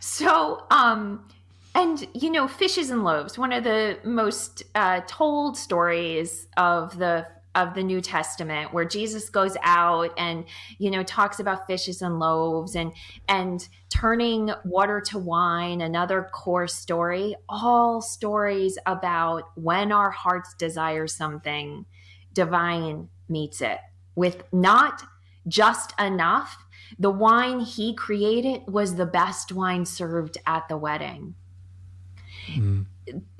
So, 0.00 0.64
um 0.72 1.28
and 1.74 2.06
you 2.14 2.30
know, 2.30 2.48
fishes 2.48 2.90
and 2.90 3.04
loaves, 3.04 3.38
one 3.38 3.52
of 3.52 3.64
the 3.64 3.98
most 4.04 4.64
uh, 4.74 5.00
told 5.06 5.56
stories 5.56 6.48
of 6.56 6.98
the 6.98 7.26
of 7.56 7.74
the 7.74 7.82
New 7.82 8.00
Testament, 8.00 8.72
where 8.72 8.84
Jesus 8.84 9.28
goes 9.28 9.56
out 9.62 10.12
and 10.16 10.44
you 10.78 10.90
know 10.90 11.02
talks 11.02 11.40
about 11.40 11.66
fishes 11.66 12.02
and 12.02 12.18
loaves 12.18 12.74
and 12.74 12.92
and 13.28 13.68
turning 13.88 14.50
water 14.64 15.00
to 15.00 15.18
wine. 15.18 15.80
Another 15.80 16.28
core 16.32 16.68
story, 16.68 17.36
all 17.48 18.00
stories 18.00 18.78
about 18.86 19.44
when 19.54 19.92
our 19.92 20.10
hearts 20.10 20.54
desire 20.54 21.06
something, 21.06 21.86
divine 22.32 23.08
meets 23.28 23.60
it 23.60 23.78
with 24.14 24.42
not 24.52 25.02
just 25.46 25.98
enough. 26.00 26.56
The 26.98 27.10
wine 27.10 27.60
he 27.60 27.94
created 27.94 28.62
was 28.66 28.96
the 28.96 29.06
best 29.06 29.52
wine 29.52 29.86
served 29.86 30.36
at 30.46 30.68
the 30.68 30.76
wedding. 30.76 31.36
Mm. 32.56 32.86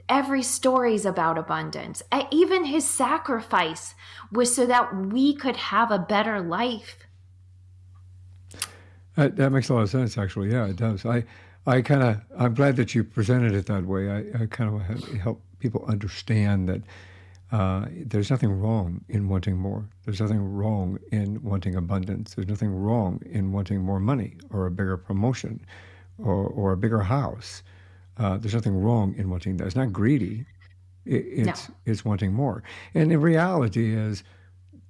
Every 0.08 0.42
story 0.42 0.94
is 0.94 1.06
about 1.06 1.38
abundance. 1.38 2.02
Even 2.32 2.64
his 2.64 2.88
sacrifice 2.88 3.94
was 4.32 4.54
so 4.54 4.66
that 4.66 4.94
we 4.96 5.34
could 5.34 5.56
have 5.56 5.92
a 5.92 5.98
better 5.98 6.40
life. 6.40 6.96
That, 9.16 9.36
that 9.36 9.50
makes 9.50 9.68
a 9.68 9.74
lot 9.74 9.82
of 9.82 9.90
sense, 9.90 10.18
actually. 10.18 10.50
Yeah, 10.50 10.66
it 10.66 10.76
does. 10.76 11.06
I, 11.06 11.24
I 11.66 11.82
kind 11.82 12.02
of, 12.02 12.20
I'm 12.36 12.54
glad 12.54 12.76
that 12.76 12.94
you 12.94 13.04
presented 13.04 13.54
it 13.54 13.66
that 13.66 13.84
way. 13.86 14.10
I, 14.10 14.42
I 14.42 14.46
kind 14.46 14.74
of 14.74 15.12
help 15.20 15.42
people 15.60 15.84
understand 15.86 16.68
that 16.68 16.82
uh, 17.52 17.86
there's 18.06 18.30
nothing 18.30 18.50
wrong 18.50 19.04
in 19.08 19.28
wanting 19.28 19.56
more. 19.56 19.84
There's 20.04 20.20
nothing 20.20 20.40
wrong 20.40 20.98
in 21.10 21.42
wanting 21.42 21.74
abundance. 21.74 22.34
There's 22.34 22.48
nothing 22.48 22.70
wrong 22.70 23.20
in 23.26 23.52
wanting 23.52 23.80
more 23.80 24.00
money 24.00 24.36
or 24.50 24.66
a 24.66 24.70
bigger 24.70 24.96
promotion 24.96 25.60
or, 26.18 26.46
or 26.46 26.72
a 26.72 26.76
bigger 26.76 27.00
house. 27.00 27.62
Uh, 28.20 28.36
there's 28.36 28.54
nothing 28.54 28.76
wrong 28.76 29.14
in 29.16 29.30
wanting 29.30 29.56
that. 29.56 29.66
It's 29.66 29.76
not 29.76 29.92
greedy. 29.92 30.44
It, 31.06 31.24
it's 31.46 31.68
no. 31.68 31.74
it's 31.86 32.04
wanting 32.04 32.32
more. 32.32 32.62
And 32.94 33.10
the 33.10 33.18
reality 33.18 33.96
is, 33.96 34.22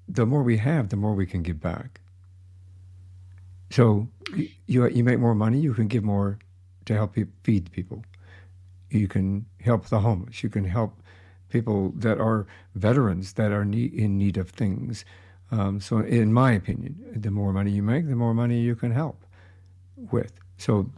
the 0.09 0.27
more 0.27 0.43
we 0.43 0.57
have, 0.57 0.89
the 0.89 0.97
more 0.97 1.15
we 1.15 1.27
can 1.27 1.43
give 1.43 1.61
back. 1.61 2.01
So 3.71 4.09
you 4.67 4.87
you 4.89 5.05
make 5.05 5.21
more 5.21 5.35
money, 5.35 5.61
you 5.61 5.75
can 5.75 5.87
give 5.87 6.03
more 6.03 6.39
to 6.87 6.95
help 6.95 7.17
feed 7.45 7.71
people. 7.71 8.03
You 8.91 9.07
can 9.07 9.47
help 9.61 9.87
the 9.87 10.01
homeless. 10.01 10.43
You 10.43 10.51
can 10.51 10.65
help 10.65 11.01
people 11.51 11.93
that 11.97 12.19
are 12.19 12.47
veterans 12.75 13.35
that 13.35 13.53
are 13.53 13.63
in 13.63 14.19
need 14.19 14.37
of 14.37 14.51
things. 14.51 15.05
Um, 15.53 15.81
so, 15.81 15.99
in 15.99 16.33
my 16.33 16.53
opinion, 16.53 16.97
the 17.15 17.31
more 17.31 17.53
money 17.53 17.71
you 17.71 17.83
make, 17.83 18.09
the 18.09 18.17
more 18.17 18.35
money 18.35 18.61
you 18.61 18.75
can 18.75 18.93
help 18.93 19.25
with. 20.11 20.33
So 20.59 20.91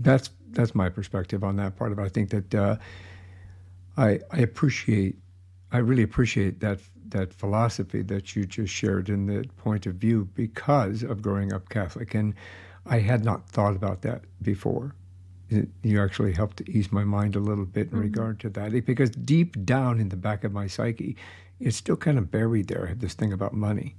that's 0.00 0.30
that's 0.56 0.74
my 0.74 0.88
perspective 0.88 1.44
on 1.44 1.56
that 1.56 1.76
part 1.76 1.92
of 1.92 1.98
it. 1.98 2.02
I 2.02 2.08
think 2.08 2.30
that 2.30 2.54
uh, 2.54 2.76
I 3.96 4.20
I 4.32 4.38
appreciate 4.38 5.16
I 5.70 5.78
really 5.78 6.02
appreciate 6.02 6.60
that 6.60 6.80
that 7.10 7.32
philosophy 7.32 8.02
that 8.02 8.34
you 8.34 8.44
just 8.44 8.72
shared 8.72 9.08
in 9.08 9.26
the 9.26 9.44
point 9.56 9.86
of 9.86 9.94
view 9.94 10.28
because 10.34 11.04
of 11.04 11.22
growing 11.22 11.52
up 11.52 11.68
Catholic, 11.68 12.14
and 12.14 12.34
I 12.84 12.98
had 12.98 13.24
not 13.24 13.48
thought 13.48 13.76
about 13.76 14.02
that 14.02 14.22
before. 14.42 14.94
You 15.82 16.02
actually 16.02 16.32
helped 16.32 16.56
to 16.56 16.68
ease 16.68 16.90
my 16.90 17.04
mind 17.04 17.36
a 17.36 17.38
little 17.38 17.66
bit 17.66 17.82
in 17.82 17.92
mm-hmm. 17.92 18.00
regard 18.00 18.40
to 18.40 18.50
that, 18.50 18.72
because 18.84 19.10
deep 19.10 19.64
down 19.64 20.00
in 20.00 20.08
the 20.08 20.16
back 20.16 20.42
of 20.42 20.52
my 20.52 20.66
psyche, 20.66 21.16
it's 21.60 21.76
still 21.76 21.96
kind 21.96 22.18
of 22.18 22.32
buried 22.32 22.66
there. 22.66 22.86
I 22.86 22.88
have 22.88 22.98
this 22.98 23.14
thing 23.14 23.32
about 23.32 23.54
money. 23.54 23.94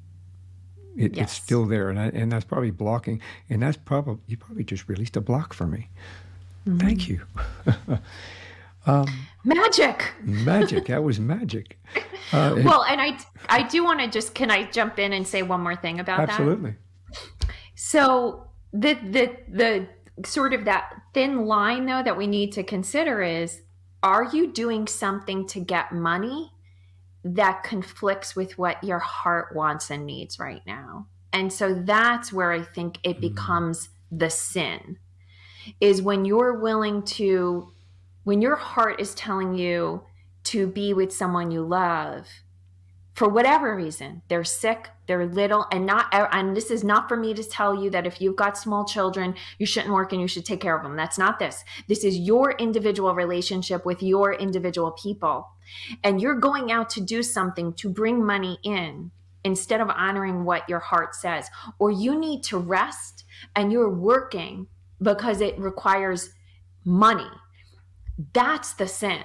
It, 0.98 1.16
yes. 1.16 1.24
It's 1.24 1.34
still 1.34 1.66
there, 1.66 1.90
and 1.90 2.00
I, 2.00 2.08
and 2.08 2.30
that's 2.32 2.44
probably 2.44 2.72
blocking. 2.72 3.22
And 3.50 3.62
that's 3.62 3.78
probably 3.78 4.20
you 4.28 4.36
probably 4.36 4.66
just 4.66 4.90
released 4.90 5.16
a 5.16 5.22
block 5.22 5.54
for 5.54 5.68
me. 5.68 5.90
Mm-hmm. 6.68 6.80
Thank 6.80 7.08
you. 7.08 7.22
um, 8.86 9.08
magic. 9.46 10.14
magic. 10.22 10.88
That 10.88 11.04
was 11.04 11.20
magic. 11.20 11.78
Uh, 12.34 12.62
well, 12.66 12.84
and 12.84 13.00
I 13.00 13.18
I 13.48 13.64
do 13.64 13.86
want 13.86 14.02
to 14.02 14.08
just 14.10 14.36
can 14.36 14.52
I 14.52 14.70
jump 14.70 15.00
in 15.00 15.14
and 15.14 15.26
say 15.26 15.44
one 15.44 15.62
more 15.62 15.78
thing 15.78 16.02
about 16.02 16.20
absolutely. 16.20 16.72
that? 16.72 16.78
Absolutely. 17.10 17.56
So 17.76 18.48
the 18.74 18.96
the 18.96 19.38
the 19.48 19.88
sort 20.28 20.54
of 20.54 20.66
that 20.66 20.92
thin 21.14 21.46
line 21.46 21.86
though 21.86 22.04
that 22.04 22.18
we 22.18 22.28
need 22.28 22.52
to 22.52 22.64
consider 22.64 23.24
is 23.24 23.62
are 24.04 24.26
you 24.26 24.52
doing 24.52 24.88
something 24.88 25.48
to 25.48 25.62
get 25.62 25.94
money 25.94 26.52
that 27.24 27.64
conflicts 27.64 28.36
with 28.36 28.58
what 28.58 28.84
your 28.84 29.00
heart 29.00 29.56
wants 29.56 29.90
and 29.90 30.06
needs 30.06 30.38
right 30.38 30.64
now? 30.68 31.08
And 31.32 31.54
so 31.54 31.74
that's 31.74 32.34
where 32.34 32.52
I 32.52 32.62
think 32.62 33.00
it 33.04 33.20
mm. 33.20 33.22
becomes 33.22 33.88
the 34.12 34.30
sin 34.30 34.98
is 35.80 36.02
when 36.02 36.26
you're 36.26 36.60
willing 36.60 37.04
to, 37.04 37.72
when 38.24 38.42
your 38.42 38.56
heart 38.56 39.00
is 39.00 39.14
telling 39.16 39.56
you 39.56 40.04
to 40.46 40.68
be 40.68 40.94
with 40.94 41.12
someone 41.12 41.52
you 41.52 41.62
love 41.62 42.28
for 43.18 43.28
whatever 43.28 43.76
reason 43.76 44.22
they're 44.30 44.44
sick 44.44 44.90
they're 45.08 45.26
little 45.26 45.66
and 45.72 45.88
not 45.88 46.06
and 46.12 46.56
this 46.56 46.70
is 46.70 46.84
not 46.84 47.10
for 47.10 47.18
me 47.18 47.34
to 47.34 47.44
tell 47.44 47.84
you 47.84 47.90
that 47.90 48.06
if 48.06 48.22
you've 48.22 48.36
got 48.36 48.56
small 48.56 48.86
children 48.86 49.34
you 49.58 49.66
shouldn't 49.66 49.92
work 49.92 50.12
and 50.12 50.22
you 50.22 50.28
should 50.28 50.46
take 50.46 50.62
care 50.62 50.78
of 50.78 50.84
them. 50.84 50.96
That's 50.96 51.18
not 51.18 51.40
this. 51.40 51.64
This 51.88 52.04
is 52.04 52.20
your 52.20 52.52
individual 52.52 53.16
relationship 53.16 53.86
with 53.88 54.04
your 54.04 54.34
individual 54.34 54.92
people. 54.92 55.50
And 56.04 56.22
you're 56.22 56.40
going 56.40 56.72
out 56.72 56.92
to 56.92 57.02
do 57.02 57.24
something 57.24 57.74
to 57.74 57.90
bring 57.90 58.24
money 58.24 58.60
in 58.64 59.10
instead 59.44 59.82
of 59.82 59.90
honoring 59.90 60.46
what 60.46 60.70
your 60.70 60.80
heart 60.80 61.16
says. 61.16 61.50
Or 61.80 61.90
you 61.90 62.20
need 62.20 62.44
to 62.44 62.58
rest 62.58 63.24
and 63.56 63.72
you're 63.72 63.90
working 63.90 64.68
because 65.02 65.42
it 65.42 65.58
requires 65.60 66.32
money. 66.84 67.30
That's 68.34 68.74
the 68.74 68.88
sin. 68.88 69.24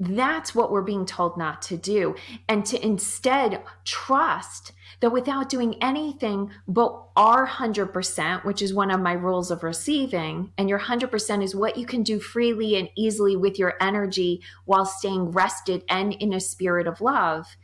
That's 0.00 0.54
what 0.54 0.72
we're 0.72 0.82
being 0.82 1.06
told 1.06 1.38
not 1.38 1.62
to 1.62 1.76
do. 1.76 2.16
And 2.48 2.66
to 2.66 2.84
instead 2.84 3.62
trust 3.84 4.72
that 5.00 5.12
without 5.12 5.48
doing 5.48 5.76
anything 5.82 6.50
but 6.66 7.00
our 7.16 7.46
100%, 7.46 8.44
which 8.44 8.60
is 8.60 8.74
one 8.74 8.90
of 8.90 9.00
my 9.00 9.12
rules 9.12 9.50
of 9.50 9.62
receiving, 9.62 10.52
and 10.58 10.68
your 10.68 10.80
100% 10.80 11.42
is 11.42 11.54
what 11.54 11.76
you 11.76 11.86
can 11.86 12.02
do 12.02 12.18
freely 12.18 12.76
and 12.76 12.88
easily 12.96 13.36
with 13.36 13.58
your 13.58 13.74
energy 13.80 14.42
while 14.64 14.84
staying 14.84 15.30
rested 15.30 15.84
and 15.88 16.12
in 16.14 16.32
a 16.32 16.40
spirit 16.40 16.86
of 16.88 17.00
love, 17.00 17.56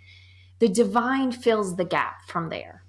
the 0.60 0.68
divine 0.68 1.32
fills 1.32 1.76
the 1.76 1.84
gap 1.84 2.22
from 2.26 2.48
there. 2.48 2.79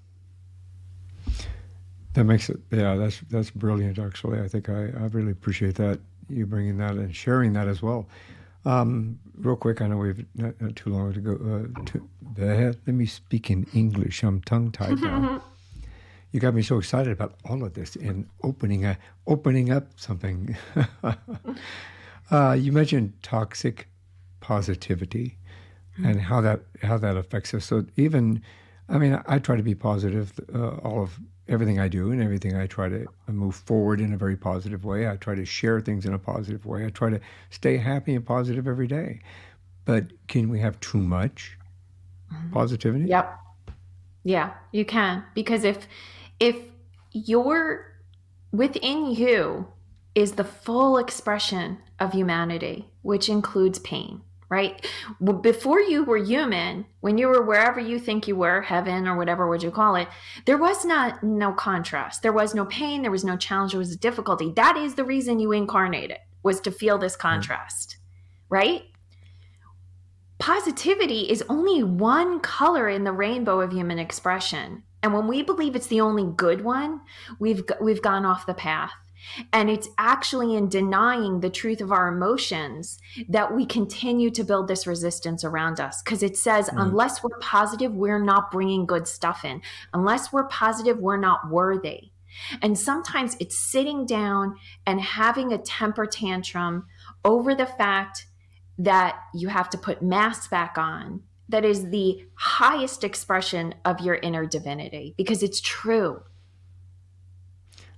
That 2.13 2.25
makes 2.25 2.49
it, 2.49 2.59
yeah, 2.71 2.95
that's 2.95 3.21
that's 3.29 3.51
brilliant. 3.51 3.97
Actually, 3.97 4.41
I 4.41 4.47
think 4.47 4.69
I, 4.69 4.87
I 4.87 5.07
really 5.11 5.31
appreciate 5.31 5.75
that 5.75 5.99
you 6.29 6.45
bringing 6.45 6.77
that 6.77 6.91
and 6.91 7.15
sharing 7.15 7.53
that 7.53 7.67
as 7.67 7.81
well. 7.81 8.07
Um, 8.63 9.19
real 9.37 9.55
quick, 9.55 9.81
I 9.81 9.87
know 9.87 9.97
we've 9.97 10.25
not, 10.35 10.59
not 10.61 10.75
too 10.75 10.91
long 10.91 11.13
to 11.13 11.19
go. 11.19 11.33
Uh, 11.33 11.85
to, 11.85 12.09
let 12.85 12.87
me 12.87 13.05
speak 13.05 13.49
in 13.49 13.65
English. 13.73 14.23
I'm 14.23 14.41
tongue 14.41 14.71
tied 14.71 14.99
now. 14.99 15.41
you 16.31 16.39
got 16.39 16.53
me 16.53 16.61
so 16.61 16.77
excited 16.77 17.11
about 17.11 17.35
all 17.45 17.63
of 17.63 17.73
this 17.73 17.95
and 17.95 18.27
opening 18.43 18.85
a, 18.85 18.97
opening 19.27 19.71
up 19.71 19.87
something. 19.95 20.55
uh, 22.31 22.53
you 22.53 22.71
mentioned 22.71 23.13
toxic 23.23 23.87
positivity 24.39 25.37
mm-hmm. 25.93 26.05
and 26.05 26.21
how 26.21 26.41
that 26.41 26.61
how 26.83 26.97
that 26.97 27.17
affects 27.17 27.53
us. 27.53 27.65
So 27.65 27.85
even, 27.97 28.41
I 28.87 28.97
mean, 28.97 29.13
I, 29.13 29.23
I 29.27 29.39
try 29.39 29.55
to 29.55 29.63
be 29.63 29.75
positive 29.75 30.39
uh, 30.53 30.75
all 30.77 31.03
of 31.03 31.19
everything 31.51 31.79
I 31.79 31.87
do 31.87 32.11
and 32.11 32.21
everything 32.21 32.55
I 32.55 32.65
try 32.65 32.89
to 32.89 33.05
move 33.27 33.55
forward 33.55 33.99
in 33.99 34.13
a 34.13 34.17
very 34.17 34.37
positive 34.37 34.85
way. 34.85 35.07
I 35.07 35.17
try 35.17 35.35
to 35.35 35.45
share 35.45 35.81
things 35.81 36.05
in 36.05 36.13
a 36.13 36.19
positive 36.19 36.65
way. 36.65 36.85
I 36.85 36.89
try 36.89 37.09
to 37.09 37.19
stay 37.49 37.77
happy 37.77 38.15
and 38.15 38.25
positive 38.25 38.67
every 38.67 38.87
day. 38.87 39.19
But 39.85 40.05
can 40.27 40.49
we 40.49 40.59
have 40.59 40.79
too 40.79 40.99
much 40.99 41.57
mm-hmm. 42.33 42.51
positivity? 42.51 43.05
Yep. 43.05 43.37
Yeah, 44.23 44.53
you 44.71 44.85
can 44.85 45.23
because 45.33 45.63
if 45.63 45.87
if 46.39 46.55
your 47.11 47.93
within 48.51 49.11
you 49.11 49.67
is 50.13 50.33
the 50.33 50.43
full 50.43 50.97
expression 50.97 51.79
of 51.99 52.13
humanity, 52.13 52.89
which 53.01 53.29
includes 53.29 53.79
pain, 53.79 54.21
right? 54.51 54.85
Before 55.41 55.79
you 55.79 56.03
were 56.03 56.17
human, 56.17 56.85
when 56.99 57.17
you 57.17 57.29
were 57.29 57.41
wherever 57.41 57.79
you 57.79 57.97
think 57.97 58.27
you 58.27 58.35
were, 58.35 58.61
heaven 58.61 59.07
or 59.07 59.15
whatever 59.15 59.47
would 59.47 59.63
you 59.63 59.71
call 59.71 59.95
it, 59.95 60.09
there 60.45 60.57
was 60.57 60.83
not 60.83 61.23
no 61.23 61.53
contrast. 61.53 62.21
There 62.21 62.33
was 62.33 62.53
no 62.53 62.65
pain, 62.65 63.01
there 63.01 63.11
was 63.11 63.23
no 63.23 63.37
challenge, 63.37 63.71
there 63.71 63.79
was 63.79 63.93
a 63.93 63.97
difficulty. 63.97 64.51
That 64.57 64.75
is 64.75 64.95
the 64.95 65.05
reason 65.05 65.39
you 65.39 65.53
incarnated, 65.53 66.17
was 66.43 66.59
to 66.61 66.71
feel 66.71 66.97
this 66.97 67.15
hmm. 67.15 67.21
contrast, 67.21 67.95
right? 68.49 68.83
Positivity 70.37 71.31
is 71.31 71.43
only 71.47 71.81
one 71.81 72.41
color 72.41 72.89
in 72.89 73.05
the 73.05 73.13
rainbow 73.13 73.61
of 73.61 73.71
human 73.71 73.99
expression. 73.99 74.83
And 75.01 75.13
when 75.13 75.27
we 75.27 75.43
believe 75.43 75.77
it's 75.77 75.87
the 75.87 76.01
only 76.01 76.25
good 76.25 76.61
one, 76.61 76.99
we've 77.39 77.63
we've 77.79 78.01
gone 78.01 78.25
off 78.25 78.45
the 78.45 78.53
path. 78.53 78.91
And 79.53 79.69
it's 79.69 79.89
actually 79.97 80.55
in 80.55 80.67
denying 80.67 81.39
the 81.39 81.49
truth 81.49 81.81
of 81.81 81.91
our 81.91 82.07
emotions 82.07 82.99
that 83.29 83.53
we 83.55 83.65
continue 83.65 84.29
to 84.31 84.43
build 84.43 84.67
this 84.67 84.87
resistance 84.87 85.43
around 85.43 85.79
us. 85.79 86.01
Because 86.01 86.23
it 86.23 86.37
says, 86.37 86.69
mm. 86.69 86.81
unless 86.81 87.23
we're 87.23 87.37
positive, 87.39 87.93
we're 87.93 88.23
not 88.23 88.51
bringing 88.51 88.85
good 88.85 89.07
stuff 89.07 89.45
in. 89.45 89.61
Unless 89.93 90.33
we're 90.33 90.47
positive, 90.47 90.97
we're 90.97 91.17
not 91.17 91.49
worthy. 91.49 92.11
And 92.61 92.77
sometimes 92.77 93.35
it's 93.39 93.57
sitting 93.57 94.05
down 94.05 94.55
and 94.85 95.01
having 95.01 95.51
a 95.51 95.57
temper 95.57 96.05
tantrum 96.05 96.87
over 97.25 97.53
the 97.53 97.65
fact 97.65 98.25
that 98.77 99.19
you 99.33 99.49
have 99.49 99.69
to 99.69 99.77
put 99.77 100.01
masks 100.01 100.47
back 100.47 100.77
on 100.77 101.23
that 101.49 101.65
is 101.65 101.89
the 101.89 102.25
highest 102.35 103.03
expression 103.03 103.75
of 103.85 103.99
your 103.99 104.15
inner 104.15 104.45
divinity 104.45 105.13
because 105.17 105.43
it's 105.43 105.59
true. 105.61 106.21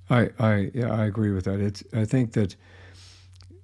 I 0.10 0.30
I 0.40 0.72
yeah, 0.74 0.92
I 0.92 1.06
agree 1.06 1.32
with 1.32 1.46
that. 1.46 1.60
It's 1.60 1.84
I 1.94 2.06
think 2.06 2.34
that 2.34 2.56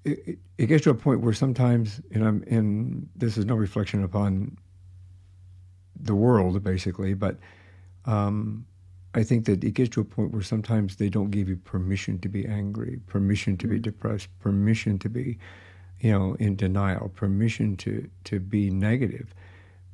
it, 0.05 0.39
it 0.57 0.65
gets 0.67 0.83
to 0.85 0.89
a 0.89 0.95
point 0.95 1.21
where 1.21 1.33
sometimes 1.33 2.01
and 2.11 2.23
I'm 2.25 2.43
in 2.43 3.09
this 3.15 3.37
is 3.37 3.45
no 3.45 3.55
reflection 3.55 4.03
upon 4.03 4.57
the 5.99 6.15
world 6.15 6.63
basically, 6.63 7.13
but 7.13 7.37
um, 8.05 8.65
I 9.13 9.23
think 9.23 9.45
that 9.45 9.63
it 9.63 9.73
gets 9.73 9.89
to 9.91 10.01
a 10.01 10.05
point 10.05 10.31
where 10.31 10.41
sometimes 10.41 10.95
they 10.95 11.09
don't 11.09 11.31
give 11.31 11.49
you 11.49 11.57
permission 11.57 12.19
to 12.19 12.29
be 12.29 12.45
angry, 12.45 12.99
permission 13.07 13.57
to 13.57 13.67
be 13.67 13.75
mm-hmm. 13.75 13.83
depressed, 13.83 14.29
permission 14.39 14.99
to 14.99 15.09
be, 15.09 15.37
you 15.99 16.11
know, 16.11 16.35
in 16.39 16.55
denial, 16.55 17.09
permission 17.09 17.75
to 17.77 18.09
to 18.25 18.39
be 18.39 18.69
negative 18.69 19.33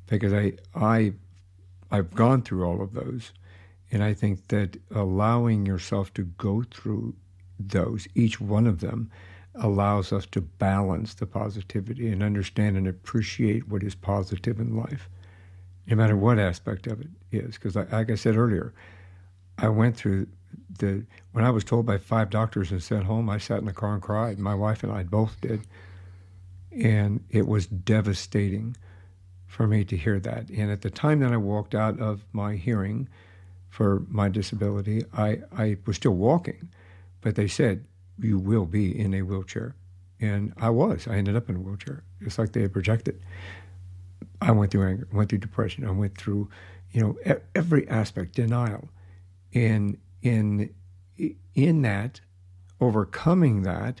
because 0.06 0.32
I 0.32 0.52
I 0.74 1.14
I've 1.90 2.14
gone 2.14 2.42
through 2.42 2.64
all 2.64 2.82
of 2.82 2.92
those, 2.92 3.32
and 3.90 4.02
I 4.02 4.14
think 4.14 4.48
that 4.48 4.78
allowing 4.94 5.66
yourself 5.66 6.12
to 6.14 6.24
go 6.24 6.64
through 6.70 7.14
those, 7.58 8.06
each 8.14 8.40
one 8.40 8.66
of 8.66 8.80
them, 8.80 9.10
allows 9.54 10.12
us 10.12 10.26
to 10.26 10.40
balance 10.40 11.14
the 11.14 11.26
positivity 11.26 12.08
and 12.10 12.22
understand 12.22 12.76
and 12.76 12.86
appreciate 12.86 13.68
what 13.68 13.82
is 13.82 13.94
positive 13.94 14.60
in 14.60 14.76
life, 14.76 15.08
no 15.86 15.96
matter 15.96 16.16
what 16.16 16.38
aspect 16.38 16.86
of 16.86 17.00
it 17.00 17.08
is. 17.32 17.54
Because, 17.54 17.76
like 17.76 18.10
I 18.10 18.14
said 18.16 18.36
earlier, 18.36 18.74
I 19.58 19.68
went 19.68 19.96
through 19.96 20.26
the 20.78 21.04
when 21.32 21.44
I 21.44 21.50
was 21.50 21.64
told 21.64 21.86
by 21.86 21.98
five 21.98 22.30
doctors 22.30 22.70
and 22.70 22.82
sent 22.82 23.04
home, 23.04 23.30
I 23.30 23.38
sat 23.38 23.58
in 23.58 23.66
the 23.66 23.72
car 23.72 23.94
and 23.94 24.02
cried. 24.02 24.38
My 24.38 24.54
wife 24.54 24.82
and 24.82 24.92
I 24.92 25.02
both 25.02 25.40
did, 25.40 25.66
and 26.72 27.24
it 27.30 27.46
was 27.46 27.66
devastating 27.66 28.76
for 29.46 29.66
me 29.66 29.84
to 29.84 29.96
hear 29.96 30.20
that. 30.20 30.50
And 30.50 30.70
at 30.70 30.82
the 30.82 30.90
time 30.90 31.20
that 31.20 31.32
I 31.32 31.36
walked 31.36 31.74
out 31.74 31.98
of 31.98 32.24
my 32.32 32.56
hearing 32.56 33.08
for 33.76 34.02
my 34.08 34.30
disability, 34.30 35.04
I, 35.12 35.40
I 35.54 35.76
was 35.84 35.96
still 35.96 36.14
walking, 36.14 36.70
but 37.20 37.34
they 37.34 37.46
said, 37.46 37.84
You 38.18 38.38
will 38.38 38.64
be 38.64 38.98
in 38.98 39.12
a 39.12 39.20
wheelchair. 39.20 39.76
And 40.18 40.54
I 40.56 40.70
was. 40.70 41.06
I 41.06 41.16
ended 41.16 41.36
up 41.36 41.50
in 41.50 41.56
a 41.56 41.60
wheelchair, 41.60 42.02
just 42.22 42.38
like 42.38 42.52
they 42.52 42.62
had 42.62 42.72
projected. 42.72 43.20
I 44.40 44.52
went 44.52 44.70
through 44.70 44.88
anger, 44.88 45.08
went 45.12 45.28
through 45.28 45.40
depression, 45.40 45.86
I 45.86 45.90
went 45.90 46.16
through, 46.16 46.48
you 46.92 47.02
know, 47.02 47.36
every 47.54 47.86
aspect, 47.90 48.34
denial. 48.34 48.88
And 49.52 49.98
in, 50.22 50.70
in 51.54 51.82
that, 51.82 52.22
overcoming 52.80 53.60
that 53.64 54.00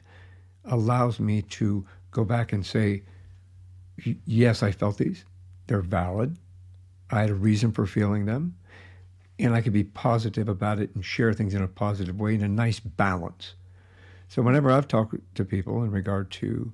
allows 0.64 1.20
me 1.20 1.42
to 1.42 1.86
go 2.12 2.24
back 2.24 2.50
and 2.54 2.64
say, 2.64 3.02
yes, 4.24 4.62
I 4.62 4.72
felt 4.72 4.96
these. 4.96 5.26
They're 5.66 5.82
valid. 5.82 6.38
I 7.10 7.20
had 7.20 7.28
a 7.28 7.34
reason 7.34 7.72
for 7.72 7.84
feeling 7.84 8.24
them. 8.24 8.56
And 9.38 9.54
I 9.54 9.60
could 9.60 9.72
be 9.72 9.84
positive 9.84 10.48
about 10.48 10.78
it 10.78 10.94
and 10.94 11.04
share 11.04 11.32
things 11.32 11.54
in 11.54 11.62
a 11.62 11.68
positive 11.68 12.18
way 12.18 12.34
in 12.34 12.42
a 12.42 12.48
nice 12.48 12.80
balance. 12.80 13.54
So 14.28 14.42
whenever 14.42 14.70
I've 14.70 14.88
talked 14.88 15.14
to 15.34 15.44
people 15.44 15.82
in 15.82 15.90
regard 15.90 16.30
to 16.32 16.72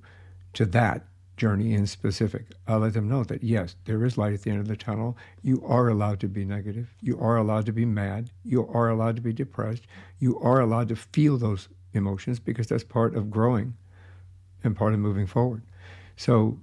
to 0.53 0.65
that 0.67 1.05
journey 1.35 1.73
in 1.73 1.87
specific, 1.87 2.45
I 2.67 2.75
let 2.75 2.93
them 2.93 3.09
know 3.09 3.23
that 3.23 3.43
yes, 3.43 3.75
there 3.85 4.05
is 4.05 4.17
light 4.17 4.33
at 4.33 4.43
the 4.43 4.51
end 4.51 4.59
of 4.59 4.67
the 4.67 4.77
tunnel. 4.77 5.17
You 5.41 5.63
are 5.65 5.87
allowed 5.87 6.19
to 6.21 6.27
be 6.27 6.45
negative. 6.45 6.89
You 7.01 7.19
are 7.19 7.37
allowed 7.37 7.65
to 7.65 7.71
be 7.71 7.85
mad. 7.85 8.29
You 8.43 8.67
are 8.67 8.89
allowed 8.89 9.15
to 9.17 9.21
be 9.21 9.33
depressed. 9.33 9.83
You 10.19 10.39
are 10.39 10.61
allowed 10.61 10.89
to 10.89 10.95
feel 10.95 11.37
those 11.37 11.69
emotions 11.93 12.39
because 12.39 12.67
that's 12.67 12.83
part 12.83 13.15
of 13.15 13.31
growing 13.31 13.75
and 14.63 14.75
part 14.75 14.93
of 14.93 14.99
moving 14.99 15.27
forward. 15.27 15.63
So 16.15 16.59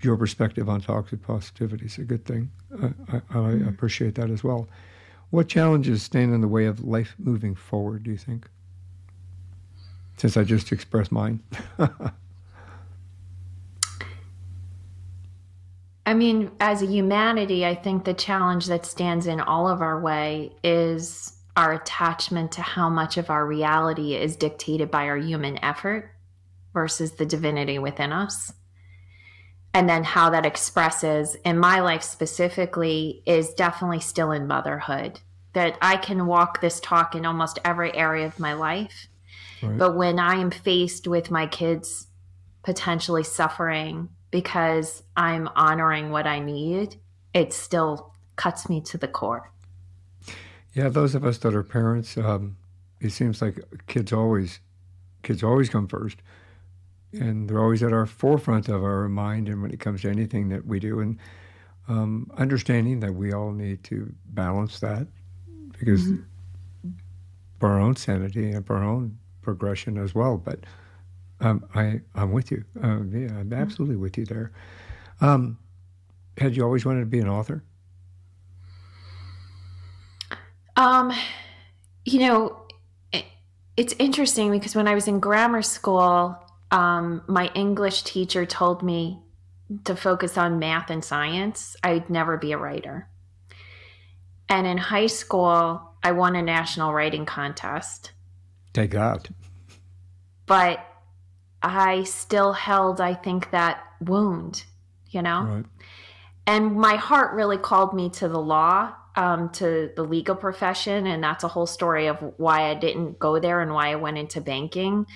your 0.00 0.16
perspective 0.16 0.68
on 0.68 0.80
toxic 0.80 1.22
positivity 1.22 1.86
is 1.86 1.98
a 1.98 2.04
good 2.04 2.24
thing. 2.24 2.50
I, 2.80 2.86
I, 2.86 3.16
I 3.16 3.20
mm-hmm. 3.20 3.68
appreciate 3.68 4.14
that 4.16 4.30
as 4.30 4.42
well. 4.42 4.68
What 5.32 5.48
challenges 5.48 6.02
stand 6.02 6.34
in 6.34 6.42
the 6.42 6.46
way 6.46 6.66
of 6.66 6.84
life 6.84 7.16
moving 7.18 7.54
forward, 7.54 8.02
do 8.02 8.10
you 8.10 8.18
think? 8.18 8.50
Since 10.18 10.36
I 10.36 10.44
just 10.44 10.70
expressed 10.70 11.10
mine. 11.10 11.42
I 16.04 16.12
mean, 16.12 16.50
as 16.60 16.82
a 16.82 16.86
humanity, 16.86 17.64
I 17.64 17.74
think 17.74 18.04
the 18.04 18.12
challenge 18.12 18.66
that 18.66 18.84
stands 18.84 19.26
in 19.26 19.40
all 19.40 19.66
of 19.66 19.80
our 19.80 19.98
way 19.98 20.52
is 20.62 21.32
our 21.56 21.72
attachment 21.72 22.52
to 22.52 22.60
how 22.60 22.90
much 22.90 23.16
of 23.16 23.30
our 23.30 23.46
reality 23.46 24.14
is 24.14 24.36
dictated 24.36 24.90
by 24.90 25.06
our 25.06 25.16
human 25.16 25.56
effort 25.64 26.10
versus 26.74 27.12
the 27.12 27.24
divinity 27.24 27.78
within 27.78 28.12
us 28.12 28.52
and 29.74 29.88
then 29.88 30.04
how 30.04 30.30
that 30.30 30.46
expresses 30.46 31.36
in 31.44 31.58
my 31.58 31.80
life 31.80 32.02
specifically 32.02 33.22
is 33.26 33.54
definitely 33.54 34.00
still 34.00 34.32
in 34.32 34.46
motherhood 34.46 35.20
that 35.52 35.76
i 35.80 35.96
can 35.96 36.26
walk 36.26 36.60
this 36.60 36.80
talk 36.80 37.14
in 37.14 37.26
almost 37.26 37.58
every 37.64 37.94
area 37.96 38.26
of 38.26 38.38
my 38.38 38.52
life. 38.52 39.08
Right. 39.62 39.78
but 39.78 39.96
when 39.96 40.18
i 40.18 40.34
am 40.34 40.50
faced 40.50 41.06
with 41.06 41.30
my 41.30 41.46
kids 41.46 42.08
potentially 42.62 43.24
suffering 43.24 44.08
because 44.30 45.02
i'm 45.16 45.48
honoring 45.54 46.10
what 46.10 46.26
i 46.26 46.38
need 46.38 46.96
it 47.34 47.52
still 47.52 48.12
cuts 48.36 48.68
me 48.68 48.80
to 48.82 48.98
the 48.98 49.08
core. 49.08 49.50
Yeah 50.74 50.88
those 50.88 51.14
of 51.14 51.24
us 51.24 51.38
that 51.38 51.54
are 51.54 51.62
parents 51.62 52.16
um, 52.16 52.56
it 53.00 53.10
seems 53.10 53.42
like 53.42 53.58
kids 53.86 54.12
always 54.12 54.60
kids 55.22 55.42
always 55.42 55.68
come 55.68 55.86
first 55.86 56.18
and 57.12 57.48
they're 57.48 57.60
always 57.60 57.82
at 57.82 57.92
our 57.92 58.06
forefront 58.06 58.68
of 58.68 58.82
our 58.82 59.08
mind 59.08 59.48
and 59.48 59.62
when 59.62 59.70
it 59.70 59.80
comes 59.80 60.02
to 60.02 60.10
anything 60.10 60.48
that 60.48 60.66
we 60.66 60.80
do. 60.80 61.00
And 61.00 61.18
um, 61.88 62.30
understanding 62.38 63.00
that 63.00 63.14
we 63.14 63.32
all 63.32 63.52
need 63.52 63.84
to 63.84 64.12
balance 64.26 64.80
that 64.80 65.06
because 65.78 66.02
mm-hmm. 66.04 66.90
for 67.58 67.70
our 67.70 67.80
own 67.80 67.96
sanity 67.96 68.50
and 68.50 68.66
for 68.66 68.76
our 68.76 68.84
own 68.84 69.18
progression 69.42 69.98
as 69.98 70.14
well. 70.14 70.36
But 70.36 70.60
um, 71.40 71.64
I, 71.74 72.00
I'm 72.14 72.32
with 72.32 72.50
you. 72.50 72.64
Uh, 72.82 72.88
yeah 72.88 72.92
I'm 72.92 73.02
mm-hmm. 73.04 73.52
absolutely 73.54 73.96
with 73.96 74.16
you 74.16 74.24
there. 74.24 74.52
Um, 75.20 75.58
had 76.38 76.56
you 76.56 76.64
always 76.64 76.84
wanted 76.84 77.00
to 77.00 77.06
be 77.06 77.20
an 77.20 77.28
author? 77.28 77.62
Um 80.76 81.12
you 82.04 82.18
know 82.18 82.56
it, 83.12 83.24
it's 83.76 83.94
interesting 83.98 84.50
because 84.50 84.74
when 84.74 84.88
I 84.88 84.94
was 84.94 85.06
in 85.06 85.20
grammar 85.20 85.62
school 85.62 86.36
um, 86.72 87.22
my 87.28 87.50
English 87.54 88.02
teacher 88.02 88.46
told 88.46 88.82
me 88.82 89.20
to 89.84 89.94
focus 89.94 90.36
on 90.36 90.58
math 90.58 90.90
and 90.90 91.04
science, 91.04 91.76
I'd 91.84 92.10
never 92.10 92.38
be 92.38 92.52
a 92.52 92.58
writer. 92.58 93.08
And 94.48 94.66
in 94.66 94.78
high 94.78 95.06
school, 95.06 95.94
I 96.02 96.12
won 96.12 96.34
a 96.34 96.42
national 96.42 96.92
writing 96.92 97.26
contest. 97.26 98.12
Take 98.72 98.92
that. 98.92 99.28
But 100.46 100.84
I 101.62 102.04
still 102.04 102.52
held, 102.52 103.00
I 103.00 103.14
think, 103.14 103.50
that 103.50 103.82
wound, 104.00 104.64
you 105.10 105.22
know? 105.22 105.42
Right. 105.42 105.64
And 106.46 106.74
my 106.74 106.96
heart 106.96 107.34
really 107.34 107.58
called 107.58 107.94
me 107.94 108.10
to 108.10 108.28
the 108.28 108.40
law, 108.40 108.94
um, 109.14 109.50
to 109.50 109.92
the 109.94 110.02
legal 110.02 110.34
profession. 110.34 111.06
And 111.06 111.22
that's 111.22 111.44
a 111.44 111.48
whole 111.48 111.66
story 111.66 112.08
of 112.08 112.16
why 112.38 112.70
I 112.70 112.74
didn't 112.74 113.18
go 113.18 113.38
there 113.38 113.60
and 113.60 113.72
why 113.72 113.90
I 113.90 113.96
went 113.96 114.18
into 114.18 114.40
banking 114.40 115.06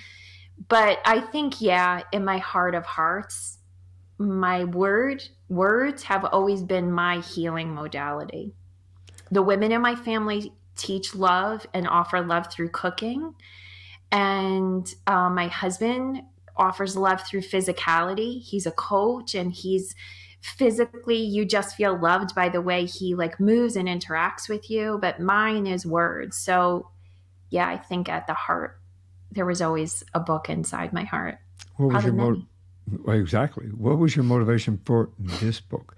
but 0.69 0.99
I 1.05 1.21
think, 1.21 1.61
yeah, 1.61 2.01
in 2.11 2.25
my 2.25 2.39
heart 2.39 2.75
of 2.75 2.85
hearts, 2.85 3.59
my 4.17 4.63
word 4.63 5.23
words 5.49 6.03
have 6.03 6.25
always 6.25 6.63
been 6.63 6.91
my 6.91 7.19
healing 7.19 7.73
modality. 7.73 8.53
The 9.31 9.43
women 9.43 9.71
in 9.71 9.81
my 9.81 9.95
family 9.95 10.53
teach 10.75 11.15
love 11.15 11.65
and 11.73 11.87
offer 11.87 12.21
love 12.21 12.51
through 12.51 12.69
cooking. 12.69 13.33
And 14.11 14.91
uh, 15.05 15.29
my 15.29 15.47
husband 15.47 16.21
offers 16.55 16.95
love 16.95 17.21
through 17.21 17.41
physicality. 17.41 18.41
He's 18.41 18.65
a 18.65 18.71
coach 18.71 19.35
and 19.35 19.51
he's 19.51 19.93
physically 20.41 21.17
you 21.17 21.43
just 21.45 21.75
feel 21.75 21.99
loved 21.99 22.33
by 22.35 22.47
the 22.47 22.61
way 22.61 22.85
he 22.85 23.15
like 23.15 23.39
moves 23.39 23.75
and 23.75 23.87
interacts 23.87 24.47
with 24.47 24.69
you 24.69 24.97
but 25.01 25.19
mine 25.19 25.65
is 25.65 25.85
words 25.85 26.37
so 26.37 26.89
yeah 27.49 27.67
i 27.67 27.75
think 27.75 28.07
at 28.07 28.27
the 28.27 28.33
heart 28.33 28.76
there 29.37 29.45
was 29.45 29.61
always 29.61 30.03
a 30.13 30.19
book 30.19 30.49
inside 30.49 30.91
my 30.91 31.03
heart 31.03 31.37
what 31.77 31.93
was 31.93 32.03
your 32.03 32.13
mo- 32.13 32.41
well, 33.03 33.17
exactly 33.17 33.67
what 33.67 33.97
was 33.97 34.15
your 34.15 34.23
motivation 34.23 34.79
for 34.83 35.09
this 35.19 35.61
book 35.61 35.95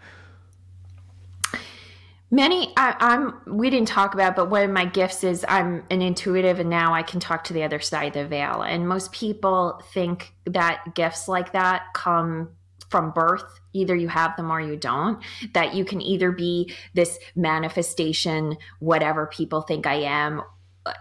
Many, 2.31 2.71
I, 2.77 2.95
am 2.99 3.41
We 3.47 3.71
didn't 3.71 3.87
talk 3.87 4.13
about, 4.13 4.35
but 4.35 4.51
one 4.51 4.63
of 4.63 4.69
my 4.69 4.85
gifts 4.85 5.23
is 5.23 5.43
I'm 5.47 5.83
an 5.89 6.03
intuitive, 6.03 6.59
and 6.59 6.69
now 6.69 6.93
I 6.93 7.01
can 7.01 7.19
talk 7.19 7.43
to 7.45 7.53
the 7.53 7.63
other 7.63 7.79
side 7.79 8.15
of 8.15 8.23
the 8.23 8.27
veil. 8.27 8.61
And 8.61 8.87
most 8.87 9.11
people 9.11 9.81
think 9.93 10.33
that 10.45 10.93
gifts 10.93 11.27
like 11.27 11.53
that 11.53 11.85
come 11.95 12.49
from 12.89 13.11
birth. 13.11 13.59
Either 13.73 13.95
you 13.95 14.07
have 14.09 14.35
them 14.35 14.51
or 14.51 14.61
you 14.61 14.75
don't. 14.75 15.23
That 15.53 15.73
you 15.73 15.85
can 15.85 16.01
either 16.01 16.31
be 16.31 16.71
this 16.93 17.17
manifestation, 17.35 18.57
whatever 18.79 19.25
people 19.25 19.61
think 19.61 19.87
I 19.87 19.95
am, 19.95 20.43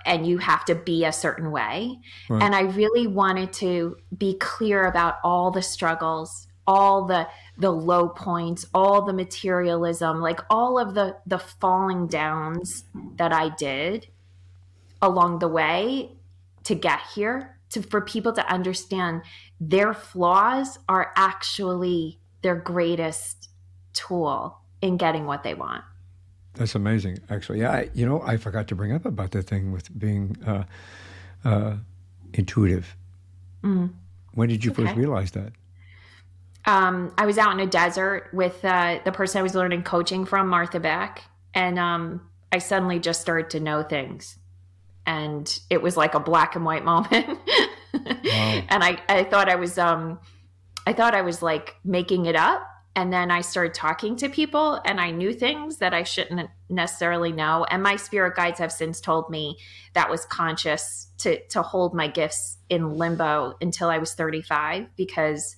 and 0.04 0.26
you 0.26 0.38
have 0.38 0.64
to 0.66 0.74
be 0.74 1.04
a 1.04 1.12
certain 1.12 1.50
way. 1.50 1.98
Right. 2.28 2.42
And 2.42 2.54
I 2.54 2.62
really 2.62 3.06
wanted 3.06 3.52
to 3.54 3.96
be 4.16 4.34
clear 4.38 4.86
about 4.86 5.16
all 5.24 5.50
the 5.50 5.62
struggles, 5.62 6.48
all 6.68 7.06
the 7.06 7.26
the 7.56 7.70
low 7.70 8.08
points 8.10 8.66
all 8.74 9.04
the 9.06 9.12
materialism 9.12 10.20
like 10.20 10.38
all 10.50 10.78
of 10.78 10.94
the 10.94 11.16
the 11.26 11.38
falling 11.38 12.06
downs 12.06 12.84
that 13.16 13.32
i 13.32 13.48
did 13.56 14.06
along 15.00 15.38
the 15.38 15.48
way 15.48 16.12
to 16.62 16.74
get 16.74 17.00
here 17.14 17.58
to 17.70 17.80
for 17.80 18.02
people 18.02 18.32
to 18.34 18.52
understand 18.52 19.22
their 19.58 19.94
flaws 19.94 20.78
are 20.88 21.10
actually 21.16 22.18
their 22.42 22.56
greatest 22.56 23.48
tool 23.94 24.58
in 24.82 24.98
getting 24.98 25.24
what 25.24 25.42
they 25.42 25.54
want 25.54 25.82
that's 26.58 26.74
amazing 26.74 27.18
actually 27.30 27.60
yeah 27.60 27.70
I, 27.70 27.90
you 27.94 28.04
know 28.04 28.20
i 28.22 28.36
forgot 28.36 28.68
to 28.68 28.74
bring 28.74 28.92
up 28.92 29.04
about 29.04 29.30
the 29.30 29.42
thing 29.42 29.72
with 29.72 29.96
being 29.98 30.36
uh, 30.46 30.64
uh, 31.44 31.76
intuitive 32.34 32.96
mm. 33.62 33.90
when 34.32 34.48
did 34.48 34.64
you 34.64 34.72
okay. 34.72 34.84
first 34.84 34.96
realize 34.96 35.30
that 35.32 35.52
um, 36.68 37.14
I 37.16 37.24
was 37.24 37.38
out 37.38 37.52
in 37.52 37.60
a 37.60 37.66
desert 37.66 38.28
with 38.34 38.62
uh, 38.62 38.98
the 39.02 39.10
person 39.10 39.38
I 39.38 39.42
was 39.42 39.54
learning 39.54 39.84
coaching 39.84 40.26
from, 40.26 40.48
Martha 40.48 40.78
Beck, 40.78 41.22
and 41.54 41.78
um, 41.78 42.20
I 42.52 42.58
suddenly 42.58 42.98
just 42.98 43.22
started 43.22 43.48
to 43.50 43.60
know 43.60 43.82
things, 43.82 44.36
and 45.06 45.58
it 45.70 45.80
was 45.80 45.96
like 45.96 46.14
a 46.14 46.20
black 46.20 46.56
and 46.56 46.66
white 46.66 46.84
moment. 46.92 47.38
wow. 47.94 48.62
And 48.68 48.84
I, 48.84 48.98
I 49.08 49.24
thought 49.24 49.48
I 49.48 49.54
was, 49.54 49.78
um, 49.78 50.18
I 50.86 50.92
thought 50.92 51.14
I 51.14 51.22
was 51.22 51.40
like 51.40 51.76
making 51.84 52.26
it 52.26 52.36
up, 52.36 52.68
and 52.98 53.12
then 53.12 53.30
I 53.30 53.42
started 53.42 53.74
talking 53.74 54.16
to 54.16 54.28
people, 54.28 54.80
and 54.84 55.00
I 55.00 55.12
knew 55.12 55.32
things 55.32 55.76
that 55.76 55.94
I 55.94 56.02
shouldn't 56.02 56.50
necessarily 56.68 57.30
know. 57.30 57.64
And 57.70 57.80
my 57.80 57.94
spirit 57.94 58.34
guides 58.34 58.58
have 58.58 58.72
since 58.72 59.00
told 59.00 59.30
me 59.30 59.56
that 59.92 60.10
was 60.10 60.24
conscious 60.24 61.06
to 61.18 61.40
to 61.50 61.62
hold 61.62 61.94
my 61.94 62.08
gifts 62.08 62.58
in 62.68 62.96
limbo 62.96 63.54
until 63.60 63.88
I 63.88 63.98
was 63.98 64.14
thirty 64.14 64.42
five 64.42 64.88
because 64.96 65.54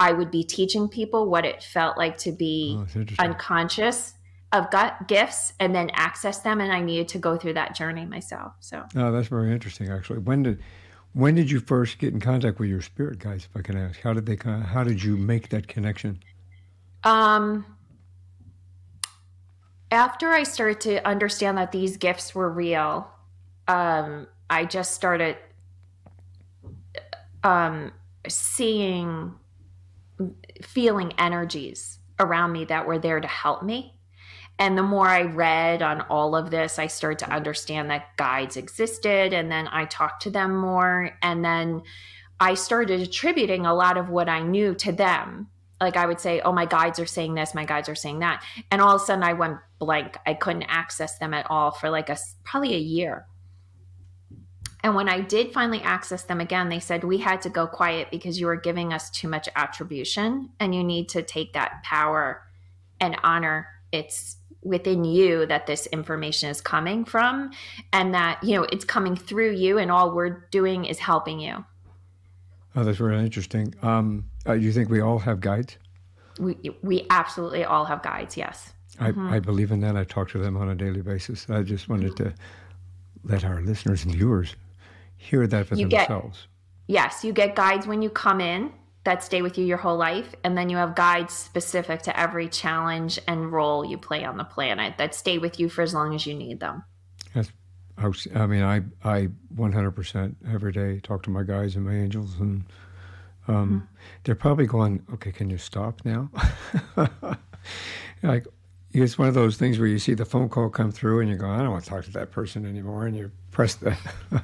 I 0.00 0.10
would 0.10 0.32
be 0.32 0.42
teaching 0.42 0.88
people 0.88 1.30
what 1.30 1.44
it 1.44 1.62
felt 1.62 1.96
like 1.96 2.18
to 2.18 2.32
be 2.32 2.76
oh, 2.76 3.04
unconscious 3.20 4.14
of 4.50 4.68
gut 4.72 5.06
gifts 5.06 5.52
and 5.60 5.72
then 5.72 5.88
access 5.94 6.40
them 6.40 6.60
and 6.60 6.72
I 6.72 6.80
needed 6.80 7.06
to 7.08 7.18
go 7.18 7.36
through 7.36 7.54
that 7.54 7.76
journey 7.76 8.06
myself. 8.06 8.54
So 8.58 8.82
Oh, 8.96 9.12
that's 9.12 9.28
very 9.28 9.52
interesting 9.52 9.88
actually. 9.88 10.18
When 10.18 10.42
did 10.42 10.60
when 11.12 11.36
did 11.36 11.48
you 11.48 11.60
first 11.60 11.98
get 11.98 12.12
in 12.12 12.18
contact 12.18 12.58
with 12.58 12.68
your 12.68 12.82
spirit 12.82 13.20
guides 13.20 13.46
if 13.48 13.56
I 13.56 13.62
can 13.62 13.76
ask? 13.76 14.00
How 14.00 14.12
did 14.12 14.26
they 14.26 14.36
how 14.44 14.82
did 14.82 15.00
you 15.00 15.16
make 15.16 15.50
that 15.50 15.68
connection? 15.68 16.18
Um 17.04 17.66
after 19.90 20.30
I 20.30 20.44
started 20.44 20.80
to 20.82 21.06
understand 21.06 21.58
that 21.58 21.72
these 21.72 21.96
gifts 21.96 22.34
were 22.34 22.50
real, 22.50 23.08
um 23.68 24.26
I 24.48 24.64
just 24.64 24.94
started 24.94 25.36
um 27.42 27.92
seeing 28.28 29.34
feeling 30.62 31.12
energies 31.18 31.98
around 32.20 32.52
me 32.52 32.64
that 32.66 32.86
were 32.86 32.98
there 32.98 33.20
to 33.20 33.28
help 33.28 33.62
me. 33.62 33.98
And 34.58 34.78
the 34.78 34.82
more 34.82 35.08
I 35.08 35.22
read 35.22 35.82
on 35.82 36.02
all 36.02 36.36
of 36.36 36.50
this, 36.50 36.78
I 36.78 36.86
started 36.86 37.18
to 37.20 37.32
understand 37.32 37.90
that 37.90 38.16
guides 38.16 38.56
existed. 38.56 39.32
And 39.32 39.50
then 39.50 39.66
I 39.72 39.86
talked 39.86 40.22
to 40.22 40.30
them 40.30 40.56
more. 40.56 41.18
And 41.22 41.44
then 41.44 41.82
I 42.38 42.54
started 42.54 43.00
attributing 43.00 43.66
a 43.66 43.74
lot 43.74 43.96
of 43.96 44.08
what 44.08 44.28
I 44.28 44.42
knew 44.42 44.74
to 44.76 44.92
them. 44.92 45.48
Like 45.82 45.96
I 45.96 46.06
would 46.06 46.20
say, 46.20 46.40
oh, 46.40 46.52
my 46.52 46.64
guides 46.64 46.98
are 46.98 47.06
saying 47.06 47.34
this, 47.34 47.54
my 47.54 47.64
guides 47.64 47.88
are 47.88 47.94
saying 47.94 48.20
that. 48.20 48.44
And 48.70 48.80
all 48.80 48.96
of 48.96 49.02
a 49.02 49.04
sudden 49.04 49.24
I 49.24 49.32
went 49.32 49.58
blank. 49.78 50.16
I 50.24 50.34
couldn't 50.34 50.64
access 50.64 51.18
them 51.18 51.34
at 51.34 51.50
all 51.50 51.72
for 51.72 51.90
like 51.90 52.08
a 52.08 52.16
probably 52.44 52.74
a 52.74 52.78
year. 52.78 53.26
And 54.84 54.94
when 54.94 55.08
I 55.08 55.20
did 55.20 55.52
finally 55.52 55.80
access 55.82 56.22
them 56.22 56.40
again, 56.40 56.68
they 56.68 56.80
said, 56.80 57.04
We 57.04 57.18
had 57.18 57.42
to 57.42 57.50
go 57.50 57.66
quiet 57.66 58.08
because 58.10 58.40
you 58.40 58.46
were 58.46 58.56
giving 58.56 58.92
us 58.92 59.10
too 59.10 59.28
much 59.28 59.48
attribution 59.54 60.50
and 60.58 60.74
you 60.74 60.82
need 60.82 61.08
to 61.10 61.22
take 61.22 61.52
that 61.52 61.82
power 61.84 62.42
and 63.00 63.16
honor 63.22 63.68
it's 63.92 64.38
within 64.62 65.04
you 65.04 65.44
that 65.46 65.66
this 65.66 65.86
information 65.88 66.48
is 66.48 66.60
coming 66.60 67.04
from 67.04 67.50
and 67.92 68.14
that, 68.14 68.42
you 68.42 68.56
know, 68.56 68.66
it's 68.72 68.84
coming 68.84 69.16
through 69.16 69.52
you 69.52 69.78
and 69.78 69.90
all 69.90 70.14
we're 70.14 70.46
doing 70.50 70.84
is 70.84 70.98
helping 70.98 71.40
you. 71.40 71.64
Oh, 72.74 72.84
that's 72.84 73.00
really 73.00 73.22
interesting. 73.22 73.74
Um, 73.82 74.24
uh, 74.46 74.52
you 74.52 74.72
think 74.72 74.90
we 74.90 75.00
all 75.00 75.18
have 75.18 75.40
guides? 75.40 75.78
We, 76.38 76.56
we 76.82 77.06
absolutely 77.10 77.64
all 77.64 77.84
have 77.84 78.02
guides, 78.02 78.36
yes. 78.36 78.72
I, 78.98 79.10
mm-hmm. 79.10 79.32
I 79.32 79.40
believe 79.40 79.70
in 79.70 79.80
that. 79.80 79.96
I 79.96 80.04
talk 80.04 80.30
to 80.30 80.38
them 80.38 80.56
on 80.56 80.68
a 80.68 80.74
daily 80.74 81.02
basis. 81.02 81.48
I 81.48 81.62
just 81.62 81.88
wanted 81.88 82.16
to 82.16 82.34
let 83.24 83.44
our 83.44 83.60
listeners 83.60 84.04
and 84.04 84.14
viewers 84.14 84.54
hear 85.16 85.46
that 85.46 85.66
for 85.66 85.74
you 85.74 85.88
themselves. 85.88 86.46
Get, 86.88 86.94
yes, 86.94 87.24
you 87.24 87.32
get 87.32 87.54
guides 87.54 87.86
when 87.86 88.02
you 88.02 88.10
come 88.10 88.40
in 88.40 88.72
that 89.04 89.22
stay 89.24 89.42
with 89.42 89.58
you 89.58 89.64
your 89.64 89.78
whole 89.78 89.96
life, 89.96 90.34
and 90.44 90.56
then 90.56 90.68
you 90.68 90.76
have 90.76 90.94
guides 90.94 91.34
specific 91.34 92.02
to 92.02 92.18
every 92.18 92.48
challenge 92.48 93.18
and 93.26 93.52
role 93.52 93.84
you 93.84 93.98
play 93.98 94.24
on 94.24 94.36
the 94.36 94.44
planet 94.44 94.94
that 94.98 95.14
stay 95.14 95.38
with 95.38 95.58
you 95.58 95.68
for 95.68 95.82
as 95.82 95.92
long 95.92 96.14
as 96.14 96.26
you 96.26 96.34
need 96.34 96.60
them. 96.60 96.84
I 98.34 98.46
mean, 98.46 98.62
I 98.62 98.82
I 99.04 99.28
100% 99.54 100.34
every 100.52 100.72
day 100.72 100.98
talk 101.00 101.22
to 101.24 101.30
my 101.30 101.44
guides 101.44 101.76
and 101.76 101.84
my 101.84 101.94
angels, 101.94 102.34
and 102.40 102.64
um, 103.48 103.54
mm-hmm. 103.54 103.78
they're 104.24 104.34
probably 104.34 104.66
going, 104.66 105.04
"Okay, 105.14 105.32
can 105.32 105.50
you 105.50 105.58
stop 105.58 106.00
now?" 106.04 106.30
like 108.22 108.46
it's 108.92 109.18
one 109.18 109.28
of 109.28 109.34
those 109.34 109.56
things 109.56 109.78
where 109.78 109.88
you 109.88 109.98
see 109.98 110.14
the 110.14 110.24
phone 110.24 110.48
call 110.48 110.68
come 110.68 110.92
through, 110.92 111.20
and 111.20 111.28
you 111.28 111.36
go, 111.36 111.48
"I 111.48 111.58
don't 111.58 111.70
want 111.70 111.84
to 111.84 111.90
talk 111.90 112.04
to 112.04 112.12
that 112.12 112.30
person 112.30 112.66
anymore," 112.66 113.06
and 113.06 113.16
you 113.16 113.30
press 113.50 113.74
the 113.74 113.96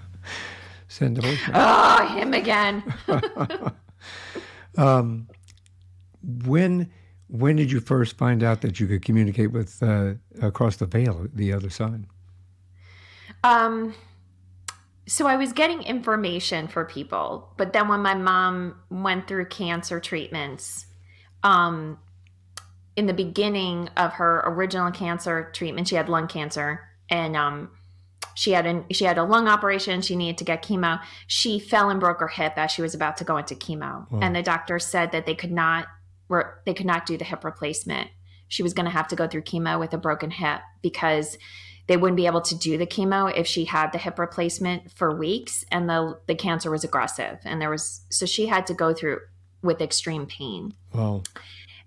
Send 0.89 1.19
voicemail. 1.19 1.51
Oh, 1.55 2.07
him 2.09 2.33
again. 2.33 2.83
um, 4.79 5.29
when 6.47 6.91
when 7.29 7.57
did 7.57 7.71
you 7.71 7.81
first 7.81 8.17
find 8.17 8.43
out 8.43 8.63
that 8.63 8.81
you 8.81 8.87
could 8.87 9.05
communicate 9.05 9.53
with 9.53 9.83
uh, 9.83 10.15
across 10.41 10.77
the 10.77 10.87
veil, 10.87 11.27
the 11.35 11.53
other 11.53 11.69
side? 11.69 12.07
Um, 13.45 13.95
so 15.09 15.27
I 15.27 15.37
was 15.37 15.55
getting 15.55 15.83
information 15.83 16.69
for 16.69 16.85
people, 16.85 17.53
but 17.57 17.73
then 17.73 17.89
when 17.89 18.01
my 18.01 18.15
mom 18.15 18.77
went 18.91 19.27
through 19.27 19.47
cancer 19.47 20.01
treatments, 20.01 20.87
um, 21.43 21.99
in 22.95 23.07
the 23.07 23.15
beginning 23.15 23.89
of 23.97 24.15
her 24.15 24.43
original 24.45 24.91
cancer 24.91 25.51
treatment, 25.55 25.89
she 25.89 25.95
had 25.95 26.11
lung 26.11 26.29
cancer, 26.29 26.89
and 27.09 27.37
um, 27.37 27.71
she 28.35 28.53
had 28.53 28.67
a 28.67 28.85
she 28.93 29.05
had 29.05 29.17
a 29.17 29.25
lung 29.25 29.49
operation. 29.49 30.03
She 30.03 30.15
needed 30.15 30.39
to 30.39 30.45
get 30.45 30.63
chemo. 30.63 31.01
She 31.27 31.59
fell 31.59 31.89
and 31.89 32.01
broke 32.01 32.21
her 32.21 32.29
hip 32.29 32.55
as 32.57 32.71
she 32.71 32.83
was 32.83 32.95
about 32.95 33.17
to 33.19 33.25
go 33.25 33.39
into 33.39 33.55
chemo, 33.55 34.07
and 34.21 34.37
the 34.37 34.43
doctor 34.43 34.79
said 34.79 35.13
that 35.13 35.25
they 35.25 35.35
could 35.35 35.53
not 35.53 35.87
were 36.29 36.61
they 36.67 36.75
could 36.75 36.87
not 36.87 37.07
do 37.07 37.17
the 37.17 37.25
hip 37.25 37.45
replacement. 37.45 38.11
She 38.49 38.63
was 38.63 38.75
going 38.75 38.87
to 38.87 38.91
have 38.91 39.09
to 39.09 39.17
go 39.17 39.27
through 39.27 39.43
chemo 39.43 39.79
with 39.79 39.95
a 39.95 39.99
broken 39.99 40.31
hip 40.31 40.61
because 40.83 41.39
they 41.89 41.97
wouldn't 41.97 42.17
be 42.17 42.27
able 42.27 42.43
to 42.43 42.55
do 42.55 42.79
the 42.79 42.87
chemo 42.87 43.35
if 43.35 43.47
she 43.47 43.65
had 43.65 43.93
the 43.93 43.99
hip 43.99 44.19
replacement 44.19 44.93
for 44.93 45.17
weeks 45.17 45.65
and 45.73 45.89
the 45.89 46.19
the 46.27 46.35
cancer 46.35 46.71
was 46.71 46.85
aggressive 46.85 47.39
and 47.45 47.61
there 47.61 47.71
was 47.71 48.03
so 48.11 48.25
she 48.25 48.47
had 48.47 48.67
to 48.67 48.75
go 48.75 48.95
through 48.95 49.21
with 49.61 49.81
extreme 49.81 50.27
pain. 50.27 50.73
Wow. 50.95 51.25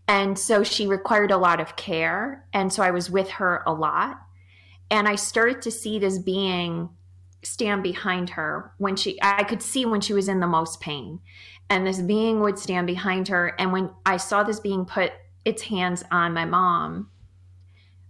And 0.08 0.38
so 0.38 0.62
she 0.62 0.88
required 0.88 1.32
a 1.32 1.38
lot 1.38 1.62
of 1.62 1.78
care 1.78 2.46
and 2.52 2.74
so 2.74 2.84
I 2.84 2.92
was 2.92 3.10
with 3.10 3.30
her 3.30 3.64
a 3.66 3.72
lot 3.74 4.20
and 4.90 5.08
I 5.08 5.16
started 5.16 5.62
to 5.62 5.72
see 5.72 6.00
this 6.00 6.18
being 6.18 6.90
stand 7.44 7.82
behind 7.82 8.32
her 8.32 8.74
when 8.78 8.96
she 8.96 9.20
I 9.22 9.44
could 9.44 9.62
see 9.62 9.86
when 9.86 10.02
she 10.02 10.14
was 10.14 10.28
in 10.28 10.42
the 10.42 10.48
most 10.48 10.82
pain. 10.82 11.20
And 11.70 11.88
this 11.88 12.02
being 12.02 12.42
would 12.42 12.60
stand 12.60 12.88
behind 12.88 13.28
her 13.30 13.56
and 13.60 13.72
when 13.72 13.92
I 14.06 14.18
saw 14.18 14.44
this 14.44 14.60
being 14.60 14.84
put 14.84 15.14
its 15.46 15.62
hands 15.62 16.04
on 16.12 16.34
my 16.34 16.46
mom, 16.46 17.11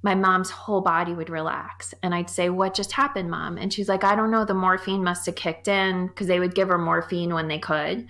my 0.03 0.15
mom's 0.15 0.49
whole 0.49 0.81
body 0.81 1.13
would 1.13 1.29
relax. 1.29 1.93
And 2.01 2.15
I'd 2.15 2.29
say, 2.29 2.49
What 2.49 2.73
just 2.73 2.91
happened, 2.91 3.29
mom? 3.29 3.57
And 3.57 3.71
she's 3.71 3.89
like, 3.89 4.03
I 4.03 4.15
don't 4.15 4.31
know. 4.31 4.45
The 4.45 4.53
morphine 4.53 5.03
must 5.03 5.25
have 5.27 5.35
kicked 5.35 5.67
in 5.67 6.07
because 6.07 6.27
they 6.27 6.39
would 6.39 6.55
give 6.55 6.69
her 6.69 6.77
morphine 6.77 7.33
when 7.33 7.47
they 7.47 7.59
could. 7.59 8.07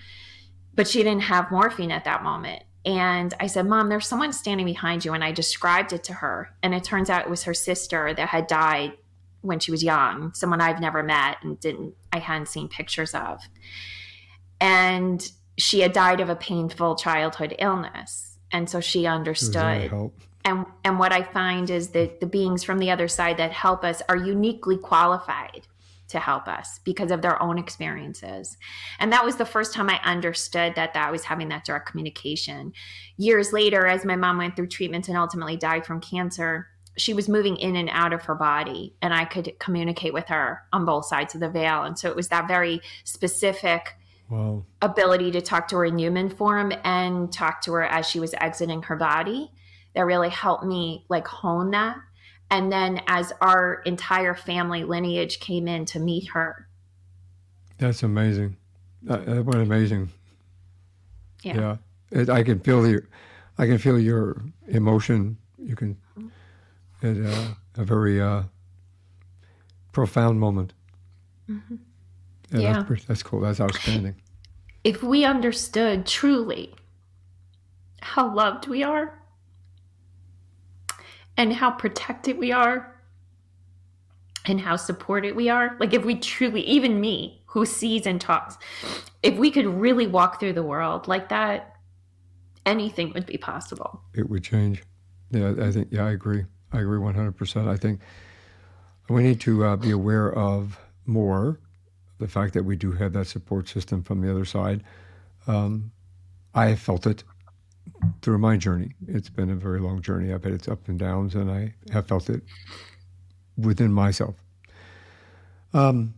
But 0.74 0.88
she 0.88 1.04
didn't 1.04 1.24
have 1.24 1.52
morphine 1.52 1.92
at 1.92 2.06
that 2.06 2.24
moment. 2.24 2.64
And 2.86 3.34
I 3.40 3.48
said, 3.48 3.68
Mom, 3.68 3.90
there's 3.90 4.08
someone 4.08 4.34
standing 4.34 4.66
behind 4.66 5.06
you. 5.06 5.14
And 5.14 5.24
I 5.24 5.32
described 5.32 5.94
it 5.94 6.04
to 6.06 6.14
her. 6.14 6.50
And 6.64 6.74
it 6.74 6.84
turns 6.84 7.10
out 7.10 7.26
it 7.26 7.30
was 7.30 7.44
her 7.44 7.54
sister 7.54 8.14
that 8.14 8.30
had 8.30 8.48
died 8.48 8.94
when 9.42 9.60
she 9.60 9.72
was 9.72 9.84
young, 9.84 10.34
someone 10.34 10.62
I've 10.62 10.80
never 10.80 11.02
met 11.02 11.38
and 11.42 11.60
didn't, 11.60 11.96
I 12.14 12.20
hadn't 12.20 12.48
seen 12.48 12.68
pictures 12.70 13.16
of. 13.16 13.42
And 14.60 15.30
she 15.58 15.80
had 15.82 15.94
died 15.94 16.22
of 16.22 16.30
a 16.30 16.36
painful 16.36 16.96
childhood 16.96 17.56
illness. 17.60 18.38
And 18.52 18.70
so 18.70 18.80
she 18.80 19.08
understood 19.08 19.92
and 20.46 20.66
and 20.84 21.00
what 21.00 21.12
i 21.12 21.22
find 21.22 21.70
is 21.70 21.90
that 21.90 22.20
the 22.20 22.26
beings 22.26 22.64
from 22.64 22.80
the 22.80 22.92
other 22.92 23.08
side 23.08 23.38
that 23.38 23.52
help 23.52 23.84
us 23.84 24.02
are 24.10 24.16
uniquely 24.18 24.78
qualified 24.78 25.68
to 26.12 26.20
help 26.20 26.48
us 26.48 26.80
because 26.84 27.10
of 27.10 27.22
their 27.22 27.42
own 27.42 27.58
experiences. 27.58 28.58
And 29.00 29.14
that 29.14 29.26
was 29.26 29.38
the 29.38 29.46
first 29.46 29.74
time 29.74 29.90
i 29.90 30.00
understood 30.04 30.76
that, 30.76 30.94
that 30.94 31.08
i 31.08 31.12
was 31.12 31.24
having 31.24 31.50
that 31.50 31.66
direct 31.66 31.90
communication. 31.90 32.74
Years 33.18 33.52
later 33.54 33.88
as 33.88 34.06
my 34.06 34.16
mom 34.16 34.38
went 34.38 34.56
through 34.56 34.68
treatment 34.68 35.08
and 35.08 35.18
ultimately 35.18 35.58
died 35.58 35.86
from 35.86 36.00
cancer 36.02 36.68
she 36.98 37.14
was 37.14 37.30
moving 37.30 37.56
in 37.56 37.78
and 37.78 37.90
out 37.94 38.12
of 38.12 38.24
her 38.24 38.36
body 38.36 38.94
and 39.02 39.14
i 39.14 39.24
could 39.24 39.58
communicate 39.60 40.14
with 40.14 40.28
her 40.28 40.62
on 40.74 40.86
both 40.86 41.06
sides 41.06 41.34
of 41.34 41.40
the 41.40 41.50
veil. 41.50 41.84
And 41.84 41.98
so 41.98 42.10
it 42.10 42.16
was 42.16 42.28
that 42.28 42.48
very 42.48 42.82
specific 43.06 43.96
wow. 44.30 44.66
ability 44.82 45.32
to 45.32 45.42
talk 45.42 45.70
to 45.70 45.78
her 45.78 45.86
in 45.86 45.98
human 45.98 46.30
form 46.30 46.74
and 46.84 47.32
talk 47.32 47.62
to 47.62 47.74
her 47.74 47.84
as 47.84 48.06
she 48.06 48.20
was 48.20 48.36
exiting 48.36 48.84
her 48.84 48.98
body 48.98 49.52
that 49.94 50.06
really 50.06 50.30
helped 50.30 50.66
me 50.66 51.06
like 51.10 51.28
hone 51.28 51.72
that. 51.72 51.98
And 52.50 52.72
then 52.72 53.02
as 53.08 53.32
our 53.42 53.82
entire 53.86 54.36
family 54.36 54.84
lineage 54.84 55.40
came 55.40 55.68
in 55.68 55.86
to 55.86 56.00
meet 56.00 56.30
her. 56.30 56.68
That's 57.78 58.04
amazing. 58.04 58.58
That, 59.04 59.46
what 59.46 59.56
amazing. 59.56 60.10
Yeah. 61.44 61.56
yeah. 61.56 61.78
It, 62.12 62.30
I 62.30 62.44
can 62.44 62.60
feel 62.60 62.88
your, 62.88 63.08
I 63.58 63.66
can 63.66 63.78
feel 63.78 63.98
your 63.98 64.42
emotion. 64.68 65.38
You 65.58 65.76
can, 65.76 65.98
it, 67.02 67.26
uh, 67.26 67.54
a 67.78 67.86
very 67.86 68.22
uh, 68.22 68.44
profound 69.92 70.40
moment. 70.40 70.74
Mm-hmm. 71.50 71.76
Yeah, 72.52 72.60
yeah. 72.60 72.84
That's, 72.88 73.06
that's 73.06 73.24
cool. 73.24 73.42
That's 73.42 73.60
outstanding. 73.60 74.16
If 74.84 75.04
we 75.04 75.26
understood 75.26 76.08
truly 76.08 76.74
how 78.02 78.34
loved 78.34 78.68
we 78.68 78.82
are, 78.82 79.21
and 81.38 81.54
how 81.54 81.72
protected 81.72 82.38
we 82.38 82.52
are 82.52 82.96
and 84.46 84.60
how 84.60 84.76
supported 84.76 85.36
we 85.36 85.50
are. 85.50 85.78
Like, 85.80 85.94
if 85.94 86.04
we 86.04 86.16
truly, 86.16 86.62
even 86.62 87.00
me 87.00 87.42
who 87.48 87.66
sees 87.66 88.06
and 88.06 88.20
talks, 88.20 88.58
if 89.24 89.38
we 89.38 89.52
could 89.52 89.68
really 89.68 90.08
walk 90.08 90.40
through 90.40 90.54
the 90.54 90.64
world 90.64 91.08
like 91.08 91.30
that, 91.30 91.76
anything 92.66 93.14
would 93.14 93.26
be 93.26 93.38
possible. 93.38 94.02
It 94.14 94.30
would 94.30 94.44
change. 94.44 94.84
Yeah, 95.32 95.54
I 95.62 95.72
think, 95.72 95.90
yeah, 95.92 96.06
I 96.06 96.12
agree. 96.12 96.46
I 96.72 96.80
agree 96.80 97.00
100%. 97.00 97.68
I 97.68 97.78
think 97.78 98.02
we 99.10 99.24
need 99.24 99.42
to 99.42 99.66
uh, 99.66 99.76
be 99.76 99.92
aware 99.92 100.32
of 100.32 100.80
more 101.06 101.60
the 102.20 102.28
fact 102.28 102.54
that 102.54 102.64
we 102.64 102.76
do 102.76 102.92
have 102.94 103.14
that 103.14 103.28
support 103.28 103.68
system 103.68 104.04
from 104.04 104.22
the 104.22 104.30
other 104.30 104.46
side. 104.46 104.84
Um, 105.48 105.92
I 106.54 106.76
felt 106.76 107.08
it 107.08 107.24
through 108.22 108.38
my 108.38 108.58
journey. 108.58 108.96
It's 109.08 109.30
been 109.30 109.50
a 109.50 109.56
very 109.56 109.80
long 109.80 110.02
journey. 110.02 110.34
I've 110.34 110.44
had 110.44 110.54
its 110.54 110.68
ups 110.68 110.88
and 110.88 111.00
downs, 111.00 111.36
and 111.36 111.52
I 111.52 111.74
have 111.92 112.08
felt 112.08 112.30
it 112.30 112.42
within 113.58 113.92
myself. 113.92 114.36
Um, 115.74 116.14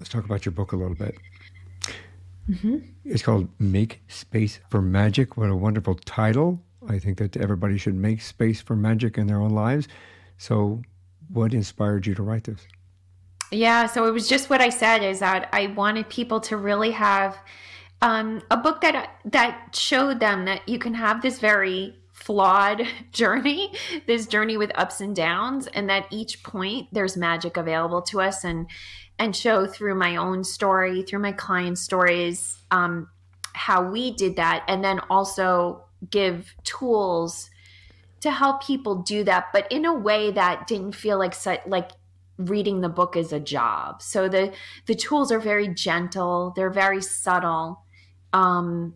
let's 0.00 0.10
talk 0.10 0.24
about 0.24 0.44
your 0.44 0.52
book 0.52 0.72
a 0.72 0.76
little 0.76 0.96
bit. 0.96 1.16
Mm-hmm. 2.48 2.78
It's 3.04 3.22
called 3.22 3.48
Make 3.58 4.02
Space 4.08 4.60
for 4.70 4.80
Magic. 4.80 5.36
What 5.36 5.50
a 5.50 5.56
wonderful 5.56 5.94
title. 5.94 6.62
I 6.88 6.98
think 6.98 7.18
that 7.18 7.36
everybody 7.36 7.78
should 7.78 7.94
make 7.94 8.20
space 8.20 8.60
for 8.60 8.76
magic 8.76 9.18
in 9.18 9.26
their 9.26 9.40
own 9.40 9.50
lives. 9.50 9.88
So, 10.38 10.82
what 11.28 11.52
inspired 11.52 12.06
you 12.06 12.14
to 12.14 12.22
write 12.22 12.44
this? 12.44 12.60
Yeah, 13.50 13.86
so 13.86 14.06
it 14.06 14.12
was 14.12 14.28
just 14.28 14.50
what 14.50 14.60
I 14.60 14.68
said 14.68 15.02
is 15.02 15.20
that 15.20 15.48
I 15.52 15.68
wanted 15.68 16.08
people 16.08 16.40
to 16.40 16.56
really 16.56 16.90
have 16.92 17.36
um, 18.02 18.42
a 18.50 18.56
book 18.56 18.80
that 18.82 19.20
that 19.24 19.74
showed 19.74 20.20
them 20.20 20.44
that 20.44 20.68
you 20.68 20.78
can 20.78 20.94
have 20.94 21.22
this 21.22 21.38
very 21.38 21.96
flawed 22.12 22.82
journey, 23.12 23.72
this 24.06 24.26
journey 24.26 24.56
with 24.56 24.70
ups 24.74 25.00
and 25.00 25.14
downs, 25.14 25.66
and 25.68 25.88
that 25.88 26.06
each 26.10 26.42
point 26.42 26.88
there's 26.92 27.16
magic 27.16 27.56
available 27.56 28.02
to 28.02 28.20
us, 28.20 28.44
and 28.44 28.66
and 29.18 29.34
show 29.34 29.66
through 29.66 29.94
my 29.94 30.16
own 30.16 30.44
story, 30.44 31.02
through 31.02 31.20
my 31.20 31.32
client 31.32 31.78
stories, 31.78 32.58
um, 32.70 33.08
how 33.54 33.90
we 33.90 34.12
did 34.12 34.36
that, 34.36 34.64
and 34.68 34.84
then 34.84 35.00
also 35.08 35.84
give 36.10 36.54
tools 36.64 37.50
to 38.20 38.30
help 38.30 38.62
people 38.62 38.96
do 38.96 39.24
that, 39.24 39.46
but 39.52 39.70
in 39.70 39.84
a 39.84 39.94
way 39.94 40.30
that 40.30 40.66
didn't 40.66 40.92
feel 40.92 41.18
like 41.18 41.34
like 41.66 41.90
reading 42.38 42.80
the 42.80 42.88
book 42.88 43.16
is 43.16 43.32
a 43.32 43.40
job. 43.40 44.02
So 44.02 44.28
the 44.28 44.52
the 44.86 44.94
tools 44.94 45.32
are 45.32 45.38
very 45.38 45.68
gentle, 45.68 46.52
they're 46.56 46.70
very 46.70 47.00
subtle, 47.00 47.84
um, 48.36 48.94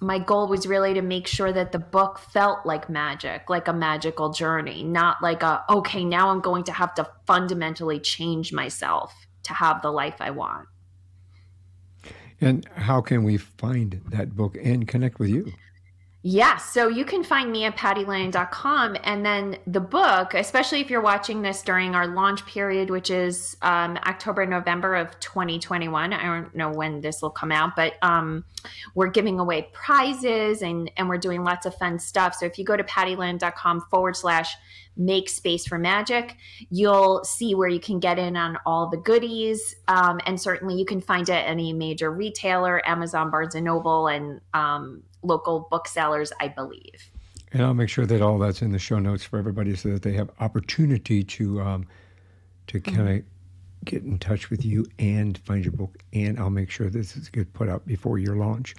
my 0.00 0.18
goal 0.18 0.46
was 0.46 0.66
really 0.66 0.92
to 0.92 1.00
make 1.00 1.26
sure 1.26 1.52
that 1.52 1.72
the 1.72 1.78
book 1.78 2.18
felt 2.18 2.66
like 2.66 2.90
magic, 2.90 3.48
like 3.48 3.66
a 3.66 3.72
magical 3.72 4.30
journey, 4.30 4.84
not 4.84 5.22
like 5.22 5.42
a, 5.42 5.64
okay, 5.70 6.04
now 6.04 6.28
I'm 6.28 6.40
going 6.40 6.64
to 6.64 6.72
have 6.72 6.94
to 6.96 7.08
fundamentally 7.26 7.98
change 7.98 8.52
myself 8.52 9.26
to 9.44 9.54
have 9.54 9.80
the 9.80 9.90
life 9.90 10.16
I 10.20 10.30
want. 10.32 10.68
And 12.38 12.68
how 12.74 13.00
can 13.00 13.24
we 13.24 13.38
find 13.38 14.02
that 14.10 14.36
book 14.36 14.58
and 14.62 14.86
connect 14.86 15.18
with 15.18 15.30
you? 15.30 15.54
Yes. 16.28 16.72
So 16.72 16.88
you 16.88 17.04
can 17.04 17.22
find 17.22 17.52
me 17.52 17.66
at 17.66 17.76
pattylennon.com. 17.76 18.96
And 19.04 19.24
then 19.24 19.58
the 19.68 19.78
book, 19.78 20.34
especially 20.34 20.80
if 20.80 20.90
you're 20.90 21.00
watching 21.00 21.40
this 21.40 21.62
during 21.62 21.94
our 21.94 22.08
launch 22.08 22.44
period, 22.46 22.90
which 22.90 23.10
is 23.10 23.56
um, 23.62 23.96
October, 23.98 24.44
November 24.44 24.96
of 24.96 25.20
2021. 25.20 26.12
I 26.12 26.24
don't 26.24 26.52
know 26.52 26.72
when 26.72 27.00
this 27.00 27.22
will 27.22 27.30
come 27.30 27.52
out, 27.52 27.76
but 27.76 27.92
um, 28.02 28.44
we're 28.96 29.06
giving 29.06 29.38
away 29.38 29.68
prizes 29.72 30.62
and, 30.62 30.90
and 30.96 31.08
we're 31.08 31.16
doing 31.16 31.44
lots 31.44 31.64
of 31.64 31.76
fun 31.76 32.00
stuff. 32.00 32.34
So 32.34 32.44
if 32.44 32.58
you 32.58 32.64
go 32.64 32.76
to 32.76 32.82
pattylennon.com 32.82 33.82
forward 33.88 34.16
slash 34.16 34.52
make 34.96 35.28
space 35.28 35.66
for 35.66 35.78
magic, 35.78 36.36
you'll 36.70 37.22
see 37.24 37.54
where 37.54 37.68
you 37.68 37.80
can 37.80 38.00
get 38.00 38.18
in 38.18 38.36
on 38.36 38.58
all 38.66 38.88
the 38.88 38.96
goodies. 38.96 39.76
Um, 39.88 40.20
and 40.26 40.40
certainly 40.40 40.74
you 40.74 40.84
can 40.84 41.00
find 41.00 41.28
it 41.28 41.32
at 41.32 41.46
any 41.46 41.72
major 41.72 42.10
retailer, 42.10 42.86
Amazon, 42.88 43.30
Barnes 43.30 43.54
and 43.54 43.64
Noble, 43.64 44.08
and 44.08 44.40
um, 44.54 45.02
local 45.22 45.68
booksellers, 45.70 46.32
I 46.40 46.48
believe. 46.48 47.10
And 47.52 47.62
I'll 47.62 47.74
make 47.74 47.88
sure 47.88 48.06
that 48.06 48.22
all 48.22 48.38
that's 48.38 48.62
in 48.62 48.72
the 48.72 48.78
show 48.78 48.98
notes 48.98 49.24
for 49.24 49.38
everybody 49.38 49.74
so 49.76 49.90
that 49.90 50.02
they 50.02 50.12
have 50.14 50.30
opportunity 50.40 51.22
to 51.22 51.60
um, 51.60 51.86
to 52.66 52.80
kind 52.80 53.00
of 53.00 53.06
mm-hmm. 53.06 53.26
get 53.84 54.02
in 54.02 54.18
touch 54.18 54.50
with 54.50 54.64
you 54.64 54.84
and 54.98 55.38
find 55.38 55.64
your 55.64 55.72
book. 55.72 55.96
And 56.12 56.38
I'll 56.38 56.50
make 56.50 56.70
sure 56.70 56.90
this 56.90 57.16
is 57.16 57.28
get 57.28 57.52
put 57.52 57.68
out 57.68 57.86
before 57.86 58.18
your 58.18 58.36
launch. 58.36 58.74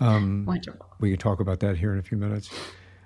Um, 0.00 0.44
Wonderful. 0.46 0.86
We 1.00 1.10
can 1.10 1.18
talk 1.18 1.40
about 1.40 1.60
that 1.60 1.76
here 1.76 1.92
in 1.92 1.98
a 1.98 2.02
few 2.02 2.18
minutes. 2.18 2.50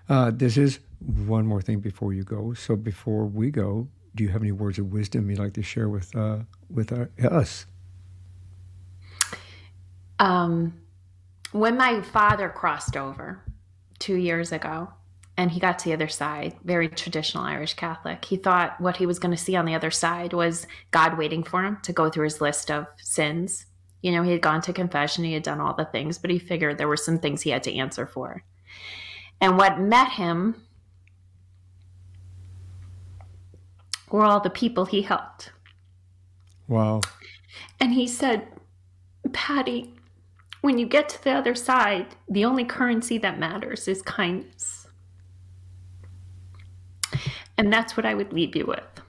Uh, 0.08 0.30
this 0.34 0.56
is 0.56 0.80
one 1.01 1.47
more 1.47 1.62
thing 1.62 1.80
before 1.80 2.12
you 2.12 2.24
go. 2.24 2.55
So 2.55 2.76
before 2.76 3.26
we 3.26 3.51
go, 3.51 3.88
do 4.14 4.24
you 4.24 4.30
have 4.30 4.42
any 4.42 4.53
words 4.53 4.78
of 4.78 4.92
wisdom 4.92 5.28
you'd 5.30 5.38
like 5.38 5.55
to 5.55 5.62
share 5.62 5.88
with 5.88 6.14
uh, 6.14 6.38
with 6.70 6.92
our, 6.92 7.11
us? 7.30 7.66
Um, 10.18 10.80
when 11.53 11.76
my 11.76 12.01
father 12.01 12.49
crossed 12.49 12.97
over 12.97 13.42
two 13.99 14.16
years 14.16 14.53
ago 14.53 14.88
and 15.36 15.51
he 15.51 15.59
got 15.59 15.78
to 15.80 15.84
the 15.86 15.92
other 15.92 16.09
side, 16.09 16.55
very 16.64 16.88
traditional 16.88 17.45
Irish 17.45 17.74
Catholic, 17.74 18.24
he 18.24 18.36
thought 18.36 18.80
what 18.80 18.97
he 18.97 19.07
was 19.07 19.18
going 19.18 19.34
to 19.34 19.42
see 19.42 19.57
on 19.57 19.64
the 19.64 19.74
other 19.74 19.90
side 19.90 20.32
was 20.32 20.66
God 20.92 21.18
waiting 21.18 21.42
for 21.42 21.64
him 21.64 21.78
to 21.82 21.92
go 21.92 22.09
through 22.09 22.24
his 22.24 22.40
list 22.40 22.70
of 22.70 22.86
sins. 22.97 23.66
You 24.03 24.12
know, 24.12 24.22
he 24.22 24.32
had 24.32 24.42
gone 24.42 24.61
to 24.62 24.72
confession, 24.72 25.24
he 25.24 25.32
had 25.32 25.42
done 25.42 25.61
all 25.61 25.74
the 25.74 25.86
things, 25.86 26.18
but 26.18 26.30
he 26.30 26.38
figured 26.38 26.78
there 26.78 26.88
were 26.88 26.97
some 26.97 27.18
things 27.18 27.42
he 27.42 27.51
had 27.51 27.64
to 27.64 27.74
answer 27.74 28.07
for. 28.07 28.45
And 29.40 29.57
what 29.57 29.80
met 29.80 30.11
him 30.12 30.63
were 34.14 34.24
all 34.24 34.38
the 34.38 34.48
people 34.48 34.84
he 34.84 35.02
helped. 35.02 35.50
Wow. 36.68 37.00
And 37.80 37.92
he 37.92 38.06
said, 38.06 38.46
Patty, 39.32 39.92
when 40.60 40.78
you 40.78 40.86
get 40.86 41.08
to 41.08 41.24
the 41.24 41.32
other 41.32 41.56
side, 41.56 42.06
the 42.28 42.44
only 42.44 42.64
currency 42.64 43.18
that 43.18 43.40
matters 43.40 43.88
is 43.88 44.02
kindness. 44.02 44.86
And 47.58 47.72
that's 47.72 47.96
what 47.96 48.06
I 48.06 48.14
would 48.14 48.32
leave 48.32 48.54
you 48.54 48.66
with. 48.66 49.02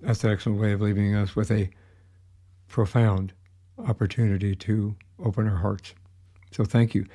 That's 0.00 0.24
an 0.24 0.32
excellent 0.32 0.60
way 0.60 0.72
of 0.72 0.80
leaving 0.80 1.14
us 1.14 1.36
with 1.36 1.52
a 1.52 1.70
profound 2.66 3.32
opportunity 3.86 4.56
to 4.56 4.96
open 5.24 5.46
our 5.46 5.58
hearts. 5.58 5.94
So 6.50 6.64
thank 6.64 6.92
you 6.96 7.06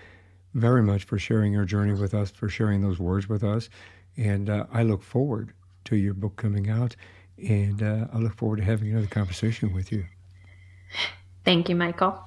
very 0.53 0.83
much 0.83 1.03
for 1.03 1.19
sharing 1.19 1.51
your 1.51 1.65
journey 1.65 1.99
with 1.99 2.13
us, 2.13 2.31
for 2.31 2.47
sharing 2.47 2.79
those 2.79 2.97
words 2.97 3.27
with 3.27 3.43
us. 3.43 3.69
And 4.15 4.49
uh, 4.49 4.67
I 4.71 4.83
look 4.83 5.03
forward 5.03 5.51
to 5.88 5.95
your 5.95 6.13
book 6.13 6.35
coming 6.35 6.69
out. 6.69 6.95
And 7.38 7.81
uh, 7.83 8.07
I 8.13 8.17
look 8.17 8.35
forward 8.35 8.57
to 8.57 8.63
having 8.63 8.91
another 8.91 9.07
conversation 9.07 9.73
with 9.73 9.91
you. 9.91 10.05
Thank 11.45 11.69
you, 11.69 11.75
Michael. 11.75 12.19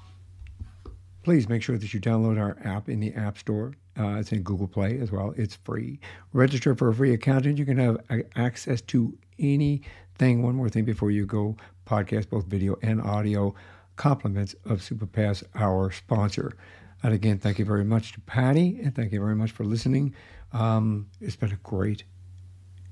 Please 1.22 1.48
make 1.48 1.62
sure 1.62 1.76
that 1.76 1.92
you 1.92 2.00
download 2.00 2.40
our 2.40 2.56
app 2.64 2.88
in 2.88 3.00
the 3.00 3.12
App 3.14 3.36
Store. 3.36 3.74
Uh, 3.98 4.16
it's 4.18 4.32
in 4.32 4.42
Google 4.42 4.68
Play 4.68 4.98
as 5.00 5.12
well. 5.12 5.34
It's 5.36 5.56
free. 5.56 6.00
Register 6.32 6.74
for 6.74 6.88
a 6.88 6.94
free 6.94 7.12
account, 7.12 7.44
and 7.44 7.58
you 7.58 7.66
can 7.66 7.76
have 7.76 7.98
access 8.36 8.80
to 8.82 9.16
anything. 9.38 10.42
One 10.42 10.54
more 10.54 10.70
thing 10.70 10.84
before 10.84 11.10
you 11.10 11.26
go 11.26 11.56
podcast, 11.86 12.30
both 12.30 12.46
video 12.46 12.76
and 12.82 13.02
audio, 13.02 13.54
compliments 13.96 14.54
of 14.64 14.80
SuperPass, 14.80 15.42
our 15.54 15.90
sponsor. 15.90 16.56
And 17.02 17.12
again, 17.12 17.38
thank 17.38 17.58
you 17.58 17.64
very 17.64 17.84
much 17.84 18.12
to 18.12 18.20
Patty, 18.20 18.80
and 18.82 18.94
thank 18.94 19.12
you 19.12 19.20
very 19.20 19.34
much 19.34 19.50
for 19.50 19.64
listening. 19.64 20.14
Um, 20.52 21.08
it's 21.20 21.36
been 21.36 21.52
a 21.52 21.56
great, 21.56 22.04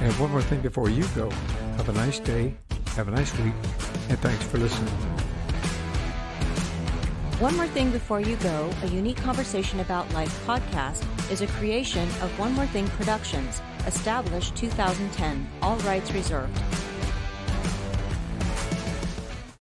And 0.00 0.12
one 0.14 0.30
more 0.30 0.42
thing 0.42 0.60
before 0.60 0.90
you 0.90 1.04
go. 1.14 1.30
Have 1.76 1.88
a 1.88 1.92
nice 1.92 2.18
day, 2.18 2.54
have 2.96 3.08
a 3.08 3.10
nice 3.10 3.36
week, 3.38 3.54
and 4.08 4.18
thanks 4.18 4.44
for 4.44 4.58
listening. 4.58 4.92
One 7.38 7.54
More 7.56 7.66
Thing 7.66 7.90
Before 7.90 8.18
You 8.18 8.36
Go, 8.36 8.70
a 8.82 8.86
unique 8.86 9.18
conversation 9.18 9.80
about 9.80 10.10
life 10.14 10.46
podcast, 10.46 11.04
is 11.30 11.42
a 11.42 11.46
creation 11.48 12.08
of 12.22 12.38
One 12.38 12.52
More 12.52 12.66
Thing 12.66 12.88
Productions, 12.88 13.60
established 13.86 14.56
2010, 14.56 15.46
all 15.60 15.76
rights 15.80 16.10
reserved. 16.12 16.58